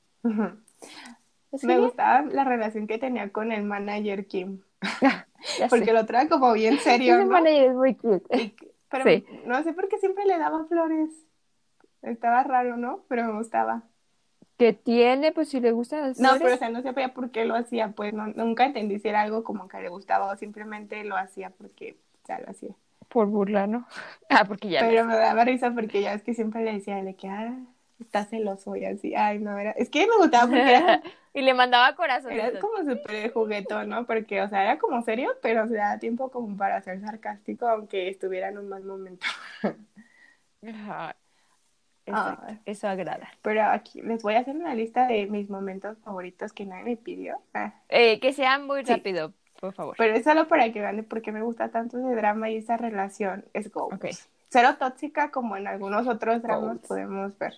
Me 1.63 1.79
gustaba 1.79 2.23
la 2.23 2.45
relación 2.45 2.87
que 2.87 2.99
tenía 2.99 3.31
con 3.31 3.53
el 3.53 3.65
manager 3.65 4.27
Kim. 4.27 4.63
porque 5.71 5.93
lo 5.93 6.07
trae 6.07 6.29
como 6.29 6.53
bien 6.53 6.79
serio. 6.79 7.17
Ese 7.17 7.25
manager 7.25 7.71
es 7.71 7.75
muy 7.75 7.95
cute. 7.95 8.55
pero 8.91 9.05
no 9.47 9.63
sé 9.63 9.73
por 9.73 9.89
qué 9.89 9.99
siempre 9.99 10.25
le 10.25 10.39
daba 10.39 10.65
flores. 10.67 11.11
Estaba 12.03 12.43
raro, 12.43 12.77
¿no? 12.77 13.05
Pero 13.09 13.25
me 13.25 13.39
gustaba. 13.39 13.83
Que 14.57 14.73
tiene, 14.73 15.33
pues 15.33 15.49
si 15.49 15.61
le 15.61 15.71
gustan 15.71 16.01
las 16.03 16.19
No, 16.19 16.31
pero 16.39 16.55
o 16.55 16.59
sea, 16.59 16.71
no 16.71 16.83
sabía 16.83 17.15
por 17.15 17.31
qué 17.31 17.45
lo 17.45 17.55
hacía, 17.55 17.93
pues 17.93 18.13
nunca 18.13 18.67
entendí 18.67 18.99
si 18.99 19.09
era 19.09 19.23
algo 19.23 19.45
como 19.45 19.69
que 19.69 19.81
le 19.81 19.89
gustaba 19.89 20.33
o 20.33 20.37
simplemente 20.37 21.05
lo 21.05 21.17
hacía 21.17 21.51
porque 21.51 21.97
ya 22.27 22.41
lo 22.41 22.51
hacía. 22.51 22.75
Por 23.09 23.27
burla, 23.27 23.67
¿no? 23.67 23.87
Ah, 24.31 24.45
porque 24.47 24.69
ya. 24.69 24.81
Pero 24.81 25.05
me 25.07 25.17
daba 25.17 25.45
risa 25.45 25.73
porque 25.73 26.03
ya 26.03 26.13
es 26.13 26.23
que 26.23 26.35
siempre 26.35 26.63
le 26.63 26.75
decía 26.75 27.03
de 27.03 27.15
que, 27.15 27.29
ah, 27.29 27.59
está 27.99 28.25
celoso 28.25 28.77
y 28.77 28.85
así. 28.85 29.15
Ay, 29.15 29.39
no, 29.39 29.59
era. 29.59 29.73
Es 29.73 29.91
que 29.91 30.07
me 30.07 30.17
gustaba 30.19 30.47
porque 30.47 30.75
era. 30.75 31.03
y 31.35 31.43
le 31.43 31.55
mandaba 31.55 31.95
corazón. 31.95 32.33
Era 32.33 32.59
como 32.61 32.79
súper 32.79 33.33
juguetón, 33.33 33.89
¿no? 33.89 34.07
Porque, 34.07 34.43
o 34.43 34.49
sea, 34.49 34.63
era 34.65 34.79
como 34.79 35.03
serio, 35.03 35.31
pero 35.43 35.67
se 35.67 35.77
da 35.77 35.99
tiempo 35.99 36.31
como 36.31 36.57
para 36.57 36.81
ser 36.83 37.01
sarcástico, 37.01 37.67
aunque 37.67 38.09
estuviera 38.09 38.49
en 38.49 38.59
un 38.59 38.69
mal 38.69 38.85
momento. 38.85 39.27
Ajá. 40.63 41.17
Eso 42.65 42.89
agrada. 42.89 43.29
Pero 43.43 43.63
aquí 43.65 44.01
les 44.03 44.23
voy 44.23 44.35
a 44.35 44.41
hacer 44.41 44.57
una 44.57 44.75
lista 44.75 45.07
de 45.07 45.27
mis 45.27 45.51
momentos 45.51 45.99
favoritos 45.99 46.53
que 46.53 46.65
nadie 46.65 46.85
me 46.85 46.97
pidió. 46.97 47.41
Ah. 47.55 47.75
Eh, 47.89 48.19
que 48.21 48.33
sean 48.33 48.67
muy 48.67 48.83
rápido, 48.83 49.35
por 49.61 49.75
favor. 49.75 49.95
Pero 49.99 50.15
es 50.15 50.25
solo 50.25 50.49
para 50.49 50.73
que 50.73 50.81
vean 50.81 51.05
por 51.05 51.23
qué 51.23 51.33
me 51.33 51.43
gusta 51.43 51.69
tanto 51.71 51.99
ese 51.99 52.15
drama 52.15 52.51
y 52.51 52.57
esa 52.57 52.77
relación. 52.77 53.45
Es 53.53 53.71
go. 53.71 53.87
Okay 53.95 54.13
cero 54.49 54.77
tóxica 54.79 55.31
como 55.31 55.57
en 55.57 55.67
algunos 55.67 56.07
otros 56.07 56.43
dramas 56.43 56.79
podemos 56.87 57.37
ver. 57.39 57.55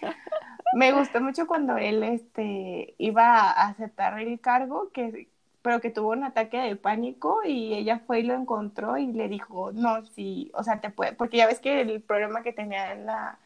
Me 0.74 0.92
gustó 0.92 1.20
mucho 1.20 1.46
cuando 1.46 1.76
él 1.76 2.02
este, 2.04 2.94
iba 2.98 3.50
a 3.50 3.68
aceptar 3.68 4.20
el 4.20 4.38
cargo, 4.40 4.90
que, 4.92 5.28
pero 5.62 5.80
que 5.80 5.90
tuvo 5.90 6.10
un 6.10 6.22
ataque 6.22 6.58
de 6.58 6.76
pánico 6.76 7.40
y 7.44 7.74
ella 7.74 8.00
fue 8.06 8.20
y 8.20 8.22
lo 8.22 8.34
encontró 8.34 8.96
y 8.96 9.08
le 9.08 9.28
dijo, 9.28 9.72
no, 9.72 10.04
sí, 10.06 10.50
o 10.54 10.62
sea, 10.62 10.80
te 10.80 10.90
puede, 10.90 11.12
porque 11.12 11.38
ya 11.38 11.48
ves 11.48 11.58
que 11.58 11.80
el 11.80 12.00
problema 12.00 12.42
que 12.42 12.52
tenía 12.52 12.92
en 12.92 13.06
la, 13.06 13.38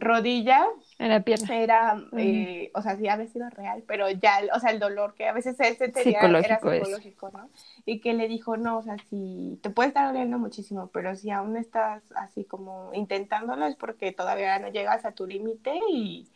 rodilla 0.00 0.66
en 0.98 1.10
la 1.10 1.22
pierna 1.22 1.56
era, 1.58 2.02
eh, 2.16 2.70
o 2.74 2.82
sea, 2.82 2.96
sí 2.96 3.06
había 3.06 3.26
sido 3.26 3.48
real, 3.50 3.84
pero 3.86 4.10
ya, 4.10 4.40
o 4.54 4.58
sea, 4.58 4.70
el 4.70 4.80
dolor 4.80 5.14
que 5.14 5.28
a 5.28 5.32
veces 5.32 5.58
él 5.60 5.76
tenía 5.76 6.20
era 6.20 6.58
psicológico, 6.58 7.30
¿no? 7.30 7.50
Y 7.84 8.00
que 8.00 8.14
le 8.14 8.26
dijo, 8.26 8.56
no, 8.56 8.78
o 8.78 8.82
sea, 8.82 8.96
si 9.10 9.58
te 9.62 9.70
puede 9.70 9.88
estar 9.88 10.06
doliendo 10.08 10.38
muchísimo, 10.38 10.88
pero 10.88 11.14
si 11.14 11.30
aún 11.30 11.56
estás 11.56 12.02
así 12.16 12.44
como 12.44 12.90
intentándolo 12.94 13.66
es 13.66 13.76
porque 13.76 14.12
todavía 14.12 14.58
no 14.58 14.68
llegas 14.68 15.04
a 15.04 15.12
tu 15.12 15.26
límite 15.26 15.78
y, 15.92 16.28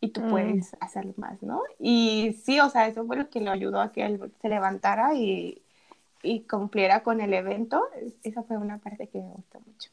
y 0.00 0.08
tú 0.08 0.22
mm. 0.22 0.30
puedes 0.30 0.76
hacer 0.80 1.06
más, 1.16 1.42
¿no? 1.42 1.62
Y 1.78 2.36
sí, 2.44 2.60
o 2.60 2.70
sea, 2.70 2.86
eso 2.86 3.04
fue 3.04 3.16
lo 3.16 3.28
que 3.28 3.40
lo 3.40 3.50
ayudó 3.50 3.80
a 3.80 3.92
que 3.92 4.06
él 4.06 4.32
se 4.40 4.48
levantara 4.48 5.14
y, 5.14 5.62
y 6.22 6.40
cumpliera 6.42 7.02
con 7.02 7.20
el 7.20 7.34
evento. 7.34 7.84
Esa 8.22 8.42
fue 8.44 8.56
una 8.56 8.78
parte 8.78 9.08
que 9.08 9.18
me 9.18 9.32
gustó 9.32 9.60
mucho 9.60 9.90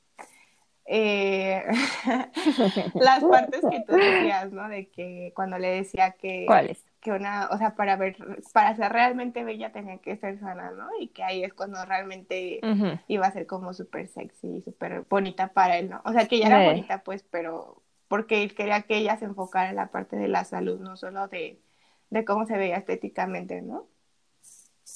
eh, 0.86 1.64
las 2.94 3.24
partes 3.24 3.62
que 3.70 3.84
tú 3.88 3.94
decías, 3.96 4.52
¿no? 4.52 4.70
De 4.70 4.88
que 4.90 5.32
cuando 5.36 5.58
le 5.58 5.70
decía 5.70 6.12
que... 6.12 6.46
¿Cuáles? 6.46 6.84
Que 7.02 7.12
una, 7.12 7.50
o 7.52 7.58
sea, 7.58 7.76
para 7.76 7.96
ver, 7.98 8.18
para 8.52 8.76
ser 8.76 8.92
realmente 8.92 9.44
bella 9.44 9.72
tenía 9.72 9.98
que 9.98 10.18
ser 10.18 10.40
sana, 10.40 10.72
¿no? 10.72 10.90
Y 11.00 11.10
que 11.10 11.24
ahí 11.24 11.44
es 11.44 11.54
cuando 11.54 11.84
realmente 11.86 12.60
iba 13.08 13.28
a 13.28 13.32
ser 13.32 13.46
como 13.46 13.74
súper 13.74 14.08
sexy, 14.08 14.62
súper 14.62 15.02
bonita 15.08 15.50
para 15.50 15.78
él, 15.78 15.90
¿no? 15.90 16.02
O 16.04 16.12
sea, 16.14 16.28
que 16.28 16.38
ella 16.38 16.48
era 16.48 16.64
bonita, 16.64 17.04
pues, 17.04 17.24
pero 17.30 17.84
porque 18.08 18.42
él 18.42 18.56
quería 18.56 18.82
que 18.84 18.98
ella 18.98 19.18
se 19.18 19.26
enfocara 19.26 19.70
en 19.70 19.76
la 19.76 19.92
parte 19.92 20.16
de 20.16 20.28
la 20.28 20.46
salud, 20.46 20.80
no 20.80 20.98
solo 20.98 21.28
de, 21.28 21.62
de 22.10 22.26
cómo 22.26 22.48
se 22.48 22.58
veía 22.58 22.78
estéticamente, 22.78 23.62
¿no? 23.62 23.88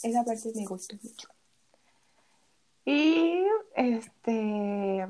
Esa 0.01 0.23
parte 0.23 0.49
me 0.55 0.65
gustó 0.65 0.95
mucho. 1.03 1.27
Y 2.85 3.43
este 3.75 5.05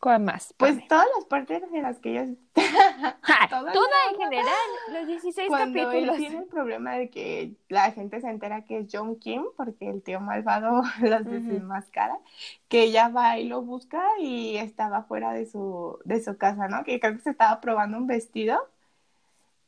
¿Cuál 0.00 0.20
más? 0.20 0.52
Pues 0.58 0.74
Pame? 0.74 0.86
todas 0.88 1.06
las 1.16 1.24
partes 1.24 1.62
en 1.72 1.82
las 1.82 1.98
que 1.98 2.10
ellos... 2.10 2.36
Ja, 3.22 3.48
toda 3.48 3.70
en 4.12 4.18
general, 4.18 4.46
los 4.92 5.06
16 5.06 5.48
Cuando 5.48 5.78
él 5.78 5.86
capítulos. 5.86 6.16
tiene 6.18 6.38
el 6.38 6.44
problema 6.44 6.92
de 6.94 7.08
que 7.08 7.52
la 7.68 7.90
gente 7.92 8.20
se 8.20 8.28
entera 8.28 8.64
que 8.64 8.78
es 8.80 8.86
John 8.92 9.16
Kim, 9.18 9.44
porque 9.56 9.88
el 9.88 10.02
tío 10.02 10.20
malvado 10.20 10.82
los 11.00 11.24
desenmascara, 11.24 12.18
que 12.68 12.82
ella 12.82 13.08
va 13.08 13.38
y 13.38 13.48
lo 13.48 13.62
busca 13.62 14.02
y 14.20 14.56
estaba 14.56 15.04
fuera 15.04 15.32
de 15.32 15.46
su, 15.46 15.98
de 16.04 16.22
su 16.22 16.36
casa, 16.36 16.68
¿no? 16.68 16.84
Que 16.84 17.00
creo 17.00 17.14
que 17.14 17.20
se 17.22 17.30
estaba 17.30 17.60
probando 17.62 17.96
un 17.96 18.06
vestido. 18.06 18.58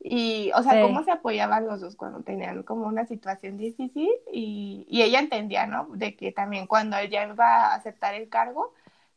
Y, 0.01 0.51
o 0.55 0.63
sea, 0.63 0.73
Sí. 0.75 0.83
cómo 0.83 1.03
se 1.05 1.11
apoyaban 1.13 1.67
los 1.67 1.81
dos 1.81 1.97
cuando 1.97 2.21
tenían 2.21 2.63
como 2.63 2.87
una 2.87 3.07
situación 3.07 3.57
difícil 3.57 4.11
y, 4.31 4.87
y 4.89 5.03
ella 5.03 5.21
entendía, 5.21 5.67
¿no? 5.67 5.87
De 5.95 6.15
que 6.15 6.31
también 6.33 6.67
cuando 6.67 6.97
ella 6.99 7.27
iba 7.27 7.47
a 7.73 7.75
aceptar 7.75 8.15
el 8.15 8.29
cargo, 8.29 8.75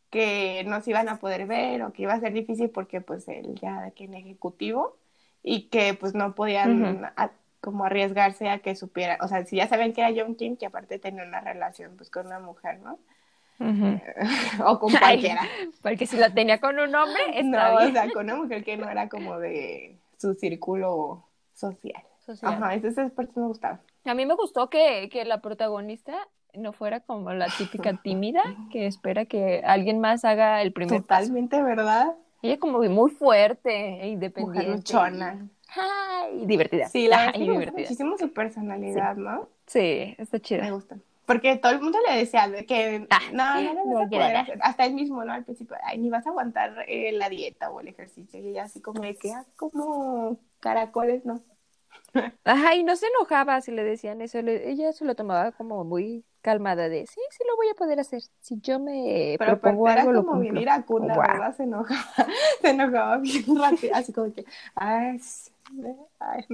que 0.09 0.63
no 0.65 0.81
se 0.81 0.91
iban 0.91 1.09
a 1.09 1.17
poder 1.17 1.45
ver 1.45 1.83
o 1.83 1.93
que 1.93 2.03
iba 2.03 2.13
a 2.13 2.19
ser 2.19 2.33
difícil 2.33 2.69
porque 2.69 3.01
pues 3.01 3.27
él 3.27 3.55
ya 3.61 3.91
que 3.91 4.05
en 4.05 4.15
ejecutivo 4.15 4.97
y 5.43 5.69
que 5.69 5.93
pues 5.93 6.13
no 6.15 6.35
podían 6.35 7.05
a- 7.15 7.31
como 7.61 7.83
arriesgarse 7.85 8.49
a 8.49 8.59
que 8.59 8.75
supiera, 8.75 9.17
o 9.21 9.27
sea, 9.27 9.45
si 9.45 9.57
ya 9.57 9.67
saben 9.67 9.93
que 9.93 10.01
era 10.01 10.13
John 10.15 10.35
Kim, 10.35 10.55
que 10.57 10.65
aparte 10.65 10.97
tenía 10.99 11.23
una 11.23 11.41
relación 11.41 11.95
pues 11.97 12.09
con 12.09 12.27
una 12.27 12.39
mujer, 12.39 12.79
¿no? 12.79 12.97
O 14.65 14.79
con 14.79 14.91
Ay, 14.95 14.99
cualquiera. 15.21 15.41
Porque 15.81 16.05
si 16.07 16.17
lo 16.17 16.31
tenía 16.33 16.59
con 16.59 16.79
un 16.79 16.93
hombre, 16.95 17.21
No, 17.43 17.75
o 17.75 17.91
sea, 17.91 18.09
con 18.11 18.25
una 18.25 18.35
mujer 18.35 18.63
que 18.63 18.77
no 18.77 18.89
era 18.89 19.09
como 19.09 19.37
de 19.39 19.97
su 20.17 20.33
círculo 20.35 21.25
social. 21.53 22.01
Social. 22.25 22.53
Ajá, 22.53 22.75
esas 22.75 23.11
partes 23.11 23.35
me 23.37 23.47
gustaban. 23.47 23.81
A 24.05 24.13
mí 24.13 24.25
me 24.25 24.35
gustó 24.35 24.69
que, 24.69 25.09
que 25.11 25.25
la 25.25 25.41
protagonista 25.41 26.15
no 26.53 26.73
fuera 26.73 26.99
como 27.01 27.31
la 27.33 27.47
típica 27.57 27.93
tímida 28.03 28.43
que 28.71 28.87
espera 28.87 29.25
que 29.25 29.61
alguien 29.65 29.99
más 29.99 30.25
haga 30.25 30.61
el 30.61 30.71
primer 30.73 31.03
paso. 31.03 31.27
Totalmente, 31.27 31.61
¿verdad? 31.61 32.15
Ella 32.41 32.57
como 32.59 32.79
muy 32.79 33.11
fuerte 33.11 33.69
e 33.71 33.95
Mujer 33.95 34.07
independiente. 34.07 34.71
luchona. 34.71 35.49
Ay, 35.75 36.45
divertida. 36.45 36.87
Sí, 36.89 37.07
la 37.07 37.17
verdad 37.27 37.33
me 37.39 37.39
gusta 37.45 37.51
divertida. 37.59 37.81
muchísimo 37.81 38.17
su 38.17 38.31
personalidad, 38.33 39.15
¿no? 39.15 39.49
Sí, 39.67 40.15
está 40.17 40.37
Me 40.37 40.41
chida. 40.41 40.71
gusta. 40.71 40.97
Porque 41.25 41.57
todo 41.57 41.73
el 41.73 41.81
mundo 41.81 41.99
le 42.09 42.17
decía 42.17 42.47
de 42.47 42.65
que 42.65 43.05
Ah, 43.11 43.19
no, 43.33 43.61
no 43.61 43.85
no 43.85 44.09
quiero 44.09 44.25
poder 44.25 44.35
hacer. 44.37 44.59
Hasta 44.63 44.85
él 44.85 44.93
mismo, 44.95 45.23
¿no? 45.23 45.31
Al 45.33 45.43
principio, 45.43 45.75
ay, 45.83 45.99
ni 45.99 46.09
vas 46.09 46.25
a 46.25 46.29
aguantar 46.31 46.85
eh, 46.87 47.11
la 47.11 47.29
dieta 47.29 47.69
o 47.69 47.81
el 47.81 47.87
ejercicio. 47.89 48.39
Y 48.39 48.47
ella 48.47 48.63
así 48.63 48.81
como 48.81 49.01
de 49.01 49.15
que, 49.15 49.31
ah, 49.31 49.45
como 49.55 50.37
caracoles, 50.59 51.25
¿no? 51.25 51.41
Ajá, 52.45 52.73
y 52.75 52.83
no 52.83 52.95
se 52.95 53.07
enojaba 53.07 53.61
si 53.61 53.71
le 53.71 53.83
decían 53.83 54.21
eso. 54.21 54.39
ella 54.39 54.91
se 54.93 55.05
lo 55.05 55.15
tomaba 55.15 55.51
como 55.51 55.83
muy 55.83 56.25
calmada 56.41 56.89
de, 56.89 57.05
sí, 57.05 57.19
sí 57.31 57.43
lo 57.47 57.55
voy 57.57 57.67
a 57.69 57.75
poder 57.75 57.99
hacer. 57.99 58.21
Si 58.39 58.59
yo 58.61 58.79
me 58.79 59.37
Pero 59.37 59.59
propongo 59.59 59.87
era 59.89 60.07
algo, 60.07 60.11
lo 60.13 60.25
como 60.25 60.39
bien 60.39 60.57
cumplo. 60.57 60.61
iracunda. 60.61 61.17
¿verdad? 61.19 61.55
Se 61.55 61.63
enojaba, 61.63 62.27
se 62.61 62.69
enojaba 62.69 63.17
bien 63.17 63.45
rápido, 63.57 63.95
así 63.95 64.13
como 64.13 64.33
que, 64.33 64.45
ay, 64.75 65.19
sí, 65.19 65.51
ay, 66.19 66.45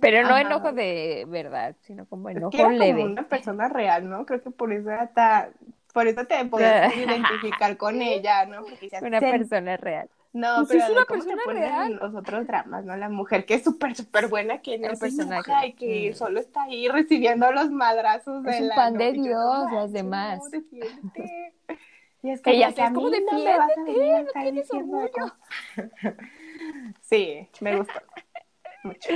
Pero 0.00 0.24
no 0.24 0.36
Ajá. 0.36 0.38
enojo 0.38 0.72
de 0.72 1.24
verdad, 1.28 1.76
sino 1.82 2.06
como 2.06 2.28
Es 2.34 2.44
enojo 2.44 2.50
que 2.50 2.60
era 2.62 2.76
como 2.76 3.02
leve. 3.02 3.04
una 3.04 3.28
persona 3.28 3.68
real, 3.68 4.08
¿no? 4.08 4.24
Creo 4.26 4.42
que 4.42 4.50
por 4.50 4.72
eso 4.72 4.90
era 4.90 5.12
tan, 5.12 5.52
por 5.92 6.06
eso 6.06 6.26
te 6.26 6.44
podías 6.46 6.78
identificar 6.94 7.76
con 7.76 8.00
ella, 8.02 8.46
¿no? 8.46 8.62
Porque 8.62 8.90
Una 9.00 9.20
"Ten- 9.20 9.22
persona 9.22 9.76
real. 9.76 10.08
No, 10.32 10.56
Pues 10.56 10.68
pero 10.68 10.80
es 10.80 10.86
de 10.88 10.92
una 10.94 11.04
persona 11.04 11.42
real. 11.46 11.92
en 11.92 11.96
los 11.96 12.14
otros 12.14 12.46
dramas, 12.46 12.84
¿no? 12.84 12.96
La 12.96 13.10
mujer 13.10 13.44
que 13.44 13.54
es 13.54 13.64
súper, 13.64 13.94
súper 13.94 14.28
buena, 14.28 14.62
que 14.62 14.78
no 14.78 14.88
El 14.88 14.94
se 14.96 15.00
personaje. 15.00 15.52
y 15.68 15.72
que 15.74 16.10
Mm. 16.12 16.14
solo 16.16 16.40
está 16.40 16.62
ahí 16.62 16.88
recibiendo 16.88 17.52
los 17.52 17.70
madrazos 17.70 18.44
Es 18.46 18.56
de 18.56 18.62
un 18.62 18.68
la 18.68 18.74
pan 18.74 18.96
de 18.96 19.12
Dios, 19.12 19.34
no 19.36 19.70
las 19.74 19.92
demás. 19.92 20.40
no. 20.52 20.60
Y 22.24 22.30
es 22.30 22.40
Ella 22.46 22.68
que 22.68 22.82
es 22.82 22.88
a 22.88 22.90
como, 22.92 23.10
mí 23.10 23.16
no 23.30 23.38
me 23.38 23.44
vas 23.58 23.76
a 23.76 23.82
venir 23.82 24.14
a 24.14 24.18
"Defiéndete, 24.20 24.38
no 24.38 24.42
tienes 24.42 24.70
orgullo". 24.70 25.10
Sí, 27.00 27.48
me 27.60 27.76
gustó 27.76 28.00
mucho. 28.84 29.10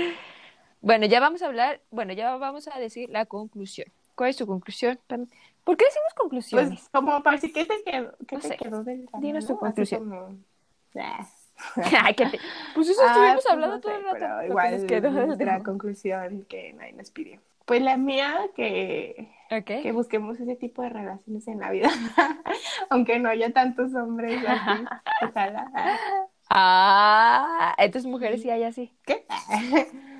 Bueno, 0.80 1.06
ya 1.06 1.20
vamos 1.20 1.40
a 1.42 1.46
hablar, 1.46 1.80
bueno, 1.90 2.12
ya 2.12 2.36
vamos 2.36 2.68
a 2.68 2.78
decir 2.78 3.08
la 3.10 3.24
conclusión. 3.26 3.88
¿Cuál 4.16 4.30
es 4.30 4.36
tu 4.36 4.46
conclusión? 4.46 4.98
¿Por 5.64 5.76
qué 5.76 5.84
decimos 5.84 6.14
conclusiones? 6.16 6.68
Pues 6.68 6.88
como 6.90 7.22
para 7.22 7.36
decir, 7.36 7.52
¿qué 7.52 7.64
te 7.64 7.82
quedó, 7.84 8.12
qué 8.26 8.34
No 8.36 8.40
te 8.42 8.48
sé. 8.48 8.56
quedó 8.56 8.82
del 8.82 9.06
drama, 9.06 9.24
Dinos 9.24 9.46
tu 9.46 9.56
conclusión. 9.56 10.44
Ah. 11.00 11.26
Pues 12.74 12.88
eso 12.88 13.00
Ah, 13.02 13.06
estuvimos 13.06 13.34
pues 13.44 13.46
hablando 13.52 13.76
no 13.76 13.80
todo 13.80 13.92
sé, 13.92 13.98
el 13.98 14.04
rato. 14.04 14.18
pero 14.18 14.38
que 14.40 14.46
igual 14.46 14.70
nos 14.72 15.26
nuestra 15.26 15.46
drama. 15.46 15.64
conclusión 15.64 16.46
que 16.48 16.72
nadie 16.74 16.92
nos 16.92 17.10
pidió. 17.10 17.40
Pues 17.64 17.82
la 17.82 17.96
mía, 17.96 18.38
que, 18.54 19.28
Ok. 19.50 19.82
que 19.82 19.92
busquemos 19.92 20.38
ese 20.38 20.54
tipo 20.56 20.82
de 20.82 20.90
relaciones 20.90 21.48
en 21.48 21.60
la 21.60 21.70
vida, 21.70 21.88
aunque 22.90 23.18
no 23.18 23.28
haya 23.28 23.52
tantos 23.52 23.94
hombres 23.94 24.44
así. 24.46 24.84
Ojalá. 25.22 25.70
Ah, 26.48 27.74
entonces 27.78 28.08
mujeres 28.10 28.42
sí 28.42 28.50
hay 28.50 28.64
así. 28.64 28.96
¿Qué? 29.04 29.26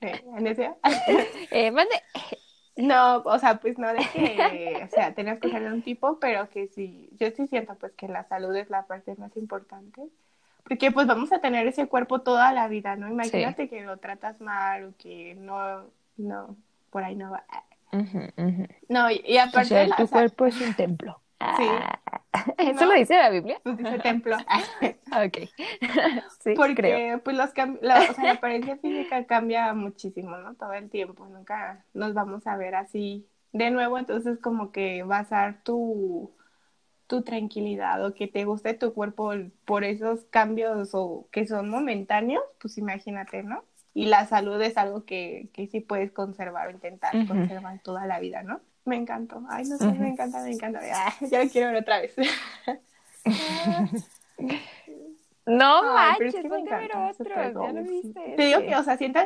Eh, 0.00 0.24
¿Anesia? 0.36 0.76
Eh, 1.50 1.70
mande. 1.70 1.94
No, 2.76 3.18
o 3.24 3.38
sea, 3.38 3.58
pues 3.60 3.78
no 3.78 3.88
de 3.92 4.00
que, 4.12 4.82
o 4.84 4.88
sea, 4.90 5.14
tenemos 5.14 5.40
que 5.40 5.48
ser 5.50 5.62
de 5.62 5.72
un 5.72 5.82
tipo, 5.82 6.18
pero 6.20 6.48
que 6.50 6.68
sí, 6.68 7.08
yo 7.18 7.30
sí 7.30 7.46
siento 7.46 7.74
pues 7.76 7.92
que 7.94 8.06
la 8.08 8.24
salud 8.28 8.54
es 8.54 8.68
la 8.70 8.86
parte 8.86 9.14
más 9.16 9.34
importante, 9.36 10.02
porque 10.64 10.90
pues 10.92 11.06
vamos 11.06 11.32
a 11.32 11.40
tener 11.40 11.66
ese 11.66 11.88
cuerpo 11.88 12.20
toda 12.20 12.52
la 12.52 12.68
vida, 12.68 12.96
¿no? 12.96 13.08
Imagínate 13.08 13.68
que 13.68 13.82
lo 13.82 13.96
tratas 13.98 14.40
mal 14.40 14.84
o 14.84 14.94
que 14.98 15.34
no, 15.36 15.86
no, 16.18 16.56
por 16.90 17.02
ahí 17.04 17.14
no 17.16 17.30
va. 17.30 17.44
No, 18.88 19.10
y, 19.10 19.22
y 19.26 19.38
O 19.38 19.40
aparte, 19.40 19.68
sea, 19.68 19.86
la- 19.86 19.96
tu 19.96 20.04
o 20.04 20.06
sea, 20.06 20.18
cuerpo 20.18 20.46
es 20.46 20.60
un 20.60 20.74
templo. 20.74 21.20
Sí. 21.56 21.64
Ah, 21.68 22.00
¿Eso 22.58 22.84
¿No? 22.84 22.92
lo 22.92 22.94
dice 22.94 23.16
la 23.16 23.30
Biblia? 23.30 23.60
pues 23.62 23.76
dice 23.78 23.98
templo. 23.98 24.36
Ok. 25.12 25.38
sí, 26.42 26.54
Porque 26.54 26.74
creo. 26.74 27.22
pues 27.22 27.36
los 27.36 27.50
la, 27.80 28.10
o 28.10 28.14
sea, 28.14 28.24
la 28.24 28.32
apariencia 28.32 28.76
física 28.78 29.24
cambia 29.26 29.72
muchísimo, 29.74 30.36
¿no? 30.36 30.54
Todo 30.56 30.72
el 30.74 30.90
tiempo, 30.90 31.26
nunca 31.26 31.84
nos 31.94 32.12
vamos 32.14 32.46
a 32.46 32.56
ver 32.56 32.74
así 32.74 33.26
de 33.52 33.70
nuevo, 33.70 33.98
entonces 33.98 34.38
como 34.40 34.72
que 34.72 35.02
basar 35.04 35.62
tu, 35.62 36.34
tu 37.06 37.22
tranquilidad 37.22 38.04
o 38.04 38.14
que 38.14 38.28
te 38.28 38.44
guste 38.44 38.74
tu 38.74 38.92
cuerpo 38.94 39.32
por 39.64 39.84
esos 39.84 40.24
cambios 40.26 40.90
o 40.92 41.28
que 41.32 41.46
son 41.46 41.68
momentáneos, 41.70 42.42
pues 42.60 42.78
imagínate, 42.78 43.42
¿no? 43.42 43.64
Y 43.94 44.06
la 44.06 44.26
salud 44.26 44.60
es 44.60 44.76
algo 44.76 45.04
que, 45.06 45.48
que 45.54 45.68
sí 45.68 45.80
puedes 45.80 46.12
conservar 46.12 46.68
o 46.68 46.70
intentar 46.72 47.26
conservar 47.26 47.80
toda 47.82 48.06
la 48.06 48.20
vida, 48.20 48.42
¿no? 48.42 48.60
Me 48.86 48.96
encantó. 48.96 49.42
Ay, 49.48 49.64
no 49.66 49.76
sé, 49.76 49.92
me 49.92 50.08
encanta, 50.08 50.42
me 50.42 50.52
encanta. 50.52 50.80
Ah, 50.94 51.14
ya 51.20 51.44
lo 51.44 51.50
quiero 51.50 51.72
ver 51.72 51.82
otra 51.82 52.00
vez. 52.00 52.14
No 55.46 55.96
Ay, 55.96 56.14
pero 56.18 56.32
manches, 56.32 56.34
es 56.34 56.34
que 56.34 56.42
me 56.42 56.48
ponte 56.48 56.74
a 56.74 56.78
ver 56.78 56.90
otro. 56.96 57.34
Ya 57.34 57.72
lo 57.72 57.82
viste. 57.84 58.34
Te 58.36 58.46
digo 58.46 58.60
que, 58.62 58.74
o 58.74 58.82
sea, 58.82 58.96
siento 58.96 59.20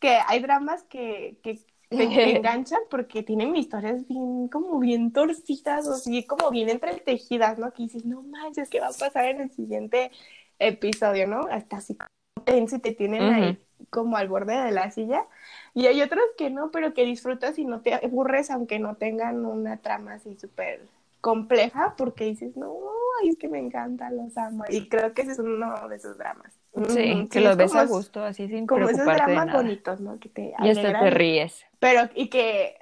que 0.00 0.18
hay 0.26 0.40
dramas 0.40 0.82
que, 0.82 1.38
que 1.40 1.60
te, 1.88 2.08
te 2.08 2.36
enganchan 2.36 2.80
porque 2.90 3.22
tienen 3.22 3.54
historias 3.54 4.06
bien, 4.08 4.48
como 4.48 4.80
bien 4.80 5.12
torcidas 5.12 5.86
o 5.86 5.92
así, 5.92 6.24
como 6.24 6.50
bien 6.50 6.68
entretejidas, 6.68 7.58
¿no? 7.58 7.72
Que 7.72 7.84
dices, 7.84 8.04
no 8.04 8.22
manches, 8.22 8.68
¿qué 8.68 8.80
va 8.80 8.88
a 8.88 8.92
pasar 8.92 9.26
en 9.26 9.40
el 9.40 9.50
siguiente 9.52 10.10
episodio, 10.58 11.28
¿no? 11.28 11.46
Hasta 11.48 11.76
así 11.76 11.94
como 11.94 12.44
tenso 12.44 12.76
y 12.76 12.80
te 12.80 12.92
tienen 12.92 13.22
ahí 13.22 13.58
como 13.90 14.16
al 14.16 14.28
borde 14.28 14.56
de 14.56 14.72
la 14.72 14.90
silla. 14.90 15.26
Y 15.74 15.86
hay 15.86 16.02
otros 16.02 16.22
que 16.36 16.50
no, 16.50 16.70
pero 16.70 16.92
que 16.94 17.04
disfrutas 17.04 17.58
y 17.58 17.64
no 17.64 17.80
te 17.80 17.94
aburres 17.94 18.50
aunque 18.50 18.78
no 18.78 18.96
tengan 18.96 19.44
una 19.46 19.78
trama 19.78 20.14
así 20.14 20.36
súper 20.36 20.80
compleja 21.20 21.94
porque 21.96 22.24
dices, 22.24 22.56
no, 22.56 22.74
ay, 23.22 23.30
es 23.30 23.38
que 23.38 23.48
me 23.48 23.58
encanta, 23.58 24.10
los 24.10 24.36
amo. 24.36 24.64
Y 24.68 24.88
creo 24.88 25.14
que 25.14 25.22
ese 25.22 25.32
es 25.32 25.38
uno 25.38 25.88
de 25.88 25.96
esos 25.96 26.18
dramas. 26.18 26.52
Sí, 26.88 27.14
Ujú, 27.14 27.28
que 27.28 27.40
sí, 27.40 27.44
lo 27.44 27.50
es 27.50 27.56
ves 27.56 27.74
a 27.74 27.84
gusto, 27.86 28.22
así 28.24 28.48
sin 28.48 28.66
Como 28.66 28.88
esos 28.88 29.06
dramas 29.06 29.46
nada. 29.46 29.52
bonitos, 29.52 30.00
¿no? 30.00 30.18
Que 30.18 30.28
te 30.28 30.54
Y 30.58 30.68
hasta 30.68 30.98
te 30.98 31.10
ríes. 31.10 31.64
Pero, 31.78 32.08
y 32.14 32.28
que, 32.28 32.76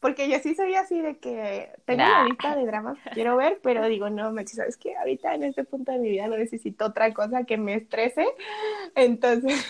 porque 0.00 0.28
yo 0.28 0.38
sí 0.38 0.54
soy 0.54 0.74
así 0.74 1.00
de 1.00 1.18
que 1.18 1.70
tengo 1.86 1.98
Nah. 1.98 2.12
una 2.14 2.22
lista 2.22 2.54
de 2.54 2.66
dramas 2.66 2.98
que 3.00 3.10
quiero 3.10 3.36
ver, 3.36 3.60
pero 3.62 3.86
digo, 3.88 4.10
no, 4.10 4.30
Mechi, 4.32 4.54
¿sabes 4.56 4.76
qué? 4.76 4.96
Ahorita 4.96 5.34
en 5.34 5.44
este 5.44 5.64
punto 5.64 5.92
de 5.92 5.98
mi 5.98 6.10
vida 6.10 6.28
no 6.28 6.36
necesito 6.36 6.86
otra 6.86 7.12
cosa 7.14 7.44
que 7.44 7.56
me 7.58 7.74
estrese. 7.74 8.26
Entonces, 8.94 9.64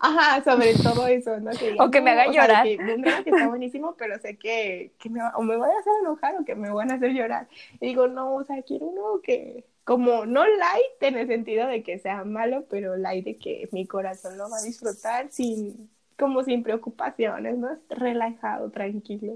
ajá, 0.00 0.42
sobre 0.42 0.74
todo 0.74 1.06
eso, 1.06 1.38
¿no? 1.40 1.50
Que 1.52 1.76
O 1.78 1.90
que 1.90 2.00
me 2.00 2.10
no, 2.14 2.20
haga 2.20 2.30
o 2.30 2.32
sea, 2.32 2.46
llorar. 2.46 2.64
que 2.64 2.76
que 3.24 3.30
está 3.30 3.48
buenísimo, 3.48 3.94
pero 3.96 4.18
sé 4.18 4.36
que, 4.36 4.92
que 4.98 5.10
me, 5.10 5.20
o 5.36 5.42
me 5.42 5.56
van 5.56 5.70
a 5.70 5.78
hacer 5.78 5.92
enojar 6.02 6.36
o 6.40 6.44
que 6.44 6.54
me 6.54 6.70
van 6.70 6.90
a 6.90 6.94
hacer 6.94 7.12
llorar. 7.12 7.48
Y 7.80 7.86
digo, 7.88 8.08
no, 8.08 8.34
o 8.34 8.44
sea, 8.44 8.62
quiero 8.62 8.86
uno 8.86 9.20
que, 9.22 9.64
como, 9.84 10.26
no 10.26 10.44
light 10.46 11.02
en 11.02 11.16
el 11.16 11.26
sentido 11.26 11.66
de 11.66 11.82
que 11.82 11.98
sea 11.98 12.24
malo, 12.24 12.64
pero 12.68 12.96
light 12.96 13.24
de 13.24 13.36
que 13.38 13.68
mi 13.72 13.86
corazón 13.86 14.36
lo 14.38 14.48
va 14.50 14.58
a 14.58 14.62
disfrutar 14.62 15.30
sin, 15.30 15.90
como 16.18 16.42
sin 16.44 16.62
preocupaciones, 16.62 17.56
¿no? 17.58 17.68
Relajado, 17.90 18.70
tranquilo. 18.70 19.34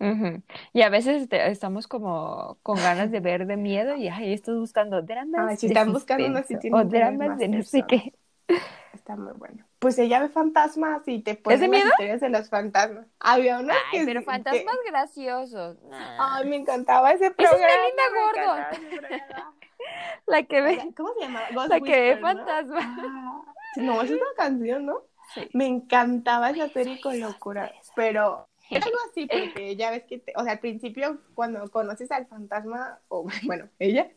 Ujú. 0.00 0.42
Y 0.72 0.82
a 0.82 0.88
veces 0.88 1.28
te- 1.28 1.48
estamos 1.50 1.86
como 1.86 2.58
con 2.62 2.76
ganas 2.76 3.10
de 3.12 3.20
ver 3.20 3.46
de 3.46 3.56
miedo 3.56 3.94
y 3.96 4.08
ay, 4.08 4.32
estás 4.32 4.56
buscando 4.56 5.00
dramas 5.02 5.60
si 5.60 5.66
están 5.68 5.92
buscando 5.92 6.26
suspenso 6.38 6.58
tienen 6.60 6.80
o 6.80 6.84
dramas 6.84 7.38
de 7.38 7.48
no 7.48 7.62
sé 7.62 7.84
qué. 7.86 8.12
Está 8.92 9.16
muy 9.16 9.32
bueno. 9.34 9.64
Pues 9.78 9.98
ella 9.98 10.20
ve 10.20 10.28
fantasmas 10.28 11.02
y 11.06 11.20
te 11.20 11.34
pone 11.34 11.56
de 11.56 11.62
las 11.62 11.70
miedo? 11.70 11.88
historias 11.90 12.20
de 12.20 12.28
los 12.30 12.48
fantasmas. 12.48 13.06
Había 13.20 13.58
Ay, 13.58 13.66
que 13.90 14.04
pero 14.04 14.20
que- 14.20 14.26
fantasmas 14.26 14.76
graciosos. 14.86 15.82
Nah. 15.84 16.36
Ay, 16.36 16.48
me 16.48 16.56
encantaba 16.56 17.12
ese 17.12 17.26
Esa 17.26 17.34
programa. 17.36 17.66
es 17.66 17.80
Belinda 17.82 18.02
me 18.12 18.20
Gordon. 18.20 19.52
La 20.26 20.42
que 20.44 20.60
ve, 20.60 20.92
¿Cómo 20.96 21.10
se? 21.18 21.54
Ghost 21.54 21.68
la 21.70 21.80
que 21.80 22.00
ve 22.00 22.14
¿no? 22.14 22.20
fantasmas. 22.20 22.84
Ah, 22.86 23.42
No, 23.76 24.00
es 24.02 24.10
una 24.12 24.20
canción, 24.36 24.86
¿no? 24.86 25.02
Sí. 25.34 25.48
Me 25.54 25.66
encantaba 25.66 26.50
esa 26.50 26.68
serie 26.68 27.00
con 27.00 27.18
locura, 27.18 27.72
pero 27.96 28.48
era 28.70 28.86
algo 28.86 28.98
así 29.10 29.26
porque 29.26 29.74
ya 29.74 29.90
ves 29.90 30.04
que, 30.04 30.18
te- 30.18 30.32
o 30.36 30.42
sea, 30.44 30.52
al 30.52 30.58
principio 30.60 31.18
cuando 31.34 31.68
conoces 31.70 32.12
al 32.12 32.26
fantasma, 32.26 33.00
o 33.08 33.24
bueno, 33.44 33.68
ella, 33.80 34.08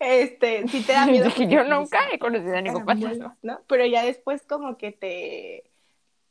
este, 0.00 0.66
sí 0.68 0.82
te 0.82 0.92
da 0.92 1.06
miedo. 1.06 1.28
Yo 1.48 1.62
nunca 1.64 1.98
he 2.12 2.18
conocido 2.18 2.56
a 2.56 2.60
ningún 2.62 2.84
fantasma. 2.84 3.36
¿no? 3.42 3.60
Pero 3.68 3.86
ya 3.86 4.02
después 4.04 4.42
como 4.42 4.76
que 4.76 4.92
te 4.92 5.64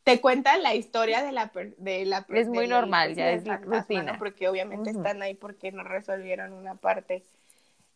te 0.04 0.22
cuentan 0.22 0.64
la 0.64 0.74
historia 0.74 1.24
de 1.24 1.32
la 1.32 1.52
de 1.78 2.06
la 2.06 2.26
Es 2.30 2.48
muy 2.48 2.66
la- 2.68 2.80
normal, 2.80 3.16
ya 3.16 3.32
es 3.32 3.46
la 3.46 3.58
rutina. 3.58 4.14
¿no? 4.14 4.20
Porque 4.20 4.48
obviamente 4.48 4.90
están 4.90 5.22
ahí 5.22 5.36
porque 5.36 5.72
no 5.72 5.84
resolvieron 5.84 6.54
una 6.54 6.76
parte. 6.76 7.24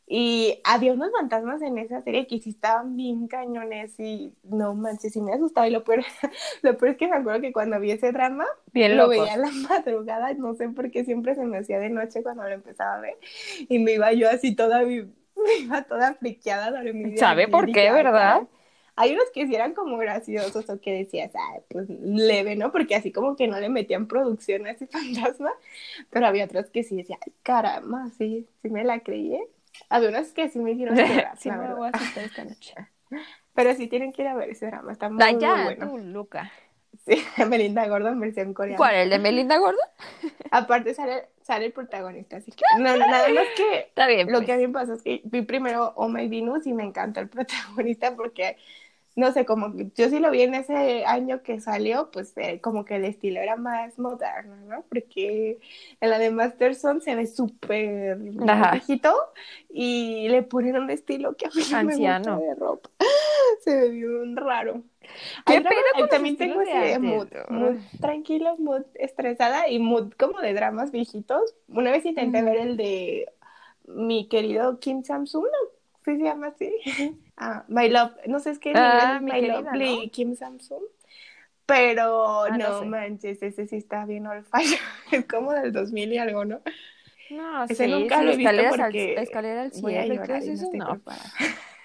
Y 0.06 0.60
había 0.66 0.94
unos 0.94 1.12
fantasmas 1.12 1.62
en 1.62 1.78
esa 1.78 2.02
serie 2.02 2.28
que 2.28 2.40
sí 2.40 2.50
estaban 2.52 2.98
bien 2.98 3.28
cañones 3.28 3.98
y 4.00 4.34
no 4.44 4.76
manches, 4.76 5.14
sí 5.14 5.22
me 5.22 5.34
asustaba. 5.34 5.68
Y 5.68 5.72
lo 5.72 5.84
peor, 5.84 6.04
lo 6.62 6.78
peor 6.78 6.92
es 6.92 6.98
que 6.98 7.08
me 7.08 7.16
acuerdo 7.16 7.42
que 7.42 7.54
cuando 7.54 7.80
vi 7.80 7.92
ese 7.92 8.12
drama, 8.12 8.46
Bien 8.74 8.98
lo 8.98 9.08
veía 9.08 9.38
la 9.38 9.50
madrugada, 9.70 10.34
no 10.34 10.54
sé 10.56 10.70
por 10.70 10.92
qué 10.92 11.06
siempre 11.06 11.36
se 11.36 11.46
me 11.46 11.58
hacía 11.58 11.80
de 11.80 11.90
noche 11.90 12.22
cuando 12.22 12.44
lo 12.44 12.50
empezaba 12.50 12.96
a 12.98 13.02
ver. 13.02 13.18
Y 13.70 13.80
me 13.80 13.94
iba 13.94 14.12
yo 14.12 14.30
así 14.30 14.54
toda, 14.56 14.84
me 15.44 15.56
iba 15.60 15.84
toda 15.84 16.16
friqueada 16.16 16.72
dormida. 16.72 17.26
¿Sabe 17.26 17.48
Y 17.48 17.48
por 17.48 17.66
dije, 17.66 17.72
qué, 17.72 17.92
"Ay, 17.92 18.08
verdad? 18.08 18.08
caray". 18.12 18.48
Hay 18.96 19.14
unos 19.14 19.26
que 19.34 19.48
sí 19.48 19.56
eran 19.56 19.74
como 19.74 19.98
graciosos 19.98 20.70
o 20.70 20.80
que 20.80 20.92
decías, 20.94 21.32
ay, 21.36 21.62
pues 21.70 21.88
leve, 21.90 22.56
¿no? 22.56 22.72
Porque 22.72 22.96
así 22.96 23.12
como 23.12 23.36
que 23.36 23.48
no 23.48 23.60
le 23.60 23.70
metían 23.70 24.08
producción 24.08 24.68
a 24.68 24.72
ese 24.72 24.88
fantasma, 24.88 25.52
pero 26.12 26.28
había 26.28 26.46
otros 26.46 26.70
que 26.72 26.84
sí 26.84 26.98
decía, 26.98 27.18
ay, 27.26 27.34
caramba, 27.44 28.10
sí, 28.18 28.48
sí 28.62 28.70
me 28.70 28.84
la 28.84 29.02
creí. 29.02 29.36
¿eh?". 29.36 29.48
Había 29.90 30.10
unos 30.10 30.32
que 30.34 30.50
sí 30.50 30.60
me 30.60 30.72
hicieron 30.74 31.04
llorar, 31.06 31.40
Sí 31.40 31.50
la 31.50 31.58
me 31.58 31.68
verdad. 31.68 31.76
voy 31.76 31.88
a 31.88 31.92
asustar 31.92 32.24
esta 32.26 32.44
noche. 32.46 32.76
Pero 33.56 33.74
sí 33.76 33.88
tienen 33.88 34.14
que 34.14 34.24
ir 34.24 34.28
a 34.30 34.36
ver 34.36 34.50
ese 34.52 34.68
drama, 34.68 34.92
está 34.94 35.10
muy, 35.10 35.26
Ay, 35.26 35.38
muy 35.38 35.40
ya, 35.40 35.56
bueno. 35.56 35.92
tú, 35.92 35.98
Luca. 35.98 36.52
Sí, 37.06 37.22
Melinda 37.50 37.88
Gordon 37.88 38.20
versión 38.20 38.54
coreana. 38.54 38.78
¿Cuál? 38.78 38.96
¿El 38.96 39.10
de 39.10 39.20
Melinda 39.20 39.58
Gordo? 39.58 39.80
Aparte 40.52 40.94
sale, 40.94 41.28
sale 41.42 41.66
el 41.66 41.74
protagonista, 41.74 42.38
así 42.38 42.52
que 42.52 42.64
no, 42.78 42.96
no, 42.96 43.06
nada 43.08 43.28
más 43.30 43.46
que 43.58 43.80
Está 43.80 44.08
bien. 44.08 44.28
lo 44.32 44.38
pues. 44.40 44.46
que 44.46 44.54
a 44.54 44.58
mí 44.58 44.68
me 44.68 44.74
pasó 44.74 44.94
es 44.94 45.02
que 45.02 45.22
vi 45.26 45.42
primero 45.42 45.94
Oh 45.96 46.08
My 46.08 46.28
Venus 46.30 46.66
y 46.66 46.74
me 46.74 46.84
encantó 46.84 47.20
el 47.20 47.28
protagonista 47.30 48.16
porque, 48.16 48.58
no 49.16 49.32
sé, 49.32 49.46
como 49.46 49.74
yo 49.96 50.10
sí 50.10 50.20
lo 50.20 50.32
vi 50.32 50.42
en 50.42 50.56
ese 50.56 51.06
año 51.06 51.44
que 51.44 51.60
salió, 51.60 52.10
pues 52.12 52.34
eh, 52.38 52.60
como 52.62 52.84
que 52.84 52.96
el 52.96 53.06
estilo 53.06 53.40
era 53.40 53.56
más 53.56 54.00
moderno, 54.00 54.56
¿no? 54.68 54.84
Porque 54.90 55.60
en 56.02 56.10
la 56.10 56.18
de 56.18 56.32
Masterson 56.32 57.02
se 57.02 57.16
ve 57.16 57.28
súper 57.28 58.18
viejito 58.18 59.14
y 59.70 60.28
le 60.30 60.44
ponen 60.44 60.78
un 60.78 60.90
estilo 60.90 61.36
que 61.36 61.46
a 61.46 61.50
mí 61.50 61.64
no 61.70 61.78
Anciano. 61.78 62.38
me 62.38 62.46
gusta 62.46 62.54
de 62.54 62.56
ropa. 62.56 62.90
Se 63.64 63.76
ve 63.76 63.90
bien 63.90 64.36
raro. 64.36 64.84
¿Qué 65.46 65.60
los 65.60 66.10
también 66.10 66.38
tengo 66.38 66.62
ese 66.62 66.98
mood, 67.00 67.28
tranquilo, 68.00 68.56
mood 68.58 68.84
estresada 68.96 69.70
y 69.70 69.80
mood 69.80 70.14
como 70.18 70.40
de 70.40 70.54
dramas 70.54 70.92
viejitos. 70.92 71.56
Una 71.68 71.92
vez 71.92 72.06
intenté 72.06 72.42
ver 72.42 72.58
el 72.58 72.78
de 72.78 73.32
mi 73.86 74.28
querido 74.28 74.80
Kim 74.80 75.04
Samsung. 75.04 75.46
¿Sí 76.06 76.18
se 76.18 76.24
llama 76.24 76.48
así? 76.48 76.72
Ah, 77.38 77.66
My 77.68 77.90
Love, 77.90 78.14
no 78.28 78.40
sé, 78.40 78.52
es 78.52 78.60
que 78.60 78.72
en 78.72 78.82
Ah, 78.82 78.84
inglés 78.84 79.12
es 79.12 79.22
mi 79.22 79.36
My 79.36 79.42
querida, 79.42 79.82
Lovely 79.82 80.10
Kim 80.12 80.36
Samsung. 80.36 80.84
Pero 81.66 82.48
Ah, 82.48 82.58
no 82.58 82.72
no, 82.72 82.74
sé. 82.74 82.86
manches, 82.86 83.42
ese 83.44 83.68
sí 83.68 83.78
está 83.78 84.06
bien 84.06 84.28
old 84.28 84.46
fashion. 84.46 84.80
Es 85.12 85.26
como 85.28 85.54
del 85.54 85.72
2000 85.74 86.14
y 86.14 86.18
algo, 86.18 86.46
¿no? 86.46 86.62
No, 87.30 87.68
Ese 87.68 87.88
sí, 87.88 87.90
nunca 87.90 88.24
sí, 88.24 88.24
lo 88.24 88.32
he 88.32 88.36
visto 88.38 88.66
escaleras 88.66 88.80
al- 88.80 88.96
porque 88.98 89.16
escalera 89.16 89.62
al 89.64 89.72
Voy 89.72 89.96
a 89.98 90.06
cielo 90.06 90.14
llorar 90.14 90.44
y 90.44 90.52
no 90.52 90.62
estoy 90.62 90.80
no. 90.80 90.86
preparada. 90.86 91.34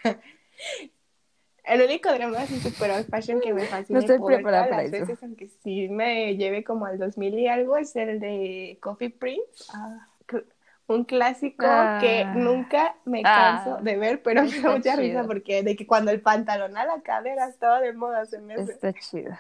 El 1.63 1.83
único 1.83 2.13
drama 2.13 2.41
así 2.43 2.61
super 2.61 2.91
old 2.91 3.07
fashion 3.09 3.41
que 3.41 3.55
me 3.55 3.69
fascina 3.69 3.93
No 3.93 3.99
estoy 4.01 4.19
preparada 4.21 4.69
para 4.69 4.83
las 4.83 4.85
eso. 4.85 5.05
veces, 5.07 5.23
aunque 5.23 5.49
sí 5.49 5.89
me 5.89 6.37
lleve 6.37 6.65
como 6.65 6.87
al 6.87 6.99
2000 6.99 7.39
y 7.39 7.47
algo, 7.47 7.77
es 7.77 7.95
el 7.97 8.19
de 8.21 8.79
Coffee 8.83 9.11
Prince. 9.11 9.65
Ah, 9.69 10.07
un 10.89 11.05
clásico 11.05 11.65
Ah. 11.67 11.99
que 12.01 12.25
nunca 12.35 12.97
me 13.05 13.23
Ah. 13.25 13.63
canso 13.65 13.83
de 13.83 13.97
ver, 13.97 14.23
pero 14.23 14.43
me 14.43 14.61
da 14.61 14.71
mucha 14.71 14.97
risa 14.97 15.21
chido. 15.21 15.27
porque 15.27 15.63
de 15.63 15.77
que 15.77 15.87
cuando 15.87 16.11
el 16.11 16.21
pantalón 16.21 16.77
a 16.77 16.85
la 16.85 17.01
cadera 17.03 17.47
estaba 17.47 17.81
de 17.81 17.93
moda 17.93 18.25
se 18.27 18.41
me 18.41 18.55
hace. 18.55 18.73
Está 18.73 18.93
chido. 18.95 19.33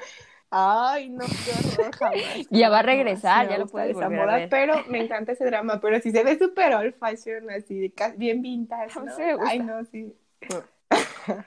Ay, 0.50 1.10
no, 1.10 1.24
qué 1.26 1.80
horror, 1.82 1.94
jamás. 1.96 2.22
Ya 2.50 2.70
va 2.70 2.78
a 2.78 2.82
regresar, 2.82 3.48
ya 3.50 3.58
lo 3.58 3.66
puedes 3.66 3.90
esa 3.96 4.04
volver 4.06 4.20
a 4.20 4.24
moda, 4.24 4.36
ver. 4.36 4.48
Pero 4.48 4.84
me 4.88 4.98
encanta 5.04 5.32
ese 5.32 5.44
drama, 5.44 5.80
pero 5.80 6.00
sí 6.00 6.10
se 6.10 6.22
ve 6.24 6.38
súper 6.38 6.74
old 6.74 6.94
fashion, 6.98 7.50
así, 7.50 7.92
bien 8.16 8.40
vintage, 8.40 8.94
¿no? 8.98 9.06
gusta. 9.06 9.24
Ay, 9.46 9.58
no, 9.58 9.84
sí. 9.86 10.14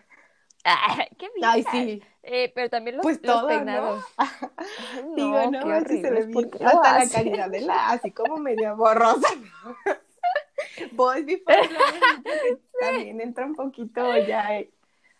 Ah, 0.63 1.05
qué 1.17 1.27
bien. 1.35 1.49
Ay, 1.49 1.63
sí. 1.71 2.03
Eh, 2.23 2.51
pero 2.55 2.69
también 2.69 2.97
los, 2.97 3.03
Pues 3.03 3.19
los 3.21 3.43
todo, 3.43 3.47
¿no? 3.47 3.47
peinados. 3.47 4.05
Ay, 4.17 5.03
no, 5.03 5.15
Digo, 5.15 5.47
no, 5.47 5.85
se 5.85 6.11
ve 6.11 6.23
bien. 6.25 6.31
¿Por 6.31 6.49
qué 6.49 6.65
lo 6.65 6.67
Hasta 6.67 6.93
la 6.93 7.01
hacen? 7.01 7.09
calidad 7.09 7.49
de 7.49 7.61
la, 7.61 7.89
así 7.91 8.11
como 8.11 8.37
medio 8.37 8.75
borrosa. 8.75 9.27
Boys 10.91 11.25
Before 11.25 11.69
también 12.79 13.21
entra 13.21 13.45
un 13.45 13.55
poquito 13.55 14.17
ya 14.17 14.45
ahí. 14.47 14.69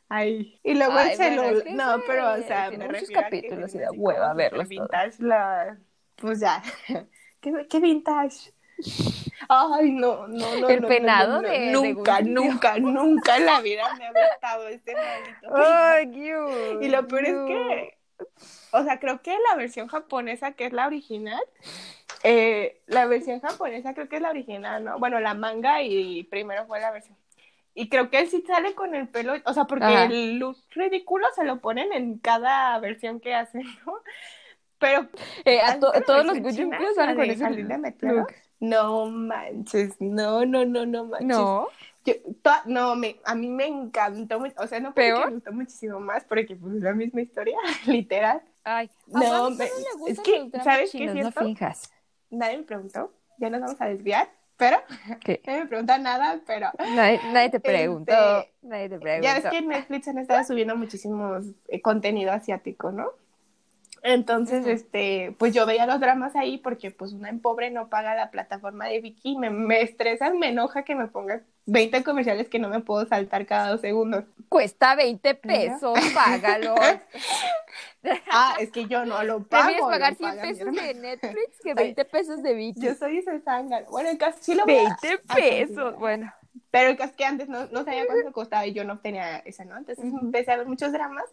ahí. 0.09 0.59
Y 0.63 0.75
luego 0.75 0.97
Ay, 0.97 1.11
el 1.11 1.13
celular. 1.15 1.63
no, 1.69 2.03
pero, 2.05 2.33
o 2.33 2.41
sea, 2.43 2.71
me 2.71 2.89
muchos 2.89 3.09
capítulos 3.11 3.73
y 3.75 3.79
así 3.79 3.97
hueva 3.97 4.33
verlos 4.33 4.73
todos. 4.73 4.91
vintage 4.91 5.23
la... 5.23 5.79
Pues 6.15 6.39
ya. 6.39 6.63
¿Qué, 7.41 7.67
qué 7.69 7.79
vintage? 7.79 8.53
Ay, 9.53 9.91
no, 9.91 10.27
no, 10.29 10.55
no. 10.61 10.69
El 10.69 10.81
no, 10.81 10.87
peinado 10.87 11.41
no, 11.41 11.41
no, 11.41 11.49
de- 11.49 11.59
de 11.59 11.71
Nunca, 11.73 12.21
nunca, 12.21 12.79
nunca 12.79 13.35
en 13.35 13.45
la 13.45 13.59
vida 13.59 13.83
me 13.95 14.05
ha 14.07 14.11
gustado 14.11 14.67
este 14.69 14.93
maldito 14.95 15.53
Ay, 15.53 16.05
cute, 16.07 16.85
y 16.85 16.87
lo 16.87 17.05
peor 17.05 17.25
es 17.25 17.35
que, 17.47 17.97
o 18.71 18.83
sea, 18.83 18.97
creo 19.01 19.21
que 19.21 19.35
la 19.49 19.57
versión 19.57 19.89
japonesa, 19.89 20.53
que 20.53 20.67
es 20.67 20.71
la 20.73 20.87
original, 20.87 21.41
eh, 22.23 22.81
la 22.85 23.07
versión 23.07 23.41
japonesa 23.41 23.93
creo 23.93 24.07
que 24.07 24.15
es 24.17 24.21
la 24.21 24.29
original, 24.29 24.85
¿no? 24.85 24.99
Bueno, 24.99 25.19
la 25.19 25.33
manga 25.33 25.81
y 25.81 26.23
primero 26.23 26.65
fue 26.65 26.79
la 26.79 26.91
versión. 26.91 27.17
Y 27.73 27.89
creo 27.89 28.09
que 28.09 28.19
él 28.19 28.29
sí 28.29 28.43
sale 28.47 28.73
con 28.73 28.95
el 28.95 29.09
pelo, 29.09 29.33
o 29.45 29.53
sea, 29.53 29.65
porque 29.65 29.85
Ajá. 29.85 30.05
el 30.05 30.37
look 30.39 30.57
ridículo 30.69 31.27
se 31.35 31.43
lo 31.43 31.59
ponen 31.59 31.91
en 31.91 32.19
cada 32.19 32.79
versión 32.79 33.19
que 33.19 33.33
hacen, 33.33 33.63
¿no? 33.85 33.95
Pero 34.79 35.09
Eh, 35.45 35.59
a 35.59 35.67
¿has 35.67 35.79
to- 35.79 35.91
visto 35.91 35.99
la 35.99 36.05
todos 36.05 36.25
los? 36.25 36.55
Jump 36.57 36.73
salen 36.95 37.15
con 37.15 37.29
ese 37.29 37.49
look. 37.49 38.33
No 38.61 39.07
manches, 39.07 39.99
no, 39.99 40.45
no, 40.45 40.63
no, 40.65 40.85
no 40.85 41.05
manches. 41.05 41.27
No. 41.27 41.67
Yo, 42.05 42.13
no, 42.65 42.95
me, 42.95 43.17
a 43.25 43.35
mí 43.35 43.47
me 43.47 43.67
encantó, 43.67 44.41
o 44.57 44.67
sea, 44.67 44.79
no 44.79 44.91
porque 44.93 45.13
me 45.13 45.31
gustó 45.33 45.51
muchísimo 45.51 45.99
más, 45.99 46.23
porque 46.23 46.55
pues 46.55 46.75
es 46.77 46.81
la 46.83 46.93
misma 46.93 47.21
historia, 47.21 47.57
literal. 47.85 48.41
Ay, 48.63 48.89
No, 49.07 49.51
me- 49.51 49.69
no 49.99 50.07
es 50.07 50.19
que, 50.19 50.49
¿sabes 50.63 50.91
qué 50.91 51.03
es 51.05 51.07
no 51.09 51.13
cierto? 51.13 51.41
finjas. 51.41 51.91
Nadie 52.31 52.57
me 52.59 52.63
preguntó, 52.63 53.11
ya 53.37 53.49
nos 53.51 53.61
vamos 53.61 53.81
a 53.81 53.85
desviar, 53.85 54.29
pero 54.57 54.77
¿Qué? 55.23 55.41
nadie 55.45 55.59
me 55.61 55.67
pregunta 55.67 55.97
nada, 55.99 56.41
pero 56.47 56.69
Nadie, 56.95 57.19
nadie 57.33 57.49
te 57.51 57.59
preguntó. 57.59 58.13
Este, 58.39 58.53
nadie 58.63 58.89
te 58.89 58.99
preguntó. 58.99 59.23
ya 59.27 59.33
ves 59.35 59.45
que 59.51 59.57
en 59.57 59.67
Netflix 59.67 60.07
han 60.07 60.17
estado 60.17 60.43
subiendo 60.43 60.75
muchísimos 60.75 61.45
eh, 61.67 61.81
contenido 61.81 62.31
asiático, 62.31 62.91
¿no? 62.91 63.11
Entonces, 64.03 64.61
Ujú. 64.61 64.69
este, 64.69 65.35
pues 65.37 65.53
yo 65.53 65.65
veía 65.67 65.85
los 65.85 65.99
dramas 65.99 66.35
ahí 66.35 66.57
porque 66.57 66.89
pues 66.91 67.13
una 67.13 67.29
en 67.29 67.39
pobre 67.39 67.69
no 67.69 67.89
paga 67.89 68.15
la 68.15 68.31
plataforma 68.31 68.87
de 68.87 68.99
Viki, 68.99 69.37
me, 69.37 69.49
me 69.51 69.81
estresan, 69.81 70.39
me 70.39 70.49
enoja 70.49 70.83
que 70.83 70.95
me 70.95 71.07
pongan 71.07 71.43
20 71.67 72.03
comerciales 72.03 72.49
que 72.49 72.57
no 72.59 72.69
me 72.69 72.79
puedo 72.79 73.05
saltar 73.05 73.45
cada 73.45 73.69
dos 73.69 73.81
segundos. 73.81 74.25
Cuesta 74.49 74.95
20 74.95 75.35
pesos, 75.35 75.99
págalo. 76.13 76.75
Ah, 78.31 78.55
es 78.59 78.71
que 78.71 78.87
yo 78.87 79.05
no 79.05 79.21
lo 79.23 79.43
pago. 79.43 79.65
Prefieres 79.65 79.81
pagar 79.81 80.11
lo 80.13 80.17
100 80.17 80.29
paga 80.31 80.45
mi 80.45 80.53
pesos 80.53 80.75
de 80.75 80.93
Netflix 80.95 81.59
que 81.63 81.73
20 81.73 82.05
pesos 82.05 82.43
de 82.43 82.53
Vicky. 82.53 82.81
Yo 82.81 82.95
soy 82.95 83.17
ese 83.19 83.39
zángano. 83.41 83.89
Bueno, 83.91 84.09
el 84.09 84.17
caso 84.17 84.37
sí 84.41 84.55
lo 84.55 84.65
voy 84.65 84.73
a- 84.75 84.77
20 84.77 85.17
a 85.27 85.35
pesos. 85.35 85.99
Bueno, 85.99 86.33
Pero 86.71 86.89
el 86.89 86.97
caso 86.97 87.13
que 87.15 87.25
antes 87.25 87.47
no, 87.49 87.67
no 87.67 87.83
sabía 87.83 88.05
cuánto 88.05 88.31
costaba 88.31 88.65
y 88.65 88.73
yo 88.73 88.83
no 88.83 88.99
tenía 88.99 89.37
esa, 89.39 89.65
¿no? 89.65 89.77
Entonces 89.77 90.03
Ujú. 90.05 90.19
empecé 90.25 90.51
a 90.51 90.57
ver 90.57 90.67
muchos 90.67 90.91
dramas 90.91 91.25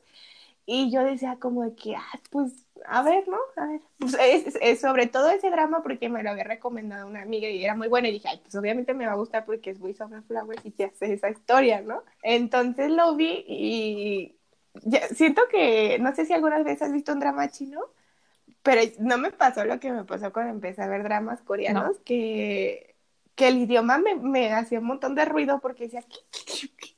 y 0.70 0.90
yo 0.92 1.02
decía 1.02 1.38
como 1.40 1.64
de 1.64 1.74
que, 1.74 1.96
ah, 1.96 2.02
pues, 2.30 2.66
a 2.84 3.02
ver, 3.02 3.26
¿no? 3.26 3.38
A 3.56 3.66
ver. 3.66 3.80
Pues, 3.98 4.14
es, 4.60 4.80
sobre 4.80 5.06
todo 5.06 5.30
ese 5.30 5.50
drama 5.50 5.82
porque 5.82 6.10
me 6.10 6.22
lo 6.22 6.30
había 6.30 6.44
recomendado 6.44 7.06
una 7.06 7.22
amiga 7.22 7.48
y 7.48 7.64
era 7.64 7.74
muy 7.74 7.88
bueno 7.88 8.08
y 8.08 8.12
dije, 8.12 8.28
ay, 8.28 8.38
pues 8.42 8.54
obviamente 8.54 8.92
me 8.92 9.06
va 9.06 9.12
a 9.12 9.16
gustar 9.16 9.46
porque 9.46 9.70
es 9.70 9.78
Voice 9.78 10.04
Over 10.04 10.22
Flowers 10.24 10.64
y 10.66 10.70
te 10.70 10.84
hace 10.84 11.12
esa 11.14 11.30
historia, 11.30 11.80
¿no? 11.80 12.02
Entonces 12.22 12.90
lo 12.90 13.16
vi 13.16 13.44
y 13.48 14.36
ya- 14.84 15.08
siento 15.08 15.42
que, 15.50 15.98
no 16.00 16.14
sé 16.14 16.26
si 16.26 16.34
algunas 16.34 16.62
veces 16.64 16.82
has 16.82 16.92
visto 16.92 17.12
un 17.14 17.20
drama 17.20 17.48
chino, 17.48 17.80
pero 18.62 18.82
no 19.00 19.18
me 19.18 19.32
pasó 19.32 19.64
lo 19.64 19.80
que 19.80 19.92
me 19.92 20.04
pasó 20.04 20.32
cuando 20.32 20.52
empecé 20.52 20.82
a 20.82 20.88
ver 20.88 21.02
dramas 21.04 21.42
coreanos, 21.42 21.98
que, 22.00 22.96
que 23.36 23.48
el 23.48 23.58
idioma 23.58 23.98
me, 23.98 24.16
me 24.16 24.52
hacía 24.52 24.80
un 24.80 24.86
montón 24.86 25.14
de 25.14 25.24
ruido 25.24 25.60
porque 25.60 25.84
decía, 25.84 26.02
"¿Qué, 26.02 26.18
qué, 26.32 26.44
qué, 26.46 26.68
qué?". 26.76 26.97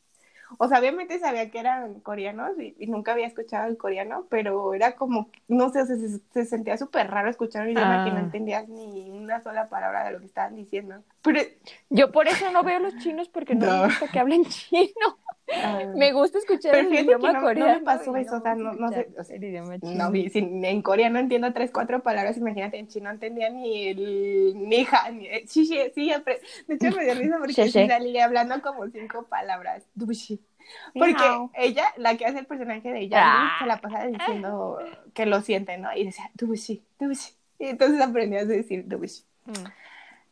O 0.63 0.69
sea, 0.69 0.79
obviamente 0.79 1.19
sabía 1.19 1.51
que 1.51 1.59
eran 1.59 2.01
coreanos 2.01 2.51
y, 2.61 2.75
y 2.79 2.87
nunca 2.87 3.13
había 3.13 3.27
escuchado 3.27 3.67
el 3.67 3.79
coreano, 3.79 4.27
pero 4.29 4.75
era 4.75 4.95
como, 4.95 5.31
no 5.49 5.71
sé, 5.71 5.87
se, 5.87 5.97
se- 5.99 6.21
se 6.35 6.45
sentía 6.45 6.77
súper 6.77 7.11
raro 7.11 7.31
escuchar 7.31 7.63
un 7.63 7.71
idioma 7.71 8.05
que 8.05 8.11
no 8.11 8.19
Ah. 8.19 8.25
entendías 8.25 8.69
ni 8.69 9.09
una 9.11 9.43
sola 9.43 9.71
palabra 9.71 10.05
de 10.05 10.13
lo 10.13 10.21
que 10.21 10.27
estaban 10.27 10.57
diciendo. 10.57 11.03
Pero, 11.23 11.41
Yo 11.89 12.13
por 12.13 12.29
eso 12.29 12.51
no 12.53 12.63
veo 12.63 12.79
los 12.79 12.95
chinos 12.99 13.31
porque 13.31 13.55
no, 13.55 13.65
No. 13.65 13.73
me 13.79 13.85
gusta 13.87 14.09
que 14.09 14.19
hablen 14.19 14.45
chino. 14.45 15.19
ah, 15.63 15.79
Me 15.97 16.13
gusta 16.13 16.37
escuchar 16.39 16.73
Pero 16.73 16.89
el 16.91 16.95
idioma 17.07 17.29
que 17.29 17.33
no- 17.33 17.41
no 17.41 17.47
me 17.49 17.55
coreano. 17.55 17.85
pasó 17.85 18.15
eso, 18.17 18.37
o 18.37 18.41
sea, 18.43 18.55
no- 18.55 18.89
sé, 18.91 19.09
o 19.19 19.25
sea, 19.25 19.37
el 19.37 19.45
idioma 19.45 19.79
chino. 19.81 20.11
no, 20.11 20.13
si 20.13 20.39
en 20.39 20.83
coreano 20.83 21.19
entiendo 21.19 21.55
tres, 21.55 21.71
cuatro 21.73 22.03
palabras, 22.03 22.37
imagínate, 22.37 22.79
en 22.79 22.87
chino 22.87 23.05
no 23.09 23.15
entendía 23.15 23.49
ni 23.49 23.89
el 23.89 24.69
ni 24.69 24.85
ja, 24.85 25.11
ni 25.11 25.27
eh, 25.27 25.45
sí, 25.47 25.65
sí, 25.65 25.79
sí, 25.95 26.13
de 26.69 26.75
hecho 26.75 26.95
me 26.95 27.05
dio 27.05 27.15
risa 27.15 27.39
porque 27.39 27.71
salía 27.71 28.27
hablando 28.27 28.61
como 28.61 28.87
cinco 28.91 29.25
palabras, 29.25 29.85
dushi. 29.95 30.39
Porque 30.95 31.25
ella, 31.55 31.85
la 31.97 32.17
que 32.17 32.27
hace 32.27 32.39
el 32.41 32.47
personaje 32.47 32.91
de 32.93 33.11
Ah. 33.15 33.57
se 33.59 33.67
la 33.67 33.81
pasa 33.81 34.07
diciendo 34.07 34.79
que 35.15 35.27
lo 35.27 35.41
siente, 35.43 35.79
¿no? 35.79 35.95
Y 35.97 36.05
decía, 36.07 36.31
dushi, 36.35 36.83
dushi. 36.99 37.33
Y 37.59 37.67
entonces 37.67 38.01
aprendí 38.01 38.37
a 38.37 38.45
decir 38.45 38.85
dushi. 38.87 39.23
Mm, 39.47 39.53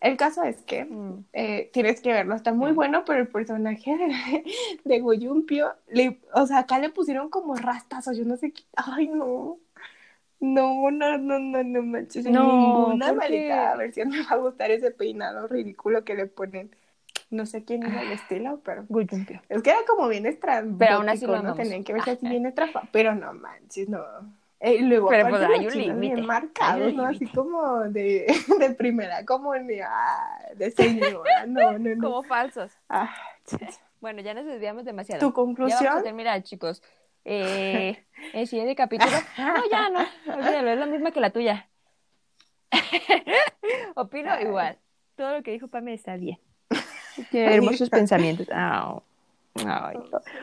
El 0.00 0.16
caso 0.16 0.42
es 0.44 0.62
que 0.62 0.84
mm. 0.84 1.24
eh, 1.32 1.70
tienes 1.72 2.00
que 2.00 2.12
verlo, 2.12 2.34
está 2.34 2.52
muy 2.52 2.72
bueno, 2.72 3.04
pero 3.04 3.20
el 3.20 3.28
personaje 3.28 3.96
de, 3.96 4.44
de 4.84 5.00
Goyumpio, 5.00 5.74
le, 5.88 6.20
o 6.34 6.46
sea, 6.46 6.58
acá 6.60 6.78
le 6.78 6.90
pusieron 6.90 7.30
como 7.30 7.54
rastas 7.56 8.06
o 8.08 8.12
yo 8.12 8.24
no 8.24 8.36
sé 8.36 8.52
qué, 8.52 8.62
ay 8.76 9.08
no, 9.08 9.58
no, 10.40 10.90
no, 10.90 11.18
no, 11.18 11.38
no, 11.40 11.62
no 11.64 11.82
manches, 11.82 12.24
No, 12.26 12.44
ninguna 12.44 13.12
maldita 13.12 13.74
versión 13.76 14.08
me 14.10 14.22
va 14.22 14.30
a 14.30 14.36
gustar 14.36 14.70
ese 14.70 14.90
peinado 14.92 15.48
ridículo 15.48 16.04
que 16.04 16.14
le 16.14 16.26
ponen, 16.26 16.70
no 17.30 17.46
sé 17.46 17.64
quién 17.64 17.86
hizo 17.86 17.98
el 17.98 18.12
estilo, 18.12 18.60
pero 18.64 18.86
es 19.48 19.62
que 19.62 19.70
era 19.70 19.80
como 19.86 20.08
bien 20.08 20.26
estrambótico, 20.26 20.78
Pero 20.78 20.94
aún 20.96 21.08
así 21.08 21.26
lo 21.26 21.42
¿no? 21.42 21.54
Tenían 21.54 21.84
que 21.84 21.92
verse 21.92 22.12
así 22.12 22.28
bien 22.28 22.46
estrafa, 22.46 22.82
pero 22.90 23.14
no 23.14 23.32
manches, 23.34 23.88
no. 23.88 24.02
Eh, 24.60 24.76
y 24.76 24.82
luego, 24.82 25.08
Pero, 25.08 25.28
pues, 25.28 25.42
hay 25.42 25.66
un 25.66 25.72
límite, 25.72 26.00
bien 26.00 26.26
marcados, 26.26 26.92
¿no? 26.92 27.04
Así 27.04 27.26
como 27.26 27.80
de, 27.82 28.26
de 28.58 28.70
primera, 28.70 29.24
como 29.24 29.52
de, 29.52 29.82
ah, 29.82 30.38
de 30.56 30.70
señora, 30.72 31.46
no, 31.46 31.78
no, 31.78 31.94
no. 31.94 32.02
Como 32.02 32.22
falsos. 32.22 32.72
Ah. 32.88 33.14
Bueno, 34.00 34.20
ya 34.20 34.32
nos 34.32 34.44
desviamos 34.44 34.84
demasiado. 34.84 35.18
¿Tu 35.18 35.26
Ya 35.26 35.32
vamos 35.32 35.32
a 35.32 35.34
conclusión? 35.34 36.02
terminar, 36.04 36.40
chicos. 36.44 36.84
Eh, 37.24 38.04
el 38.32 38.46
siguiente 38.46 38.76
capítulo. 38.76 39.10
No, 39.36 39.54
ya 39.68 39.90
no. 39.90 40.06
Olvídalo, 40.32 40.70
es 40.70 40.78
la 40.78 40.86
misma 40.86 41.10
que 41.10 41.20
la 41.20 41.30
tuya. 41.30 41.68
Opino 43.96 44.40
igual. 44.40 44.78
Todo 45.16 45.36
lo 45.36 45.42
que 45.42 45.50
dijo 45.50 45.66
Pame 45.66 45.94
está 45.94 46.16
bien. 46.16 46.38
Tiene 47.30 47.54
hermosos 47.54 47.90
pensamientos. 47.90 48.46
Ay. 48.52 49.96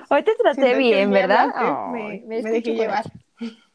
Hoy 0.09 0.23
te 0.23 0.35
traté 0.35 0.61
Siento 0.61 0.77
bien, 0.77 1.09
me 1.09 1.21
¿verdad? 1.21 1.53
Ay, 1.55 2.21
me, 2.21 2.27
me 2.27 2.37
escucho 2.37 2.53
dejé 2.53 2.73
llevar. 2.73 3.05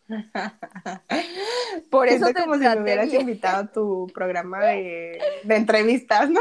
Por 1.90 2.08
eso 2.08 2.24
Siento 2.26 2.40
te 2.40 2.44
como 2.44 2.54
si 2.54 2.60
me 2.60 2.64
traté 2.66 2.82
hubieras 2.82 3.06
bien. 3.10 3.20
invitado 3.22 3.56
a 3.64 3.66
tu 3.72 4.06
programa 4.12 4.60
de, 4.60 5.20
de 5.44 5.56
entrevistas, 5.56 6.28
¿no? 6.30 6.40